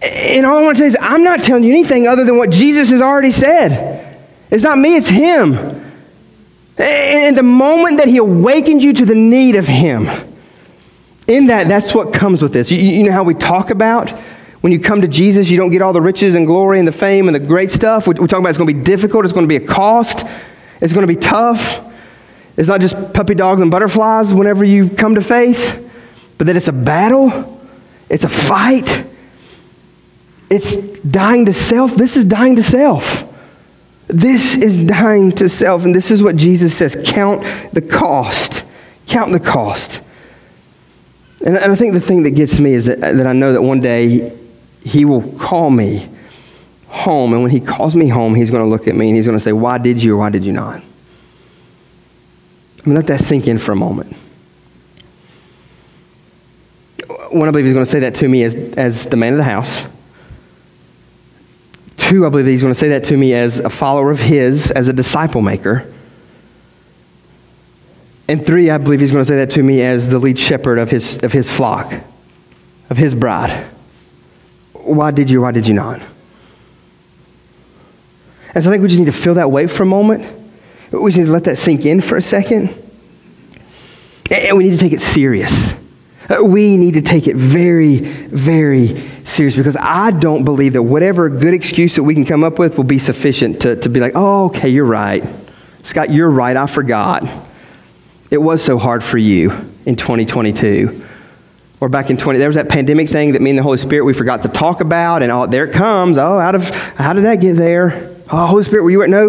And 0.00 0.46
all 0.46 0.58
I 0.58 0.62
want 0.62 0.76
to 0.78 0.84
you 0.84 0.88
is, 0.88 0.96
I'm 1.00 1.24
not 1.24 1.42
telling 1.42 1.64
you 1.64 1.72
anything 1.72 2.06
other 2.06 2.24
than 2.24 2.38
what 2.38 2.50
Jesus 2.50 2.90
has 2.90 3.00
already 3.00 3.32
said. 3.32 4.18
It's 4.50 4.64
not 4.64 4.78
me, 4.78 4.96
it's 4.96 5.08
Him. 5.08 5.81
And 6.82 7.36
the 7.36 7.42
moment 7.42 7.98
that 7.98 8.08
He 8.08 8.16
awakened 8.16 8.82
you 8.82 8.92
to 8.94 9.04
the 9.04 9.14
need 9.14 9.54
of 9.56 9.66
Him, 9.66 10.08
in 11.28 11.46
that, 11.46 11.68
that's 11.68 11.94
what 11.94 12.12
comes 12.12 12.42
with 12.42 12.52
this. 12.52 12.70
You, 12.70 12.78
you, 12.78 13.04
know 13.04 13.12
how 13.12 13.22
we 13.22 13.34
talk 13.34 13.70
about 13.70 14.10
when 14.60 14.72
you 14.72 14.80
come 14.80 15.00
to 15.00 15.08
Jesus, 15.08 15.50
you 15.50 15.56
don't 15.56 15.70
get 15.70 15.82
all 15.82 15.92
the 15.92 16.00
riches 16.00 16.34
and 16.34 16.46
glory 16.46 16.78
and 16.78 16.86
the 16.86 16.92
fame 16.92 17.28
and 17.28 17.34
the 17.34 17.40
great 17.40 17.70
stuff. 17.70 18.06
We, 18.06 18.14
we 18.14 18.26
talk 18.26 18.40
about 18.40 18.48
it's 18.48 18.58
going 18.58 18.68
to 18.68 18.74
be 18.74 18.82
difficult, 18.82 19.24
it's 19.24 19.32
going 19.32 19.48
to 19.48 19.48
be 19.48 19.62
a 19.62 19.66
cost, 19.66 20.26
it's 20.80 20.92
going 20.92 21.06
to 21.06 21.12
be 21.12 21.16
tough. 21.16 21.80
It's 22.56 22.68
not 22.68 22.80
just 22.80 23.14
puppy 23.14 23.34
dogs 23.34 23.62
and 23.62 23.70
butterflies 23.70 24.34
whenever 24.34 24.64
you 24.64 24.90
come 24.90 25.14
to 25.14 25.22
faith, 25.22 25.90
but 26.36 26.48
that 26.48 26.56
it's 26.56 26.68
a 26.68 26.72
battle, 26.72 27.60
it's 28.10 28.24
a 28.24 28.28
fight, 28.28 29.06
it's 30.50 30.76
dying 30.76 31.46
to 31.46 31.52
self. 31.52 31.94
This 31.94 32.16
is 32.16 32.24
dying 32.24 32.56
to 32.56 32.62
self. 32.62 33.24
This 34.12 34.56
is 34.58 34.76
dying 34.76 35.32
to 35.32 35.48
self. 35.48 35.84
And 35.84 35.94
this 35.94 36.10
is 36.10 36.22
what 36.22 36.36
Jesus 36.36 36.76
says 36.76 36.96
count 37.04 37.42
the 37.72 37.80
cost. 37.80 38.62
Count 39.06 39.32
the 39.32 39.40
cost. 39.40 40.00
And, 41.44 41.56
and 41.56 41.72
I 41.72 41.74
think 41.74 41.94
the 41.94 42.00
thing 42.00 42.22
that 42.24 42.32
gets 42.32 42.58
me 42.58 42.74
is 42.74 42.84
that, 42.86 43.00
that 43.00 43.26
I 43.26 43.32
know 43.32 43.54
that 43.54 43.62
one 43.62 43.80
day 43.80 44.38
he 44.84 45.04
will 45.06 45.22
call 45.38 45.70
me 45.70 46.08
home. 46.88 47.32
And 47.32 47.42
when 47.42 47.50
he 47.50 47.58
calls 47.58 47.96
me 47.96 48.08
home, 48.08 48.34
he's 48.34 48.50
going 48.50 48.62
to 48.62 48.68
look 48.68 48.86
at 48.86 48.94
me 48.94 49.08
and 49.08 49.16
he's 49.16 49.24
going 49.26 49.38
to 49.38 49.42
say, 49.42 49.52
Why 49.52 49.78
did 49.78 50.02
you 50.02 50.14
or 50.14 50.18
why 50.18 50.28
did 50.28 50.44
you 50.44 50.52
not? 50.52 50.82
I 52.84 52.88
mean, 52.88 52.94
let 52.94 53.06
that 53.06 53.20
sink 53.20 53.48
in 53.48 53.58
for 53.58 53.72
a 53.72 53.76
moment. 53.76 54.14
One, 57.30 57.48
I 57.48 57.50
believe 57.50 57.64
he's 57.64 57.74
going 57.74 57.86
to 57.86 57.90
say 57.90 58.00
that 58.00 58.16
to 58.16 58.28
me 58.28 58.42
as, 58.42 58.54
as 58.54 59.06
the 59.06 59.16
man 59.16 59.32
of 59.32 59.38
the 59.38 59.44
house. 59.44 59.84
Two, 62.12 62.26
I 62.26 62.28
believe 62.28 62.44
that 62.44 62.50
he's 62.50 62.60
going 62.60 62.74
to 62.74 62.78
say 62.78 62.90
that 62.90 63.04
to 63.04 63.16
me 63.16 63.32
as 63.32 63.58
a 63.60 63.70
follower 63.70 64.10
of 64.10 64.18
his, 64.18 64.70
as 64.70 64.86
a 64.86 64.92
disciple 64.92 65.40
maker. 65.40 65.90
And 68.28 68.46
three, 68.46 68.68
I 68.68 68.76
believe 68.76 69.00
he's 69.00 69.12
going 69.12 69.24
to 69.24 69.26
say 69.26 69.36
that 69.36 69.52
to 69.52 69.62
me 69.62 69.80
as 69.80 70.10
the 70.10 70.18
lead 70.18 70.38
shepherd 70.38 70.76
of 70.76 70.90
his, 70.90 71.16
of 71.24 71.32
his 71.32 71.48
flock, 71.48 71.90
of 72.90 72.98
his 72.98 73.14
bride. 73.14 73.64
Why 74.74 75.10
did 75.10 75.30
you, 75.30 75.40
why 75.40 75.52
did 75.52 75.66
you 75.66 75.72
not? 75.72 76.02
And 78.54 78.62
so 78.62 78.68
I 78.68 78.74
think 78.74 78.82
we 78.82 78.88
just 78.88 78.98
need 78.98 79.06
to 79.06 79.12
feel 79.12 79.36
that 79.36 79.50
weight 79.50 79.70
for 79.70 79.84
a 79.84 79.86
moment. 79.86 80.22
We 80.90 81.12
just 81.12 81.16
need 81.16 81.24
to 81.24 81.32
let 81.32 81.44
that 81.44 81.56
sink 81.56 81.86
in 81.86 82.02
for 82.02 82.18
a 82.18 82.22
second. 82.22 82.74
And 84.30 84.58
we 84.58 84.64
need 84.64 84.72
to 84.72 84.78
take 84.78 84.92
it 84.92 85.00
serious. 85.00 85.72
Uh, 86.28 86.44
we 86.44 86.76
need 86.76 86.92
to 86.92 87.00
take 87.00 87.26
it 87.26 87.36
very, 87.36 88.00
very 88.00 89.11
serious 89.32 89.56
because 89.56 89.76
I 89.76 90.10
don't 90.10 90.44
believe 90.44 90.74
that 90.74 90.82
whatever 90.82 91.28
good 91.28 91.54
excuse 91.54 91.96
that 91.96 92.02
we 92.02 92.14
can 92.14 92.24
come 92.24 92.44
up 92.44 92.58
with 92.58 92.76
will 92.76 92.84
be 92.84 92.98
sufficient 92.98 93.62
to, 93.62 93.76
to 93.76 93.88
be 93.88 94.00
like, 94.00 94.12
oh, 94.14 94.46
okay, 94.46 94.68
you're 94.68 94.84
right. 94.84 95.24
Scott, 95.82 96.10
you're 96.10 96.30
right. 96.30 96.56
I 96.56 96.66
forgot. 96.66 97.24
It 98.30 98.38
was 98.38 98.62
so 98.62 98.78
hard 98.78 99.02
for 99.02 99.18
you 99.18 99.50
in 99.84 99.96
2022. 99.96 101.06
Or 101.80 101.88
back 101.88 102.10
in 102.10 102.16
20, 102.16 102.38
there 102.38 102.48
was 102.48 102.54
that 102.54 102.68
pandemic 102.68 103.08
thing 103.08 103.32
that 103.32 103.42
me 103.42 103.50
and 103.50 103.58
the 103.58 103.62
Holy 103.62 103.78
Spirit 103.78 104.04
we 104.04 104.14
forgot 104.14 104.42
to 104.42 104.48
talk 104.48 104.80
about, 104.80 105.22
and 105.22 105.32
oh, 105.32 105.46
there 105.46 105.66
it 105.66 105.74
comes. 105.74 106.16
Oh, 106.16 106.38
out 106.38 106.54
of 106.54 106.68
how 106.68 107.12
did 107.12 107.24
that 107.24 107.40
get 107.40 107.56
there? 107.56 108.14
Oh, 108.30 108.46
Holy 108.46 108.62
Spirit, 108.62 108.84
were 108.84 108.90
you 108.90 109.02
at 109.02 109.10
no, 109.10 109.28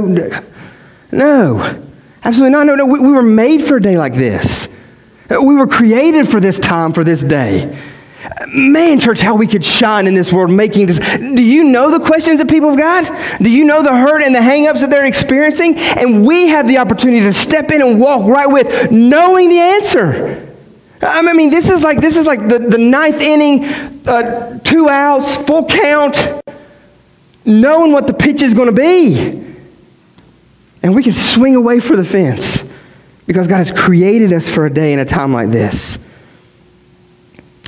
no, 1.12 1.84
absolutely 2.24 2.52
not. 2.52 2.68
No, 2.68 2.76
no, 2.76 2.86
we, 2.86 3.00
we 3.00 3.12
were 3.12 3.24
made 3.24 3.64
for 3.68 3.78
a 3.78 3.82
day 3.82 3.98
like 3.98 4.14
this. 4.14 4.68
We 5.30 5.56
were 5.56 5.68
created 5.68 6.30
for 6.30 6.40
this 6.40 6.60
time, 6.60 6.94
for 6.94 7.04
this 7.04 7.24
day. 7.24 7.76
Man, 8.48 9.00
church, 9.00 9.22
how 9.22 9.36
we 9.36 9.48
could 9.48 9.66
shine 9.66 10.08
in 10.08 10.14
this 10.14 10.32
world 10.32 10.52
making 10.52 10.86
this. 10.86 11.00
Do 11.00 11.42
you 11.42 11.64
know 11.64 11.92
the 11.92 12.06
questions 12.06 12.40
that 12.40 12.50
people 12.50 12.70
have 12.70 12.80
got? 12.80 13.40
Do 13.40 13.50
you 13.50 13.66
know 13.66 13.84
the 13.84 13.96
hurt 13.96 14.22
and 14.22 14.34
the 14.34 14.40
hangups 14.40 14.82
that 14.82 14.90
they're 14.90 15.06
experiencing? 15.06 15.78
And 15.78 16.26
we 16.26 16.48
have 16.48 16.68
the 16.68 16.78
opportunity 16.78 17.22
to 17.22 17.34
step 17.34 17.72
in 17.72 17.82
and 17.82 18.00
walk 18.00 18.28
right 18.28 18.48
with 18.48 18.92
knowing 18.92 19.50
the 19.50 19.60
answer. 19.60 20.54
I 21.02 21.34
mean, 21.34 21.50
this 21.50 21.70
is 21.70 21.82
like 21.82 22.00
this 22.00 22.16
is 22.16 22.26
like 22.26 22.48
the, 22.48 22.60
the 22.60 22.78
ninth 22.78 23.22
inning, 23.22 23.66
uh, 24.08 24.60
two 24.60 24.90
outs, 24.90 25.36
full 25.36 25.66
count, 25.66 26.44
knowing 27.46 27.92
what 27.92 28.08
the 28.08 28.14
pitch 28.14 28.42
is 28.42 28.54
going 28.54 28.74
to 28.74 28.76
be. 28.76 29.42
And 30.82 30.96
we 30.96 31.04
can 31.04 31.14
swing 31.14 31.56
away 31.56 31.80
for 31.80 31.96
the 31.96 32.04
fence 32.04 32.64
because 33.26 33.48
God 33.48 33.58
has 33.58 33.72
created 33.72 34.34
us 34.34 34.50
for 34.50 34.66
a 34.66 34.70
day 34.70 34.94
and 34.94 35.02
a 35.02 35.06
time 35.06 35.34
like 35.34 35.50
this. 35.50 35.98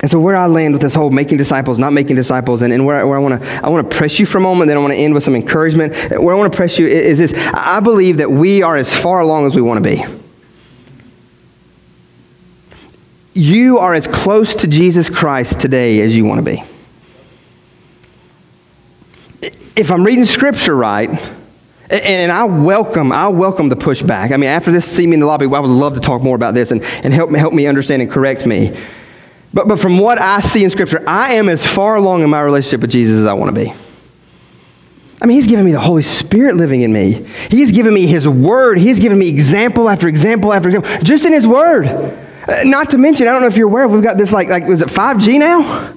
And 0.02 0.10
so 0.10 0.20
where 0.20 0.36
I 0.36 0.46
land 0.46 0.74
with 0.74 0.82
this 0.82 0.94
whole 0.94 1.10
making 1.10 1.38
disciples, 1.38 1.78
not 1.78 1.92
making 1.92 2.16
disciples, 2.16 2.60
and, 2.60 2.72
and 2.72 2.84
where, 2.84 2.96
I, 2.96 3.04
where 3.04 3.16
I 3.16 3.20
want 3.20 3.42
to 3.42 3.48
I 3.64 3.68
want 3.70 3.90
to 3.90 3.96
press 3.96 4.18
you 4.18 4.26
for 4.26 4.38
a 4.38 4.42
moment, 4.42 4.68
then 4.68 4.76
I 4.76 4.80
want 4.80 4.92
to 4.92 4.98
end 4.98 5.14
with 5.14 5.24
some 5.24 5.34
encouragement. 5.34 5.94
Where 6.10 6.34
I 6.34 6.36
want 6.38 6.52
to 6.52 6.56
press 6.56 6.78
you 6.78 6.86
is, 6.86 7.18
is 7.18 7.32
this. 7.32 7.50
I 7.54 7.80
believe 7.80 8.18
that 8.18 8.30
we 8.30 8.62
are 8.62 8.76
as 8.76 8.94
far 8.94 9.20
along 9.20 9.46
as 9.46 9.54
we 9.54 9.62
want 9.62 9.82
to 9.82 9.90
be. 9.90 10.04
You 13.32 13.78
are 13.78 13.94
as 13.94 14.06
close 14.06 14.54
to 14.56 14.66
Jesus 14.66 15.08
Christ 15.08 15.60
today 15.60 16.00
as 16.00 16.16
you 16.16 16.24
want 16.24 16.44
to 16.44 16.50
be. 16.50 16.62
If 19.76 19.90
I'm 19.90 20.04
reading 20.04 20.24
scripture 20.24 20.74
right, 20.74 21.10
and, 21.88 22.32
I 22.32 22.44
welcome, 22.44 23.12
I 23.12 23.28
welcome 23.28 23.68
the 23.68 23.76
pushback. 23.76 24.32
I 24.32 24.36
mean, 24.36 24.50
after 24.50 24.72
this, 24.72 24.86
see 24.86 25.06
me 25.06 25.14
in 25.14 25.20
the 25.20 25.26
lobby, 25.26 25.46
I 25.46 25.60
would 25.60 25.70
love 25.70 25.94
to 25.94 26.00
talk 26.00 26.22
more 26.22 26.34
about 26.34 26.54
this 26.54 26.70
and, 26.70 26.82
and 26.82 27.14
help, 27.14 27.30
me, 27.30 27.38
help 27.38 27.54
me 27.54 27.66
understand 27.66 28.02
and 28.02 28.10
correct 28.10 28.46
me. 28.46 28.76
But, 29.56 29.68
but 29.68 29.80
from 29.80 29.96
what 29.96 30.20
I 30.20 30.40
see 30.40 30.64
in 30.64 30.68
Scripture, 30.68 31.02
I 31.06 31.36
am 31.36 31.48
as 31.48 31.66
far 31.66 31.96
along 31.96 32.22
in 32.22 32.28
my 32.28 32.42
relationship 32.42 32.82
with 32.82 32.90
Jesus 32.90 33.20
as 33.20 33.24
I 33.24 33.32
want 33.32 33.54
to 33.54 33.58
be. 33.58 33.72
I 35.22 35.24
mean, 35.24 35.38
He's 35.38 35.46
given 35.46 35.64
me 35.64 35.72
the 35.72 35.80
Holy 35.80 36.02
Spirit 36.02 36.56
living 36.56 36.82
in 36.82 36.92
me. 36.92 37.26
He's 37.50 37.72
given 37.72 37.94
me 37.94 38.06
His 38.06 38.28
Word. 38.28 38.76
He's 38.76 39.00
given 39.00 39.18
me 39.18 39.28
example 39.28 39.88
after 39.88 40.08
example 40.08 40.52
after 40.52 40.68
example, 40.68 40.90
just 41.02 41.24
in 41.24 41.32
His 41.32 41.46
Word. 41.46 41.86
Uh, 41.86 42.64
not 42.64 42.90
to 42.90 42.98
mention, 42.98 43.28
I 43.28 43.32
don't 43.32 43.40
know 43.40 43.46
if 43.46 43.56
you're 43.56 43.66
aware, 43.66 43.88
we've 43.88 44.02
got 44.02 44.18
this 44.18 44.30
like, 44.30 44.48
like 44.48 44.66
was 44.66 44.82
it 44.82 44.88
5G 44.88 45.38
now? 45.38 45.90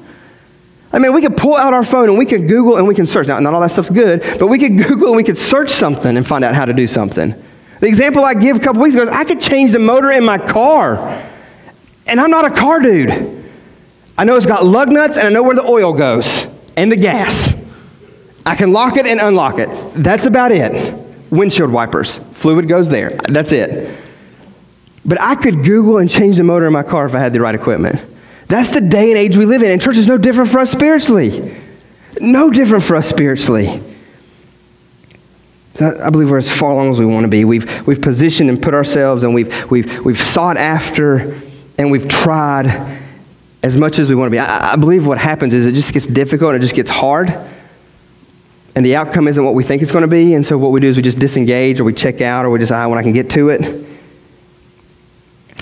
I 0.93 0.99
mean, 0.99 1.12
we 1.12 1.22
could 1.22 1.36
pull 1.36 1.57
out 1.57 1.74
our 1.74 1.84
phone 1.84 2.07
and 2.07 2.18
we 2.18 2.26
could 2.26 2.47
Google 2.47 2.78
and 2.78 2.88
we 2.88 2.95
can 2.95 3.07
search. 3.07 3.28
Now, 3.28 3.41
not 3.41 3.53
all 3.53 3.60
that 3.60 3.74
stuff's 3.74 3.89
good, 3.89 4.22
but 4.39 4.47
we 4.47 4.57
could 4.57 4.78
Google 4.88 5.07
and 5.07 5.18
we 5.18 5.26
could 5.26 5.38
search 5.38 5.70
something 5.70 6.16
and 6.16 6.26
find 6.26 6.45
out 6.45 6.55
how 6.55 6.64
to 6.64 6.74
do 6.74 6.88
something. 6.88 7.36
The 7.82 7.88
example 7.88 8.24
I 8.24 8.36
give 8.36 8.55
a 8.55 8.62
couple 8.62 8.82
weeks 8.82 8.95
ago 8.95 9.03
is 9.03 9.10
I 9.10 9.26
could 9.26 9.41
change 9.41 9.74
the 9.74 9.80
motor 9.80 10.12
in 10.12 10.24
my 10.24 10.38
car. 10.38 10.97
And 12.07 12.22
I'm 12.22 12.32
not 12.32 12.45
a 12.45 12.51
car 12.51 12.80
dude. 12.80 13.39
I 14.20 14.26
know 14.26 14.36
it's 14.36 14.45
got 14.45 14.65
lug 14.65 14.89
nuts 14.89 15.15
and 15.15 15.26
I 15.26 15.30
know 15.30 15.43
where 15.43 15.55
the 15.55 15.63
oil 15.63 15.93
goes 15.93 16.45
and 16.76 16.91
the 16.91 16.97
gas. 16.97 17.53
I 18.45 18.53
can 18.57 18.74
lock 18.74 18.97
it 18.97 19.05
and 19.05 19.17
unlock 19.17 19.59
it. 19.59 19.70
That's 19.93 20.26
about 20.26 20.51
it. 20.51 20.93
Windshield 21.30 21.72
wipers, 21.72 22.17
fluid 22.34 22.67
goes 22.67 22.89
there. 22.89 23.11
That's 23.11 23.53
it. 23.53 23.97
But 25.05 25.22
I 25.22 25.36
could 25.36 25.63
Google 25.63 25.99
and 25.99 26.09
change 26.09 26.36
the 26.36 26.43
motor 26.43 26.67
in 26.67 26.74
my 26.74 26.84
car 26.84 27.05
if 27.05 27.15
I 27.15 27.20
had 27.20 27.32
the 27.32 27.39
right 27.39 27.55
equipment. 27.55 28.01
That's 28.49 28.72
the 28.72 28.82
day 28.82 29.09
and 29.09 29.17
age 29.17 29.38
we 29.38 29.45
live 29.45 29.63
in. 29.63 29.72
And 29.72 29.82
church 29.82 29.95
is 29.95 30.07
no 30.07 30.17
different 30.17 30.51
for 30.51 30.59
us 30.59 30.70
spiritually. 30.70 31.57
No 32.20 32.49
different 32.49 32.84
for 32.84 32.97
us 32.97 33.07
spiritually. 33.07 33.82
So 35.76 35.97
I 36.03 36.09
believe 36.09 36.30
we're 36.30 36.39
as 36.39 36.53
far 36.53 36.72
along 36.72 36.89
as 36.89 36.99
we 36.99 37.05
want 37.05 37.24
to 37.24 37.30
be. 37.30 37.45
We've, 37.45 37.88
we've 37.88 38.01
positioned 38.01 38.49
and 38.49 38.61
put 38.61 38.74
ourselves 38.74 39.24
and 39.24 39.34
we've, 39.34 39.72
we've, 39.72 40.03
we've 40.03 40.22
sought 40.22 40.57
after 40.57 41.39
and 41.78 41.89
we've 41.89 42.09
tried 42.09 42.99
as 43.62 43.78
much 43.78 43.99
as 43.99 44.10
we 44.10 44.16
want 44.16 44.28
to 44.28 44.32
be. 44.32 44.39
I, 44.39 44.74
I 44.74 44.76
believe 44.76 45.05
what 45.05 45.18
happens 45.18 45.53
is 45.53 45.66
it 45.66 45.74
just 45.74 45.93
gets 45.93 46.07
difficult 46.07 46.53
and 46.53 46.64
it 46.64 46.66
just 46.66 46.76
gets 46.76 46.89
hard. 46.89 47.36
And 48.76 48.86
the 48.86 48.95
outcome 48.95 49.28
isn't 49.28 49.43
what 49.43 49.55
we 49.55 49.64
think 49.64 49.82
it's 49.82 49.91
going 49.91 50.03
to 50.03 50.07
be. 50.07 50.36
And 50.36 50.45
so 50.45 50.57
what 50.57 50.72
we 50.72 50.80
do 50.80 50.88
is 50.88 50.95
we 50.95 51.03
just 51.03 51.20
disengage 51.20 51.80
or 51.80 51.84
we 51.84 51.93
check 51.93 52.22
out 52.22 52.45
or 52.45 52.49
we 52.49 52.60
just, 52.60 52.72
ah, 52.72 52.88
when 52.88 52.97
I 52.97 53.03
can 53.03 53.14
get 53.14 53.30
to 53.32 53.49
it. 53.49 53.88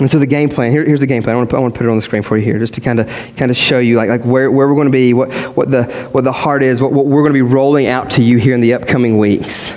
And 0.00 0.08
so 0.08 0.20
the 0.20 0.26
game 0.26 0.48
plan, 0.48 0.70
here, 0.70 0.84
here's 0.84 1.00
the 1.00 1.06
game 1.06 1.24
plan. 1.24 1.34
I 1.34 1.38
want, 1.38 1.50
to, 1.50 1.56
I 1.56 1.58
want 1.58 1.74
to 1.74 1.78
put 1.78 1.86
it 1.86 1.90
on 1.90 1.96
the 1.96 2.02
screen 2.02 2.22
for 2.22 2.36
you 2.36 2.44
here 2.44 2.58
just 2.60 2.74
to 2.74 2.80
kind 2.80 3.00
of 3.00 3.08
kind 3.36 3.50
of 3.50 3.56
show 3.56 3.80
you 3.80 3.96
like, 3.96 4.08
like 4.08 4.24
where, 4.24 4.48
where 4.50 4.68
we're 4.68 4.76
going 4.76 4.86
to 4.86 4.92
be, 4.92 5.12
what, 5.12 5.32
what, 5.56 5.70
the, 5.72 5.84
what 6.12 6.22
the 6.22 6.32
heart 6.32 6.62
is, 6.62 6.80
what, 6.80 6.92
what 6.92 7.06
we're 7.06 7.22
going 7.22 7.32
to 7.32 7.36
be 7.36 7.42
rolling 7.42 7.88
out 7.88 8.10
to 8.12 8.22
you 8.22 8.38
here 8.38 8.54
in 8.54 8.60
the 8.60 8.74
upcoming 8.74 9.18
weeks. 9.18 9.72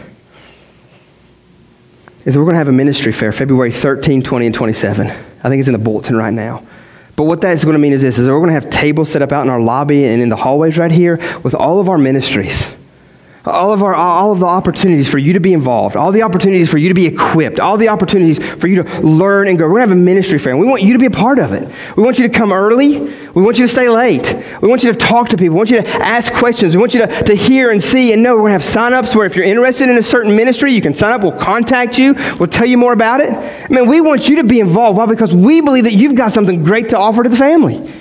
Is 2.23 2.37
we're 2.37 2.43
going 2.43 2.53
to 2.53 2.59
have 2.59 2.67
a 2.67 2.71
ministry 2.71 3.11
fair 3.11 3.31
February 3.31 3.71
13, 3.71 4.21
20, 4.21 4.45
and 4.45 4.53
27. 4.53 5.07
I 5.07 5.49
think 5.49 5.59
it's 5.59 5.67
in 5.67 5.73
the 5.73 5.79
bulletin 5.79 6.15
right 6.15 6.33
now. 6.33 6.63
But 7.15 7.23
what 7.23 7.41
that's 7.41 7.63
going 7.63 7.73
to 7.73 7.79
mean 7.79 7.93
is 7.93 8.01
this, 8.01 8.17
is 8.17 8.27
we're 8.27 8.37
going 8.39 8.47
to 8.47 8.53
have 8.53 8.69
tables 8.69 9.09
set 9.09 9.21
up 9.21 9.31
out 9.31 9.43
in 9.43 9.49
our 9.49 9.61
lobby 9.61 10.05
and 10.05 10.21
in 10.21 10.29
the 10.29 10.35
hallways 10.35 10.77
right 10.77 10.91
here 10.91 11.17
with 11.43 11.53
all 11.53 11.79
of 11.79 11.89
our 11.89 11.97
ministries 11.97 12.67
all 13.43 13.73
of, 13.73 13.81
our, 13.81 13.95
all 13.95 14.31
of 14.31 14.39
the 14.39 14.45
opportunities 14.45 15.09
for 15.09 15.17
you 15.17 15.33
to 15.33 15.39
be 15.39 15.53
involved, 15.53 15.95
all 15.95 16.11
the 16.11 16.21
opportunities 16.21 16.69
for 16.69 16.77
you 16.77 16.89
to 16.89 16.93
be 16.93 17.07
equipped, 17.07 17.59
all 17.59 17.75
the 17.75 17.87
opportunities 17.87 18.37
for 18.37 18.67
you 18.67 18.83
to 18.83 19.01
learn 19.01 19.47
and 19.47 19.57
grow. 19.57 19.67
We're 19.67 19.79
going 19.79 19.87
to 19.87 19.89
have 19.89 19.97
a 19.97 20.01
ministry 20.01 20.37
fair, 20.37 20.53
and 20.53 20.59
we 20.59 20.67
want 20.67 20.83
you 20.83 20.93
to 20.93 20.99
be 20.99 21.07
a 21.07 21.11
part 21.11 21.39
of 21.39 21.51
it. 21.51 21.67
We 21.97 22.03
want 22.03 22.19
you 22.19 22.27
to 22.27 22.33
come 22.33 22.53
early. 22.53 22.99
We 22.99 23.41
want 23.41 23.57
you 23.57 23.65
to 23.65 23.71
stay 23.71 23.89
late. 23.89 24.35
We 24.61 24.67
want 24.67 24.83
you 24.83 24.91
to 24.91 24.97
talk 24.97 25.29
to 25.29 25.37
people. 25.37 25.53
We 25.53 25.57
want 25.57 25.71
you 25.71 25.81
to 25.81 25.89
ask 25.89 26.31
questions. 26.33 26.75
We 26.75 26.79
want 26.79 26.93
you 26.93 27.07
to, 27.07 27.23
to 27.23 27.33
hear 27.33 27.71
and 27.71 27.81
see 27.81 28.13
and 28.13 28.21
know. 28.21 28.35
We're 28.35 28.41
going 28.41 28.59
to 28.59 28.63
have 28.63 28.65
sign-ups 28.65 29.15
where 29.15 29.25
if 29.25 29.35
you're 29.35 29.45
interested 29.45 29.89
in 29.89 29.97
a 29.97 30.03
certain 30.03 30.35
ministry, 30.35 30.71
you 30.73 30.81
can 30.81 30.93
sign 30.93 31.11
up. 31.11 31.21
We'll 31.21 31.31
contact 31.31 31.97
you. 31.97 32.13
We'll 32.37 32.47
tell 32.47 32.67
you 32.67 32.77
more 32.77 32.93
about 32.93 33.21
it. 33.21 33.31
I 33.31 33.67
mean, 33.69 33.87
we 33.87 34.01
want 34.01 34.29
you 34.29 34.35
to 34.35 34.43
be 34.43 34.59
involved. 34.59 34.97
Why? 34.97 35.07
Because 35.07 35.33
we 35.33 35.61
believe 35.61 35.85
that 35.85 35.93
you've 35.93 36.15
got 36.15 36.31
something 36.31 36.63
great 36.63 36.89
to 36.89 36.97
offer 36.97 37.23
to 37.23 37.29
the 37.29 37.37
family. 37.37 37.91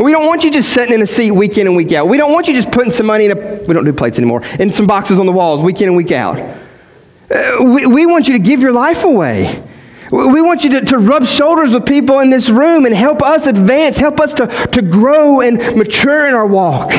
We 0.00 0.12
don't 0.12 0.26
want 0.26 0.44
you 0.44 0.50
just 0.50 0.72
sitting 0.72 0.94
in 0.94 1.02
a 1.02 1.06
seat 1.06 1.30
week 1.30 1.58
in 1.58 1.66
and 1.66 1.76
week 1.76 1.92
out. 1.92 2.08
We 2.08 2.16
don't 2.16 2.32
want 2.32 2.48
you 2.48 2.54
just 2.54 2.70
putting 2.70 2.90
some 2.90 3.06
money 3.06 3.26
in 3.26 3.32
a, 3.32 3.62
we 3.64 3.74
don't 3.74 3.84
do 3.84 3.92
plates 3.92 4.16
anymore, 4.16 4.42
in 4.58 4.72
some 4.72 4.86
boxes 4.86 5.18
on 5.18 5.26
the 5.26 5.32
walls 5.32 5.62
week 5.62 5.82
in 5.82 5.88
and 5.88 5.96
week 5.96 6.10
out. 6.10 6.38
Uh, 6.38 7.58
we, 7.60 7.84
we 7.84 8.06
want 8.06 8.26
you 8.26 8.32
to 8.32 8.38
give 8.38 8.60
your 8.60 8.72
life 8.72 9.04
away. 9.04 9.62
We 10.10 10.40
want 10.42 10.64
you 10.64 10.70
to, 10.70 10.80
to 10.86 10.98
rub 10.98 11.26
shoulders 11.26 11.72
with 11.72 11.86
people 11.86 12.18
in 12.20 12.30
this 12.30 12.48
room 12.48 12.86
and 12.86 12.94
help 12.94 13.22
us 13.22 13.46
advance, 13.46 13.98
help 13.98 14.18
us 14.20 14.32
to, 14.34 14.46
to 14.46 14.82
grow 14.82 15.40
and 15.40 15.76
mature 15.76 16.26
in 16.26 16.34
our 16.34 16.46
walk. 16.46 16.90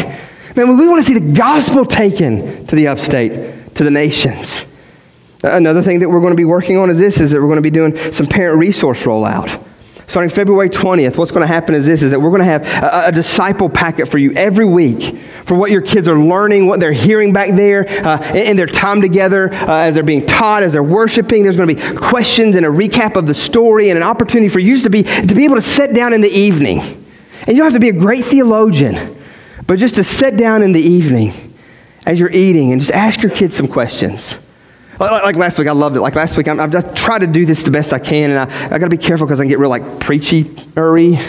Man, 0.56 0.78
we 0.78 0.88
want 0.88 1.04
to 1.04 1.08
see 1.12 1.18
the 1.18 1.34
gospel 1.34 1.86
taken 1.86 2.68
to 2.68 2.76
the 2.76 2.88
upstate, 2.88 3.76
to 3.76 3.84
the 3.84 3.91
nations. 3.91 4.64
Another 5.43 5.82
thing 5.82 5.99
that 5.99 6.10
we're 6.10 6.22
going 6.22 6.34
to 6.34 6.38
be 6.38 6.45
working 6.45 6.78
on 6.78 6.89
is 6.91 6.99
this, 6.99 7.20
is 7.20 7.32
that 7.32 7.41
we're 7.41 7.47
going 7.47 7.56
to 7.56 7.62
be 7.62 7.72
doing 7.72 7.97
some 8.14 8.28
parent 8.28 8.60
resource 8.60 8.99
rollout. 8.99 9.62
Starting 10.12 10.30
February 10.30 10.70
20th, 10.70 11.16
what's 11.16 11.32
going 11.32 11.39
to 11.39 11.47
happen 11.47 11.74
is 11.74 11.86
this, 11.86 12.03
is 12.03 12.12
that 12.12 12.20
we're 12.20 12.32
going 12.32 12.41
to 12.41 12.43
have 12.43 12.66
a, 12.66 13.07
a 13.07 13.12
disciple 13.14 13.70
packet 13.70 14.09
for 14.09 14.18
you 14.18 14.34
every 14.34 14.66
week 14.66 15.18
for 15.45 15.55
what 15.55 15.72
your 15.72 15.82
kids 15.82 16.05
are 16.05 16.20
learning, 16.20 16.68
what 16.68 16.82
they're 16.82 16.91
hearing 16.91 17.32
back 17.32 17.55
there 17.55 17.88
uh, 18.05 18.22
in, 18.32 18.47
in, 18.47 18.57
their 18.57 18.68
time 18.68 18.99
together 18.99 19.53
uh, 19.53 19.84
as 19.84 19.93
they're 19.93 20.03
being 20.03 20.26
taught, 20.28 20.64
as 20.64 20.74
they're 20.74 20.84
worshiping. 20.84 21.43
There's 21.43 21.55
going 21.55 21.70
to 21.70 21.76
be 21.76 21.97
questions 21.97 22.57
and 22.57 22.66
a 22.66 22.70
recap 22.70 23.16
of 23.16 23.26
the 23.26 23.34
story 23.34 23.89
and 23.89 23.95
an 23.95 24.03
opportunity 24.03 24.49
for 24.49 24.59
you 24.59 24.78
to 24.80 24.89
be, 24.89 25.03
to 25.03 25.34
be 25.34 25.45
able 25.45 25.55
to 25.55 25.62
sit 25.62 25.93
down 25.93 26.12
in 26.12 26.20
the 26.20 26.30
evening. 26.30 26.80
And 26.82 27.55
you 27.55 27.64
don't 27.64 27.72
have 27.72 27.74
to 27.74 27.80
be 27.80 27.88
a 27.88 27.93
great 27.93 28.26
theologian, 28.26 29.18
but 29.66 29.80
just 29.80 29.95
to 29.95 30.03
sit 30.03 30.36
down 30.36 30.62
in 30.62 30.74
the 30.74 30.82
evening 30.82 31.55
as 32.05 32.20
you're 32.20 32.32
eating 32.32 32.74
and 32.74 32.82
just 32.82 32.91
ask 32.91 33.22
your 33.22 33.32
kids 33.32 33.55
some 33.55 33.70
questions. 33.70 34.36
Like, 35.02 35.24
like 35.24 35.36
last 35.36 35.58
week, 35.58 35.68
I 35.68 35.72
loved 35.72 35.95
it. 35.95 36.02
Like 36.02 36.14
last 36.14 36.38
week, 36.38 36.47
I'm, 36.47 36.60
I've 36.60 36.72
just 36.72 36.95
tried 36.95 37.20
to 37.20 37.28
do 37.28 37.43
this 37.45 37.64
the 37.64 37.72
best 37.72 37.91
I 37.91 37.97
can, 37.97 38.30
and 38.30 38.39
I, 38.39 38.78
got 38.78 38.86
to 38.86 38.89
be 38.89 38.97
careful 38.97 39.26
because 39.26 39.39
I 39.39 39.43
can 39.43 39.49
get 39.49 39.58
real 39.58 39.70
like 39.70 39.99
preachy-ery, 39.99 41.20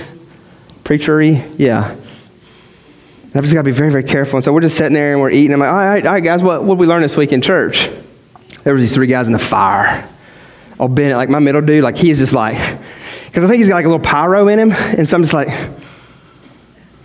preachery, 0.84 1.54
yeah. 1.58 1.90
And 1.90 3.34
I've 3.34 3.42
just 3.42 3.54
got 3.54 3.60
to 3.60 3.64
be 3.64 3.72
very, 3.72 3.90
very 3.90 4.04
careful. 4.04 4.36
And 4.36 4.44
so 4.44 4.52
we're 4.52 4.60
just 4.60 4.76
sitting 4.76 4.92
there 4.92 5.12
and 5.12 5.22
we're 5.22 5.30
eating. 5.30 5.54
I'm 5.54 5.60
like, 5.60 5.70
all 5.70 5.76
right, 5.76 6.06
all 6.06 6.12
right, 6.12 6.22
guys, 6.22 6.42
what 6.42 6.64
what 6.64 6.74
did 6.74 6.80
we 6.80 6.86
learn 6.86 7.00
this 7.00 7.16
week 7.16 7.32
in 7.32 7.40
church? 7.40 7.88
There 8.62 8.74
was 8.74 8.82
these 8.82 8.94
three 8.94 9.06
guys 9.06 9.26
in 9.26 9.32
the 9.32 9.38
fire. 9.38 10.06
Oh, 10.78 10.86
Bennett, 10.88 11.16
like 11.16 11.30
my 11.30 11.38
middle 11.38 11.62
dude, 11.62 11.82
like 11.82 11.96
he 11.96 12.10
is 12.10 12.18
just 12.18 12.34
like, 12.34 12.78
because 13.26 13.42
I 13.42 13.48
think 13.48 13.58
he's 13.58 13.68
got 13.68 13.76
like 13.76 13.86
a 13.86 13.88
little 13.88 14.04
pyro 14.04 14.48
in 14.48 14.58
him, 14.58 14.72
and 14.72 15.08
so 15.08 15.16
I'm 15.16 15.22
just 15.22 15.32
like, 15.32 15.48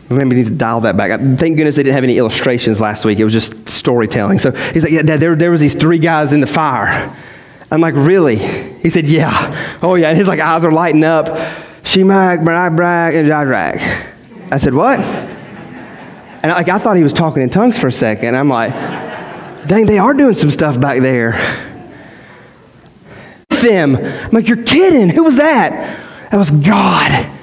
Maybe 0.09 0.25
we 0.25 0.35
need 0.35 0.45
to 0.45 0.53
dial 0.53 0.81
that 0.81 0.95
back. 0.95 1.19
Thank 1.37 1.57
goodness 1.57 1.75
they 1.75 1.83
didn't 1.83 1.95
have 1.95 2.03
any 2.03 2.17
illustrations 2.17 2.79
last 2.79 3.03
week. 3.03 3.19
It 3.19 3.25
was 3.25 3.33
just 3.33 3.67
storytelling. 3.67 4.39
So 4.39 4.51
he's 4.51 4.83
like, 4.83 4.93
yeah, 4.93 5.01
Dad, 5.01 5.19
there, 5.19 5.35
there 5.35 5.51
was 5.51 5.59
these 5.59 5.75
three 5.75 5.99
guys 5.99 6.31
in 6.31 6.39
the 6.39 6.47
fire. 6.47 7.13
I'm 7.69 7.81
like, 7.81 7.95
really? 7.95 8.37
He 8.37 8.89
said, 8.89 9.05
yeah. 9.05 9.77
Oh, 9.81 9.95
yeah. 9.95 10.09
And 10.09 10.17
his 10.17 10.27
like 10.27 10.39
eyes 10.39 10.63
are 10.63 10.71
lighting 10.71 11.03
up. 11.03 11.25
Shemak, 11.83 12.43
Brak, 12.43 12.75
Brak, 12.75 13.13
and 13.15 13.27
Jadrak. 13.27 14.13
I 14.49 14.57
said, 14.57 14.73
what? 14.73 14.99
And 14.99 16.51
like, 16.51 16.69
I 16.69 16.79
thought 16.79 16.95
he 16.95 17.03
was 17.03 17.13
talking 17.13 17.43
in 17.43 17.49
tongues 17.49 17.77
for 17.77 17.87
a 17.87 17.91
second. 17.91 18.35
I'm 18.35 18.47
like, 18.47 18.71
dang, 19.67 19.85
they 19.85 19.97
are 19.97 20.13
doing 20.13 20.35
some 20.35 20.51
stuff 20.51 20.79
back 20.79 21.01
there. 21.01 21.33
Them. 23.49 23.97
I'm 23.97 24.31
like, 24.31 24.47
you're 24.47 24.63
kidding. 24.63 25.09
Who 25.09 25.23
was 25.23 25.35
that? 25.37 26.29
That 26.31 26.37
was 26.37 26.51
God. 26.51 27.36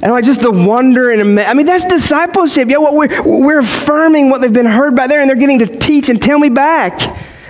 And 0.00 0.12
like 0.12 0.24
just 0.24 0.40
the 0.40 0.50
wonder 0.50 1.10
and 1.10 1.40
I 1.40 1.54
mean 1.54 1.66
that's 1.66 1.84
discipleship. 1.84 2.68
Yeah, 2.68 2.78
what 2.78 2.94
we're 2.94 3.22
we're 3.22 3.58
affirming 3.58 4.30
what 4.30 4.40
they've 4.40 4.52
been 4.52 4.66
heard 4.66 4.94
by 4.94 5.06
there, 5.06 5.20
and 5.20 5.28
they're 5.28 5.36
getting 5.36 5.58
to 5.60 5.78
teach 5.78 6.08
and 6.08 6.22
tell 6.22 6.38
me 6.38 6.48
back. 6.48 7.00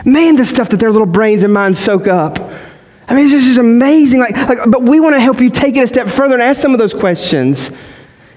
Man, 0.07 0.37
the 0.37 0.47
stuff 0.47 0.71
that 0.71 0.79
their 0.79 0.91
little 0.91 1.07
brains 1.07 1.43
and 1.43 1.53
minds 1.53 1.79
soak 1.79 2.07
up. 2.07 2.39
I 3.09 3.15
mean, 3.15 3.31
it's 3.31 3.45
just 3.45 3.59
amazing. 3.59 4.21
Like, 4.21 4.37
like, 4.37 4.59
but 4.69 4.83
we 4.83 5.01
want 5.01 5.15
to 5.15 5.21
help 5.21 5.41
you 5.41 5.51
take 5.51 5.77
it 5.77 5.81
a 5.81 5.87
step 5.87 6.09
further 6.09 6.35
and 6.35 6.43
ask 6.43 6.61
some 6.61 6.73
of 6.73 6.79
those 6.79 6.95
questions. 6.95 7.71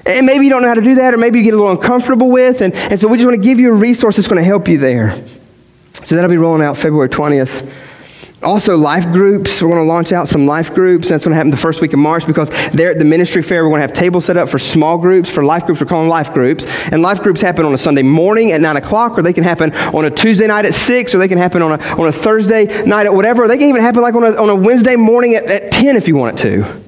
And 0.06 0.26
maybe 0.26 0.46
you 0.46 0.50
don't 0.50 0.62
know 0.62 0.70
how 0.70 0.74
to 0.74 0.82
do 0.82 0.96
that, 0.96 1.14
or 1.14 1.18
maybe 1.18 1.40
you 1.40 1.46
get 1.46 1.54
a 1.54 1.58
little 1.58 1.72
uncomfortable 1.72 2.30
with. 2.30 2.62
And, 2.62 2.74
and 2.74 3.00
so 3.00 3.08
we 3.08 3.18
just 3.18 3.28
want 3.28 3.36
to 3.36 3.44
give 3.44 3.60
you 3.60 3.70
a 3.70 3.76
resource 3.76 4.16
that's 4.16 4.28
going 4.28 4.42
to 4.42 4.46
help 4.46 4.68
you 4.68 4.78
there. 4.78 5.22
So 6.04 6.16
that'll 6.16 6.30
be 6.30 6.38
rolling 6.38 6.64
out 6.64 6.78
February 6.78 7.10
20th. 7.10 7.70
Also, 8.44 8.76
life 8.76 9.06
groups. 9.06 9.62
We're 9.62 9.70
going 9.70 9.86
to 9.86 9.88
launch 9.88 10.12
out 10.12 10.28
some 10.28 10.48
life 10.48 10.74
groups. 10.74 11.10
That's 11.10 11.24
going 11.24 11.32
to 11.32 11.36
happen 11.36 11.52
the 11.52 11.58
first 11.58 11.80
week 11.80 11.94
of 11.94 12.00
March 12.00 12.26
because 12.26 12.50
there 12.74 12.90
at 12.90 12.98
the 12.98 13.06
ministry 13.06 13.44
fair, 13.44 13.64
we're 13.64 13.70
going 13.70 13.82
to 13.82 13.88
have 13.88 13.94
tables 13.94 14.26
set 14.26 14.36
up 14.36 14.50
for 14.50 14.58
small 14.58 14.98
groups. 14.98 15.30
For 15.30 15.44
life 15.44 15.68
groups, 15.68 15.80
we're 15.80 15.86
calling 15.86 16.10
life 16.10 16.34
groups. 16.34 16.66
And 16.92 17.04
life 17.04 17.22
groups 17.22 17.40
happen 17.40 17.66
on 17.66 17.74
a 17.76 17.78
Sunday 17.78 18.02
morning 18.02 18.52
at 18.52 18.60
9 18.60 18.78
o'clock, 18.78 19.20
or 19.20 19.22
they 19.22 19.34
can 19.34 19.44
happen 19.44 19.72
on 19.94 20.06
a 20.06 20.10
Tuesday 20.10 20.48
night 20.48 20.66
at 20.66 20.74
6, 20.74 21.14
or 21.14 21.20
they 21.20 21.28
can 21.28 21.38
happen 21.38 21.62
on 21.62 21.80
a, 21.80 21.84
on 22.02 22.08
a 22.08 22.12
Thursday 22.12 22.84
night 22.84 23.06
at 23.06 23.14
whatever. 23.14 23.48
They 23.48 23.60
can 23.60 23.70
even 23.70 23.82
happen 23.82 24.02
like 24.02 24.16
on 24.16 24.24
a, 24.24 24.36
on 24.36 24.50
a 24.50 24.56
Wednesday 24.56 24.96
morning 24.96 25.36
at, 25.36 25.46
at 25.46 25.72
10 25.72 25.96
if 25.96 26.08
you 26.08 26.16
want 26.16 26.40
it 26.40 26.44
to. 26.44 26.82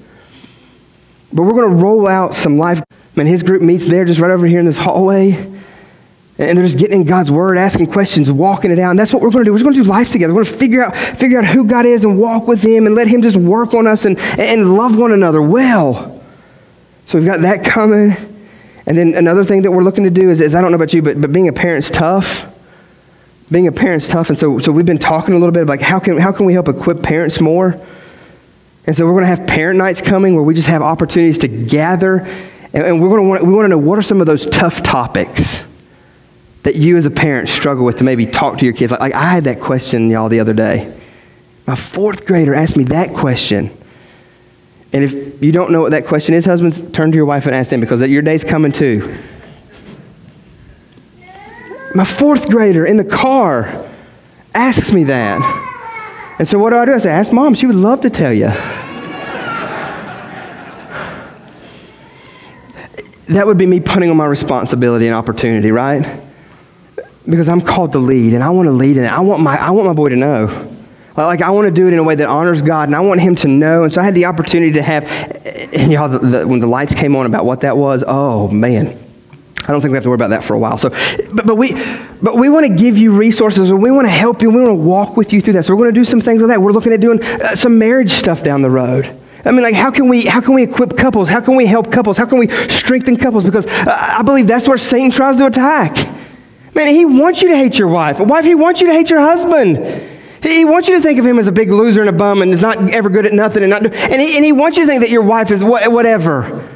But 1.34 1.44
we're 1.44 1.52
going 1.52 1.70
to 1.70 1.84
roll 1.84 2.08
out 2.08 2.34
some 2.34 2.58
life. 2.58 2.82
Man, 3.16 3.28
his 3.28 3.44
group 3.44 3.62
meets 3.62 3.86
there 3.86 4.06
just 4.06 4.20
right 4.20 4.32
over 4.32 4.48
here 4.48 4.60
in 4.60 4.66
this 4.66 4.80
hallway. 4.80 5.53
And 6.40 6.58
they're 6.58 6.66
just 6.66 6.80
getting 6.80 7.02
in 7.02 7.08
God's 7.08 7.30
word, 7.30 7.58
asking 7.58 7.92
questions, 7.92 8.32
walking 8.32 8.72
it 8.72 8.80
out. 8.80 8.90
And 8.90 8.98
that's 8.98 9.14
what 9.14 9.22
we're 9.22 9.30
going 9.30 9.46
to 9.46 9.50
do. 9.50 9.54
We're 9.54 9.62
going 9.62 9.76
to 9.76 9.84
do 9.84 9.88
life 9.88 10.12
together. 10.12 10.34
We're 10.34 10.44
going 10.44 10.54
to 10.54 10.60
figure 10.60 10.84
out, 10.84 10.96
figure 11.20 11.38
out 11.38 11.46
who 11.46 11.64
God 11.66 11.86
is 11.86 12.04
and 12.04 12.18
walk 12.18 12.48
with 12.48 12.62
Him 12.62 12.88
and 12.88 12.96
let 12.96 13.08
Him 13.08 13.22
just 13.22 13.38
work 13.38 13.76
on 13.76 13.86
us 13.86 14.06
and, 14.06 14.18
and 14.18 14.76
love 14.76 14.98
one 14.98 15.12
another 15.12 15.44
well. 15.44 16.24
So 17.06 17.20
we've 17.20 17.28
got 17.28 17.42
that 17.42 17.64
coming. 17.64 18.16
And 18.88 18.98
then 18.98 19.14
another 19.14 19.46
thing 19.46 19.62
that 19.62 19.72
we're 19.72 19.84
looking 19.84 20.06
to 20.06 20.10
do 20.10 20.32
is, 20.32 20.42
is 20.42 20.56
I 20.56 20.62
don't 20.62 20.72
know 20.72 20.76
about 20.76 20.92
you, 20.92 21.04
but, 21.04 21.22
but 21.22 21.32
being 21.32 21.50
a 21.50 21.54
parent's 21.54 21.92
tough. 21.92 22.48
Being 23.52 23.68
a 23.68 23.72
parent's 23.72 24.08
tough. 24.08 24.30
And 24.30 24.38
so, 24.38 24.58
so 24.58 24.72
we've 24.72 24.88
been 24.88 24.98
talking 24.98 25.36
a 25.36 25.38
little 25.38 25.54
bit 25.54 25.62
about 25.62 25.74
like 25.74 25.82
how 25.82 26.00
can, 26.00 26.18
how 26.18 26.32
can 26.32 26.48
we 26.48 26.54
help 26.54 26.68
equip 26.68 27.04
parents 27.04 27.40
more? 27.40 27.80
And 28.88 28.98
so 28.98 29.06
we're 29.06 29.14
going 29.14 29.26
to 29.26 29.36
have 29.36 29.46
parent 29.46 29.78
nights 29.78 30.02
coming 30.02 30.34
where 30.34 30.44
we 30.44 30.56
just 30.56 30.68
have 30.68 30.82
opportunities 30.82 31.38
to 31.40 31.48
gather. 31.48 32.22
And, 32.74 32.84
and 32.84 33.02
we're 33.02 33.10
going 33.10 33.22
to 33.22 33.30
want, 33.30 33.46
we 33.46 33.54
want 33.54 33.66
to 33.66 33.70
know 33.70 33.78
what 33.78 34.00
are 34.00 34.04
some 34.04 34.20
of 34.20 34.26
those 34.26 34.48
tough 34.48 34.82
topics 34.82 35.64
that 36.64 36.76
you 36.76 36.98
as 36.98 37.06
a 37.06 37.12
parent 37.12 37.50
struggle 37.50 37.86
with 37.86 37.98
to 37.98 38.04
maybe 38.04 38.26
talk 38.26 38.58
to 38.60 38.66
your 38.66 38.74
kids? 38.74 38.92
Like, 38.92 39.02
like 39.02 39.14
I 39.14 39.26
had 39.26 39.44
that 39.46 39.60
question, 39.60 40.10
y'all, 40.10 40.30
the 40.30 40.40
other 40.40 40.54
day. 40.54 40.94
My 41.66 41.76
fourth 41.76 42.26
grader 42.26 42.54
asked 42.54 42.76
me 42.76 42.86
that 42.86 43.14
question. 43.14 43.78
And 44.92 45.04
if 45.04 45.42
you 45.42 45.52
don't 45.52 45.72
know 45.72 45.82
what 45.82 45.92
that 45.92 46.06
question 46.06 46.36
is, 46.36 46.46
husbands, 46.46 46.82
turn 46.92 47.12
to 47.12 47.16
your 47.16 47.26
wife 47.26 47.46
and 47.46 47.56
ask 47.56 47.70
them 47.70 47.80
because 47.80 48.02
your 48.02 48.22
day's 48.22 48.44
coming 48.44 48.72
too. 48.72 49.18
My 51.96 52.06
fourth 52.06 52.50
grader 52.50 52.86
in 52.86 52.98
the 52.98 53.04
car 53.04 53.90
asks 54.54 54.92
me 54.92 55.04
that. 55.06 55.42
And 56.40 56.48
so 56.48 56.58
what 56.60 56.72
do 56.72 56.78
I 56.78 56.86
do? 56.86 56.94
I 56.94 57.00
say, 57.00 57.10
ask 57.10 57.32
mom. 57.32 57.54
She 57.54 57.66
would 57.66 57.76
love 57.76 58.02
to 58.02 58.10
tell 58.10 58.34
you. 58.34 58.52
that 63.28 63.48
would 63.48 63.58
be 63.58 63.66
me 63.66 63.80
putting 63.80 64.10
on 64.10 64.18
my 64.18 64.26
responsibility 64.26 65.08
and 65.08 65.16
opportunity, 65.16 65.72
right? 65.72 66.22
Because 67.28 67.50
I'm 67.50 67.62
called 67.62 67.94
to 67.94 68.00
lead 68.00 68.34
and 68.34 68.44
I 68.44 68.50
want 68.50 68.68
to 68.68 68.72
lead 68.72 68.98
and. 68.98 69.08
I 69.08 69.20
want 69.22 69.42
my, 69.42 69.58
I 69.58 69.72
want 69.72 69.88
my 69.88 69.94
boy 69.94 70.10
to 70.10 70.16
know. 70.16 70.70
Like, 71.16 71.42
I 71.42 71.52
want 71.52 71.66
to 71.66 71.72
do 71.72 71.88
it 71.88 71.94
in 71.94 72.00
a 72.00 72.04
way 72.04 72.16
that 72.16 72.28
honors 72.28 72.64
God 72.64 72.90
and 72.90 72.96
I 72.96 73.00
want 73.00 73.22
him 73.22 73.36
to 73.38 73.48
know. 73.48 73.84
And 73.84 73.94
so 73.94 74.02
I 74.02 74.04
had 74.04 74.16
the 74.16 74.26
opportunity 74.26 74.74
to 74.74 74.82
have, 74.82 75.04
and 75.74 75.92
y'all, 75.92 76.10
the, 76.10 76.20
the, 76.20 76.48
when 76.48 76.60
the 76.60 76.68
lights 76.68 76.96
came 76.96 77.16
on 77.16 77.28
about 77.28 77.46
what 77.46 77.62
that 77.62 77.78
was, 77.78 78.04
oh 78.08 78.48
man. 78.48 79.00
I 79.66 79.68
don't 79.68 79.80
think 79.80 79.92
we 79.92 79.96
have 79.96 80.04
to 80.04 80.10
worry 80.10 80.16
about 80.16 80.32
that 80.32 80.44
for 80.44 80.56
a 80.56 80.60
while. 80.60 80.78
So, 80.78 80.90
but, 81.32 81.46
but 81.46 81.56
we, 81.56 81.74
but 82.22 82.36
we 82.36 82.50
want 82.50 82.66
to 82.66 82.74
give 82.74 82.98
you 82.98 83.12
resources 83.12 83.70
and 83.70 83.82
we 83.82 83.92
want 83.92 84.06
to 84.06 84.12
help 84.12 84.42
you. 84.42 84.50
and 84.50 84.58
We 84.58 84.64
want 84.64 84.78
to 84.78 84.84
walk 84.84 85.16
with 85.16 85.32
you 85.32 85.40
through 85.40 85.54
that. 85.54 85.66
So 85.66 85.74
we're 85.74 85.84
going 85.84 85.94
to 85.94 86.00
do 86.00 86.04
some 86.04 86.20
things 86.20 86.42
like 86.42 86.50
that. 86.50 86.62
We're 86.62 86.74
looking 86.74 86.92
at 86.92 87.00
doing 87.00 87.24
uh, 87.24 87.56
some 87.56 87.78
marriage 87.78 88.12
stuff 88.12 88.44
down 88.44 88.62
the 88.62 88.70
road. 88.70 89.18
I 89.46 89.52
mean, 89.52 89.62
like, 89.62 89.76
how 89.76 89.92
can 89.92 90.10
we, 90.10 90.26
how 90.26 90.42
can 90.42 90.54
we 90.54 90.64
equip 90.64 90.98
couples? 90.98 91.30
How 91.30 91.40
can 91.40 91.56
we 91.56 91.66
help 91.66 91.92
couples? 91.92 92.18
How 92.18 92.26
can 92.26 92.40
we 92.40 92.50
strengthen 92.70 93.16
couples? 93.16 93.46
Because 93.46 93.66
uh, 93.66 94.16
I 94.18 94.22
believe 94.24 94.48
that's 94.48 94.68
where 94.68 94.78
Satan 94.78 95.12
tries 95.12 95.38
to 95.38 95.46
attack. 95.46 95.96
Man, 96.76 96.88
he 96.88 97.06
wants 97.06 97.42
you 97.42 97.50
to 97.50 97.56
hate 97.56 97.78
your 97.78 97.88
wife. 97.88 98.20
Wife, 98.20 98.46
he 98.46 98.56
wants 98.56 98.82
you 98.82 98.88
to 98.88 98.94
hate 98.94 99.10
your 99.10 99.20
husband. 99.20 99.78
He 100.42 100.66
wants 100.66 100.90
you 100.90 100.96
to 100.96 101.02
think 101.02 101.20
of 101.20 101.26
him 101.26 101.40
as 101.40 101.48
a 101.48 101.52
big 101.52 101.72
loser 101.72 102.02
and 102.02 102.10
a 102.10 102.14
bum 102.14 102.42
and 102.42 102.54
is 102.54 102.62
not 102.62 102.78
ever 102.92 103.10
good 103.10 103.26
at 103.26 103.34
nothing 103.34 103.64
and 103.64 103.70
not 103.70 103.84
do, 103.84 103.90
and 103.90 104.22
he, 104.22 104.36
and 104.36 104.44
he 104.44 104.52
wants 104.52 104.78
you 104.78 104.84
to 104.84 104.90
think 104.90 105.02
that 105.02 105.10
your 105.10 105.22
wife 105.22 105.52
is 105.52 105.64
whatever. 105.64 106.70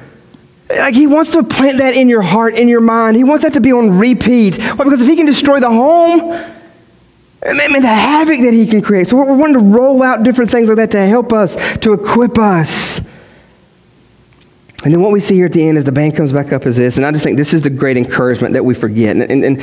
Like 0.69 0.93
he 0.93 1.07
wants 1.07 1.31
to 1.31 1.43
plant 1.43 1.77
that 1.79 1.93
in 1.95 2.09
your 2.09 2.21
heart, 2.21 2.55
in 2.55 2.67
your 2.67 2.81
mind. 2.81 3.17
He 3.17 3.23
wants 3.23 3.43
that 3.43 3.53
to 3.53 3.61
be 3.61 3.73
on 3.73 3.97
repeat. 3.97 4.61
Why? 4.61 4.83
Because 4.83 5.01
if 5.01 5.07
he 5.07 5.15
can 5.15 5.25
destroy 5.25 5.59
the 5.59 5.69
home, 5.69 6.31
I 7.45 7.53
mean, 7.53 7.81
the 7.81 7.87
havoc 7.87 8.39
that 8.41 8.53
he 8.53 8.65
can 8.67 8.81
create. 8.81 9.07
So 9.07 9.17
we're 9.17 9.35
wanting 9.35 9.53
to 9.53 9.59
roll 9.59 10.01
out 10.03 10.23
different 10.23 10.51
things 10.51 10.67
like 10.69 10.77
that 10.77 10.91
to 10.91 11.05
help 11.05 11.31
us, 11.33 11.55
to 11.79 11.93
equip 11.93 12.37
us. 12.37 12.99
And 14.87 14.93
then 14.93 15.01
what 15.01 15.11
we 15.11 15.19
see 15.19 15.35
here 15.35 15.47
at 15.47 15.51
the 15.51 15.67
end 15.67 15.77
as 15.77 15.83
the 15.83 15.91
band 15.91 16.15
comes 16.15 16.31
back 16.31 16.53
up 16.53 16.65
is 16.65 16.77
this, 16.77 16.95
and 16.95 17.05
I 17.05 17.11
just 17.11 17.25
think 17.25 17.35
this 17.35 17.53
is 17.53 17.61
the 17.61 17.69
great 17.69 17.97
encouragement 17.97 18.53
that 18.53 18.63
we 18.63 18.73
forget. 18.73 19.17
And, 19.17 19.29
and, 19.29 19.43
and 19.43 19.59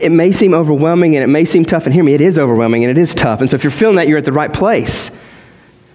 it 0.00 0.10
may 0.10 0.32
seem 0.32 0.54
overwhelming 0.54 1.14
and 1.14 1.22
it 1.22 1.28
may 1.28 1.44
seem 1.44 1.64
tough, 1.64 1.84
and 1.84 1.94
hear 1.94 2.02
me, 2.02 2.14
it 2.14 2.20
is 2.20 2.36
overwhelming 2.36 2.82
and 2.82 2.90
it 2.90 2.98
is 3.00 3.14
tough. 3.14 3.40
And 3.40 3.48
so 3.48 3.54
if 3.54 3.62
you're 3.62 3.70
feeling 3.70 3.94
that, 3.94 4.08
you're 4.08 4.18
at 4.18 4.24
the 4.24 4.32
right 4.32 4.52
place. 4.52 5.12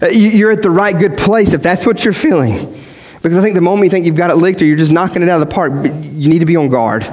Uh, 0.01 0.07
you're 0.07 0.53
at 0.53 0.61
the 0.61 0.69
right 0.69 0.97
good 0.97 1.17
place 1.17 1.51
if 1.51 1.61
that's 1.61 1.85
what 1.85 2.05
you're 2.05 2.13
feeling. 2.13 2.81
Because 3.21 3.37
I 3.37 3.41
think 3.41 3.55
the 3.55 3.61
moment 3.61 3.87
you 3.87 3.91
think 3.91 4.05
you've 4.05 4.15
got 4.15 4.31
it 4.31 4.35
licked 4.35 4.61
or 4.61 4.65
you're 4.65 4.77
just 4.77 4.93
knocking 4.93 5.21
it 5.21 5.27
out 5.27 5.41
of 5.41 5.49
the 5.49 5.53
park, 5.53 5.73
you 5.73 6.29
need 6.29 6.39
to 6.39 6.45
be 6.45 6.55
on 6.55 6.69
guard. 6.69 7.03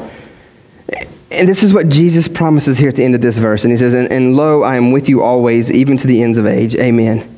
And 1.33 1.49
this 1.49 1.65
is 1.65 1.75
what 1.75 1.89
Jesus 1.89 2.29
promises 2.29 2.79
here 2.79 2.89
at 2.89 2.95
the 2.95 3.03
end 3.03 3.17
of 3.17 3.21
this 3.21 3.37
verse. 3.37 3.65
And 3.65 3.73
he 3.73 3.77
says, 3.77 3.95
And, 3.95 4.13
and 4.13 4.37
lo, 4.37 4.63
I 4.63 4.77
am 4.77 4.93
with 4.93 5.09
you 5.09 5.25
always, 5.25 5.73
even 5.73 5.97
to 5.97 6.07
the 6.07 6.23
ends 6.23 6.39
of 6.39 6.47
age. 6.47 6.77
Amen. 6.77 7.37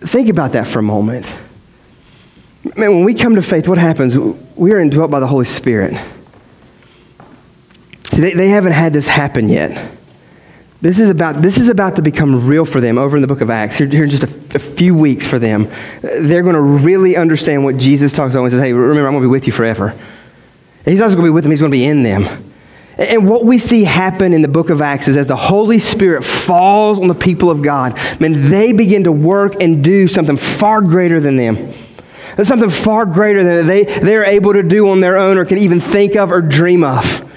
Think 0.00 0.28
about 0.28 0.52
that 0.52 0.66
for 0.66 0.80
a 0.80 0.82
moment. 0.82 1.32
Man, 2.62 2.94
when 2.94 3.04
we 3.04 3.14
come 3.14 3.36
to 3.36 3.42
faith, 3.42 3.66
what 3.66 3.78
happens? 3.78 4.16
We 4.56 4.72
are 4.72 4.80
indwelt 4.80 5.10
by 5.10 5.20
the 5.20 5.26
Holy 5.26 5.46
Spirit. 5.46 5.94
See, 8.12 8.20
they, 8.20 8.34
they 8.34 8.48
haven't 8.48 8.72
had 8.72 8.92
this 8.92 9.06
happen 9.06 9.48
yet. 9.48 9.90
This 10.82 10.98
is, 10.98 11.10
about, 11.10 11.42
this 11.42 11.58
is 11.58 11.68
about 11.68 11.96
to 11.96 12.02
become 12.02 12.46
real 12.46 12.64
for 12.64 12.80
them 12.80 12.96
over 12.96 13.16
in 13.16 13.20
the 13.20 13.28
book 13.28 13.42
of 13.42 13.50
Acts. 13.50 13.76
Here, 13.76 13.86
here 13.86 14.04
in 14.04 14.10
just 14.10 14.22
a, 14.22 14.56
a, 14.56 14.58
few 14.58 14.94
weeks 14.94 15.26
for 15.26 15.38
them. 15.38 15.68
They're 16.00 16.42
going 16.42 16.54
to 16.54 16.60
really 16.60 17.16
understand 17.16 17.64
what 17.64 17.76
Jesus 17.76 18.12
talks 18.12 18.32
about 18.32 18.44
he 18.44 18.50
says, 18.50 18.62
Hey, 18.62 18.72
remember, 18.72 19.06
I'm 19.06 19.12
going 19.12 19.22
to 19.22 19.28
be 19.28 19.30
with 19.30 19.46
you 19.46 19.52
forever. 19.52 19.94
He's 20.86 21.02
also 21.02 21.16
going 21.16 21.26
to 21.26 21.30
be 21.30 21.34
with 21.34 21.44
them, 21.44 21.50
he's 21.50 21.60
going 21.60 21.70
to 21.70 21.76
be 21.76 21.84
in 21.84 22.02
them. 22.02 22.52
And 22.96 23.28
what 23.28 23.44
we 23.44 23.58
see 23.58 23.84
happen 23.84 24.32
in 24.32 24.42
the 24.42 24.48
book 24.48 24.70
of 24.70 24.80
Acts 24.82 25.08
is 25.08 25.16
as 25.16 25.26
the 25.26 25.36
Holy 25.36 25.78
Spirit 25.78 26.22
falls 26.22 26.98
on 26.98 27.08
the 27.08 27.14
people 27.14 27.50
of 27.50 27.62
God, 27.62 27.94
man, 28.18 28.50
they 28.50 28.72
begin 28.72 29.04
to 29.04 29.12
work 29.12 29.60
and 29.62 29.84
do 29.84 30.08
something 30.08 30.36
far 30.36 30.80
greater 30.80 31.20
than 31.20 31.36
them. 31.36 31.74
Something 32.44 32.70
far 32.70 33.06
greater 33.06 33.42
than 33.42 33.66
they, 33.66 33.84
they're 33.84 34.24
able 34.24 34.52
to 34.52 34.62
do 34.62 34.90
on 34.90 35.00
their 35.00 35.18
own 35.18 35.36
or 35.36 35.44
can 35.44 35.58
even 35.58 35.80
think 35.80 36.16
of 36.16 36.30
or 36.30 36.40
dream 36.40 36.84
of. 36.84 37.30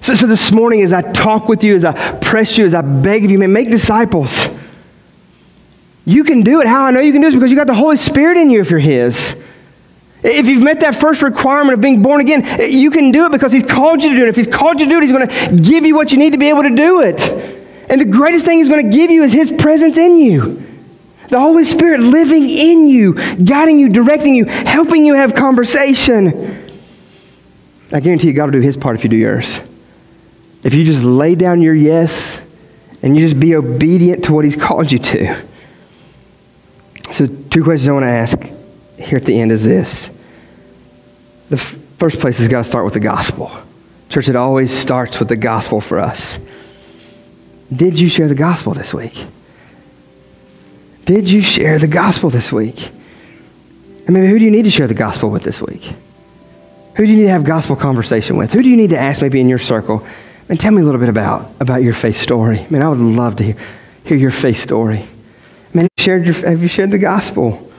So, 0.00 0.14
so 0.14 0.26
this 0.26 0.52
morning, 0.52 0.82
as 0.82 0.92
I 0.92 1.00
talk 1.12 1.48
with 1.48 1.64
you, 1.64 1.74
as 1.74 1.84
I 1.84 2.18
press 2.18 2.58
you, 2.58 2.66
as 2.66 2.74
I 2.74 2.82
beg 2.82 3.24
of 3.24 3.30
you, 3.30 3.38
man, 3.38 3.52
make 3.52 3.70
disciples. 3.70 4.46
You 6.04 6.24
can 6.24 6.42
do 6.42 6.60
it. 6.60 6.66
How 6.66 6.84
I 6.84 6.90
know 6.90 7.00
you 7.00 7.12
can 7.12 7.22
do 7.22 7.28
it 7.28 7.30
is 7.30 7.34
because 7.34 7.50
you 7.50 7.56
got 7.56 7.66
the 7.66 7.74
Holy 7.74 7.96
Spirit 7.96 8.36
in 8.36 8.50
you 8.50 8.60
if 8.60 8.70
you're 8.70 8.80
His. 8.80 9.34
If 10.22 10.46
you've 10.46 10.62
met 10.62 10.80
that 10.80 10.96
first 10.96 11.22
requirement 11.22 11.74
of 11.74 11.80
being 11.80 12.02
born 12.02 12.20
again, 12.20 12.70
you 12.70 12.90
can 12.90 13.12
do 13.12 13.26
it 13.26 13.32
because 13.32 13.52
He's 13.52 13.62
called 13.62 14.02
you 14.02 14.10
to 14.10 14.16
do 14.16 14.22
it. 14.24 14.28
If 14.28 14.36
He's 14.36 14.46
called 14.46 14.80
you 14.80 14.86
to 14.86 14.90
do 14.90 14.98
it, 14.98 15.02
He's 15.02 15.12
going 15.12 15.28
to 15.28 15.70
give 15.70 15.84
you 15.84 15.94
what 15.94 16.12
you 16.12 16.18
need 16.18 16.32
to 16.32 16.38
be 16.38 16.48
able 16.48 16.62
to 16.62 16.70
do 16.70 17.00
it. 17.00 17.20
And 17.88 18.00
the 18.00 18.06
greatest 18.06 18.44
thing 18.44 18.58
He's 18.58 18.68
going 18.68 18.90
to 18.90 18.96
give 18.96 19.10
you 19.10 19.22
is 19.22 19.32
His 19.32 19.52
presence 19.52 19.96
in 19.96 20.18
you. 20.18 20.63
The 21.30 21.40
Holy 21.40 21.64
Spirit 21.64 22.00
living 22.00 22.48
in 22.48 22.88
you, 22.88 23.14
guiding 23.44 23.78
you, 23.78 23.88
directing 23.88 24.34
you, 24.34 24.44
helping 24.44 25.06
you 25.06 25.14
have 25.14 25.34
conversation. 25.34 26.70
I 27.92 28.00
guarantee 28.00 28.28
you, 28.28 28.32
God 28.32 28.46
will 28.46 28.52
do 28.52 28.60
His 28.60 28.76
part 28.76 28.96
if 28.96 29.04
you 29.04 29.10
do 29.10 29.16
yours. 29.16 29.60
If 30.62 30.74
you 30.74 30.84
just 30.84 31.02
lay 31.02 31.34
down 31.34 31.62
your 31.62 31.74
yes 31.74 32.38
and 33.02 33.16
you 33.16 33.26
just 33.26 33.38
be 33.38 33.54
obedient 33.54 34.24
to 34.24 34.32
what 34.32 34.44
He's 34.44 34.56
called 34.56 34.90
you 34.90 34.98
to. 34.98 35.42
So, 37.12 37.26
two 37.26 37.62
questions 37.62 37.88
I 37.88 37.92
want 37.92 38.04
to 38.04 38.08
ask 38.08 38.38
here 38.98 39.18
at 39.18 39.24
the 39.24 39.38
end 39.38 39.52
is 39.52 39.64
this. 39.64 40.10
The 41.50 41.56
f- 41.56 41.76
first 41.98 42.18
place 42.18 42.38
has 42.38 42.48
got 42.48 42.58
to 42.58 42.64
start 42.64 42.84
with 42.84 42.94
the 42.94 43.00
gospel. 43.00 43.52
Church, 44.08 44.28
it 44.28 44.36
always 44.36 44.72
starts 44.72 45.18
with 45.18 45.28
the 45.28 45.36
gospel 45.36 45.80
for 45.80 46.00
us. 46.00 46.38
Did 47.74 47.98
you 47.98 48.08
share 48.08 48.28
the 48.28 48.34
gospel 48.34 48.74
this 48.74 48.94
week? 48.94 49.26
Did 51.04 51.30
you 51.30 51.42
share 51.42 51.78
the 51.78 51.88
gospel 51.88 52.30
this 52.30 52.50
week? 52.50 52.90
And 54.06 54.10
maybe 54.10 54.26
who 54.26 54.38
do 54.38 54.44
you 54.44 54.50
need 54.50 54.64
to 54.64 54.70
share 54.70 54.86
the 54.86 54.94
gospel 54.94 55.30
with 55.30 55.42
this 55.42 55.60
week? 55.60 55.92
Who 56.96 57.06
do 57.06 57.12
you 57.12 57.18
need 57.18 57.24
to 57.24 57.30
have 57.30 57.44
gospel 57.44 57.76
conversation 57.76 58.36
with? 58.36 58.52
Who 58.52 58.62
do 58.62 58.70
you 58.70 58.76
need 58.76 58.90
to 58.90 58.98
ask 58.98 59.20
maybe 59.20 59.40
in 59.40 59.48
your 59.48 59.58
circle? 59.58 60.06
And 60.48 60.60
tell 60.60 60.72
me 60.72 60.82
a 60.82 60.84
little 60.84 61.00
bit 61.00 61.08
about, 61.08 61.50
about 61.60 61.82
your 61.82 61.94
faith 61.94 62.16
story. 62.16 62.66
Man, 62.70 62.82
I 62.82 62.88
would 62.88 62.98
love 62.98 63.36
to 63.36 63.44
hear, 63.44 63.56
hear 64.04 64.16
your 64.16 64.30
faith 64.30 64.58
story. 64.58 65.06
Man, 65.72 65.88
shared 65.98 66.26
your, 66.26 66.34
have 66.34 66.62
you 66.62 66.68
shared 66.68 66.90
the 66.90 66.98
gospel? 66.98 67.70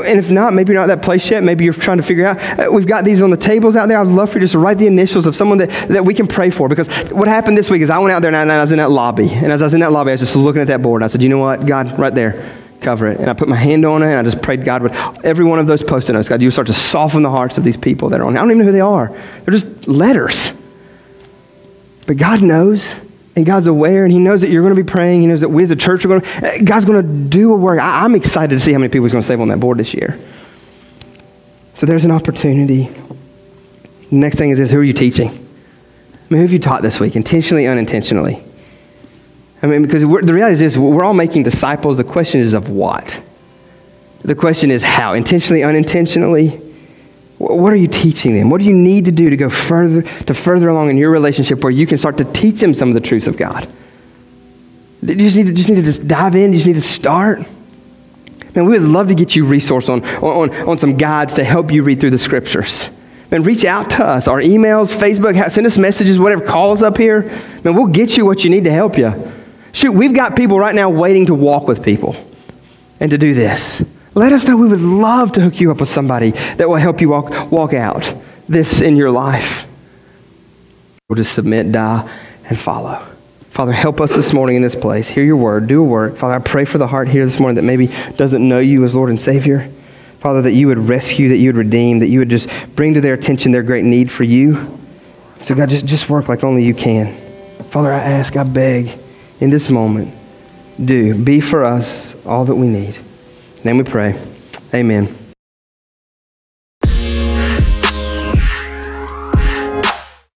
And 0.00 0.18
if 0.18 0.30
not, 0.30 0.54
maybe 0.54 0.72
you're 0.72 0.80
not 0.80 0.90
at 0.90 1.00
that 1.00 1.04
place 1.04 1.30
yet. 1.30 1.42
Maybe 1.42 1.64
you're 1.64 1.74
trying 1.74 1.98
to 1.98 2.02
figure 2.02 2.26
out. 2.26 2.38
Uh, 2.58 2.72
we've 2.72 2.86
got 2.86 3.04
these 3.04 3.20
on 3.20 3.30
the 3.30 3.36
tables 3.36 3.76
out 3.76 3.86
there. 3.88 4.00
I'd 4.00 4.06
love 4.06 4.30
for 4.30 4.38
you 4.38 4.44
just 4.44 4.52
to 4.52 4.58
write 4.58 4.78
the 4.78 4.86
initials 4.86 5.26
of 5.26 5.36
someone 5.36 5.58
that, 5.58 5.88
that 5.88 6.04
we 6.04 6.14
can 6.14 6.26
pray 6.26 6.50
for. 6.50 6.68
Because 6.68 6.88
what 7.10 7.28
happened 7.28 7.58
this 7.58 7.68
week 7.68 7.82
is 7.82 7.90
I 7.90 7.98
went 7.98 8.12
out 8.12 8.22
there 8.22 8.34
and 8.34 8.50
I 8.50 8.60
was 8.60 8.72
in 8.72 8.78
that 8.78 8.90
lobby. 8.90 9.28
And 9.28 9.52
as 9.52 9.60
I 9.60 9.66
was 9.66 9.74
in 9.74 9.80
that 9.80 9.92
lobby, 9.92 10.10
I 10.10 10.14
was 10.14 10.20
just 10.20 10.36
looking 10.36 10.62
at 10.62 10.68
that 10.68 10.82
board. 10.82 11.02
And 11.02 11.04
I 11.04 11.08
said, 11.08 11.22
you 11.22 11.28
know 11.28 11.38
what? 11.38 11.66
God, 11.66 11.98
right 11.98 12.14
there, 12.14 12.58
cover 12.80 13.08
it. 13.08 13.20
And 13.20 13.28
I 13.28 13.34
put 13.34 13.48
my 13.48 13.56
hand 13.56 13.84
on 13.84 14.02
it 14.02 14.06
and 14.06 14.18
I 14.18 14.22
just 14.22 14.42
prayed 14.42 14.64
God 14.64 14.82
would, 14.82 14.92
every 15.24 15.44
one 15.44 15.58
of 15.58 15.66
those 15.66 15.82
post-it 15.82 16.12
notes, 16.12 16.28
God, 16.28 16.40
you 16.40 16.50
start 16.50 16.66
to 16.68 16.74
soften 16.74 17.22
the 17.22 17.30
hearts 17.30 17.58
of 17.58 17.64
these 17.64 17.76
people 17.76 18.08
that 18.10 18.20
are 18.20 18.24
on. 18.24 18.36
I 18.36 18.40
don't 18.40 18.50
even 18.50 18.58
know 18.58 18.64
who 18.66 18.72
they 18.72 18.80
are. 18.80 19.16
They're 19.44 19.52
just 19.52 19.86
letters. 19.86 20.52
But 22.06 22.16
God 22.16 22.42
knows, 22.42 22.94
and 23.34 23.46
God's 23.46 23.66
aware, 23.66 24.04
and 24.04 24.12
He 24.12 24.18
knows 24.18 24.42
that 24.42 24.50
you're 24.50 24.62
going 24.62 24.74
to 24.74 24.82
be 24.82 24.88
praying. 24.88 25.22
He 25.22 25.26
knows 25.26 25.40
that 25.40 25.48
we 25.48 25.64
as 25.64 25.70
a 25.70 25.76
church 25.76 26.04
are 26.04 26.08
going 26.08 26.20
to, 26.20 26.64
God's 26.64 26.84
going 26.84 27.02
to 27.02 27.28
do 27.28 27.52
a 27.52 27.56
work. 27.56 27.80
I, 27.80 28.04
am 28.04 28.14
excited 28.14 28.50
to 28.50 28.60
see 28.60 28.72
how 28.72 28.78
many 28.78 28.90
people 28.90 29.04
He's 29.04 29.12
going 29.12 29.22
to 29.22 29.26
save 29.26 29.40
on 29.40 29.48
that 29.48 29.60
board 29.60 29.78
this 29.78 29.94
year. 29.94 30.18
So 31.76 31.86
there's 31.86 32.04
an 32.04 32.10
opportunity. 32.10 32.84
The 34.10 34.16
next 34.16 34.36
thing 34.36 34.50
is 34.50 34.58
this 34.58 34.70
who 34.70 34.78
are 34.78 34.84
you 34.84 34.92
teaching? 34.92 35.28
I 35.28 35.32
mean, 35.32 36.38
who 36.38 36.42
have 36.42 36.52
you 36.52 36.58
taught 36.58 36.82
this 36.82 37.00
week, 37.00 37.16
intentionally, 37.16 37.66
unintentionally? 37.66 38.44
I 39.62 39.66
mean, 39.66 39.82
because 39.82 40.02
the 40.02 40.08
reality 40.34 40.54
is 40.54 40.58
this 40.58 40.76
we're 40.76 41.04
all 41.04 41.14
making 41.14 41.44
disciples. 41.44 41.96
The 41.96 42.04
question 42.04 42.40
is 42.40 42.52
of 42.52 42.68
what? 42.68 43.20
The 44.22 44.34
question 44.34 44.70
is 44.70 44.82
how? 44.82 45.14
Intentionally, 45.14 45.62
unintentionally? 45.62 46.60
What 47.42 47.72
are 47.72 47.76
you 47.76 47.88
teaching 47.88 48.34
them? 48.34 48.50
What 48.50 48.60
do 48.60 48.64
you 48.64 48.72
need 48.74 49.06
to 49.06 49.12
do 49.12 49.28
to 49.28 49.36
go 49.36 49.50
further, 49.50 50.02
to 50.02 50.32
further 50.32 50.68
along 50.68 50.90
in 50.90 50.96
your 50.96 51.10
relationship 51.10 51.64
where 51.64 51.72
you 51.72 51.88
can 51.88 51.98
start 51.98 52.18
to 52.18 52.24
teach 52.24 52.60
them 52.60 52.72
some 52.72 52.88
of 52.88 52.94
the 52.94 53.00
truths 53.00 53.26
of 53.26 53.36
God? 53.36 53.68
You 55.02 55.16
just 55.16 55.36
need 55.36 55.46
to, 55.46 55.52
just 55.52 55.68
need 55.68 55.74
to 55.74 55.82
just 55.82 56.06
dive 56.06 56.36
in. 56.36 56.52
You 56.52 56.58
just 56.58 56.68
need 56.68 56.76
to 56.76 56.80
start. 56.80 57.40
Man, 58.54 58.64
we 58.66 58.78
would 58.78 58.82
love 58.82 59.08
to 59.08 59.16
get 59.16 59.34
you 59.34 59.44
resource 59.44 59.88
on, 59.88 60.04
on, 60.04 60.54
on 60.68 60.78
some 60.78 60.96
guides 60.96 61.34
to 61.34 61.42
help 61.42 61.72
you 61.72 61.82
read 61.82 61.98
through 61.98 62.10
the 62.10 62.18
scriptures. 62.18 62.88
Man, 63.32 63.42
reach 63.42 63.64
out 63.64 63.90
to 63.90 64.04
us. 64.04 64.28
Our 64.28 64.40
emails, 64.40 64.94
Facebook, 64.94 65.50
send 65.50 65.66
us 65.66 65.76
messages, 65.76 66.20
whatever. 66.20 66.46
Call 66.46 66.70
us 66.70 66.80
up 66.80 66.96
here. 66.96 67.22
Man, 67.64 67.74
we'll 67.74 67.86
get 67.86 68.16
you 68.16 68.24
what 68.24 68.44
you 68.44 68.50
need 68.50 68.64
to 68.64 68.72
help 68.72 68.96
you. 68.96 69.32
Shoot, 69.72 69.92
we've 69.92 70.14
got 70.14 70.36
people 70.36 70.60
right 70.60 70.76
now 70.76 70.90
waiting 70.90 71.26
to 71.26 71.34
walk 71.34 71.66
with 71.66 71.82
people 71.82 72.14
and 73.00 73.10
to 73.10 73.18
do 73.18 73.34
this. 73.34 73.82
Let 74.14 74.32
us 74.32 74.46
know. 74.46 74.56
We 74.56 74.68
would 74.68 74.80
love 74.80 75.32
to 75.32 75.40
hook 75.40 75.60
you 75.60 75.70
up 75.70 75.80
with 75.80 75.88
somebody 75.88 76.30
that 76.30 76.68
will 76.68 76.76
help 76.76 77.00
you 77.00 77.08
walk, 77.08 77.50
walk 77.50 77.72
out 77.72 78.12
this 78.48 78.80
in 78.80 78.96
your 78.96 79.10
life. 79.10 79.64
We'll 81.08 81.16
just 81.16 81.32
submit, 81.32 81.72
die, 81.72 82.08
and 82.44 82.58
follow. 82.58 83.06
Father, 83.50 83.72
help 83.72 84.00
us 84.00 84.14
this 84.14 84.32
morning 84.32 84.56
in 84.56 84.62
this 84.62 84.74
place. 84.74 85.08
Hear 85.08 85.24
your 85.24 85.36
word. 85.36 85.66
Do 85.66 85.82
a 85.82 85.84
work. 85.84 86.16
Father, 86.16 86.34
I 86.34 86.38
pray 86.38 86.64
for 86.64 86.78
the 86.78 86.86
heart 86.86 87.08
here 87.08 87.24
this 87.24 87.38
morning 87.38 87.56
that 87.56 87.62
maybe 87.62 87.88
doesn't 88.16 88.46
know 88.46 88.58
you 88.58 88.84
as 88.84 88.94
Lord 88.94 89.10
and 89.10 89.20
Savior. 89.20 89.70
Father, 90.20 90.40
that 90.42 90.52
you 90.52 90.68
would 90.68 90.78
rescue, 90.78 91.28
that 91.28 91.38
you 91.38 91.48
would 91.48 91.56
redeem, 91.56 91.98
that 91.98 92.08
you 92.08 92.20
would 92.20 92.30
just 92.30 92.48
bring 92.76 92.94
to 92.94 93.00
their 93.00 93.14
attention 93.14 93.52
their 93.52 93.62
great 93.62 93.84
need 93.84 94.10
for 94.10 94.24
you. 94.24 94.78
So, 95.42 95.54
God, 95.54 95.68
just, 95.68 95.84
just 95.84 96.08
work 96.08 96.28
like 96.28 96.44
only 96.44 96.64
you 96.64 96.74
can. 96.74 97.14
Father, 97.70 97.92
I 97.92 97.98
ask, 97.98 98.36
I 98.36 98.44
beg 98.44 98.98
in 99.40 99.50
this 99.50 99.68
moment, 99.68 100.14
do. 100.82 101.14
Be 101.22 101.40
for 101.40 101.64
us 101.64 102.14
all 102.24 102.44
that 102.44 102.54
we 102.54 102.68
need. 102.68 102.98
Then 103.62 103.78
we 103.78 103.84
pray. 103.84 104.20
Amen. 104.74 105.21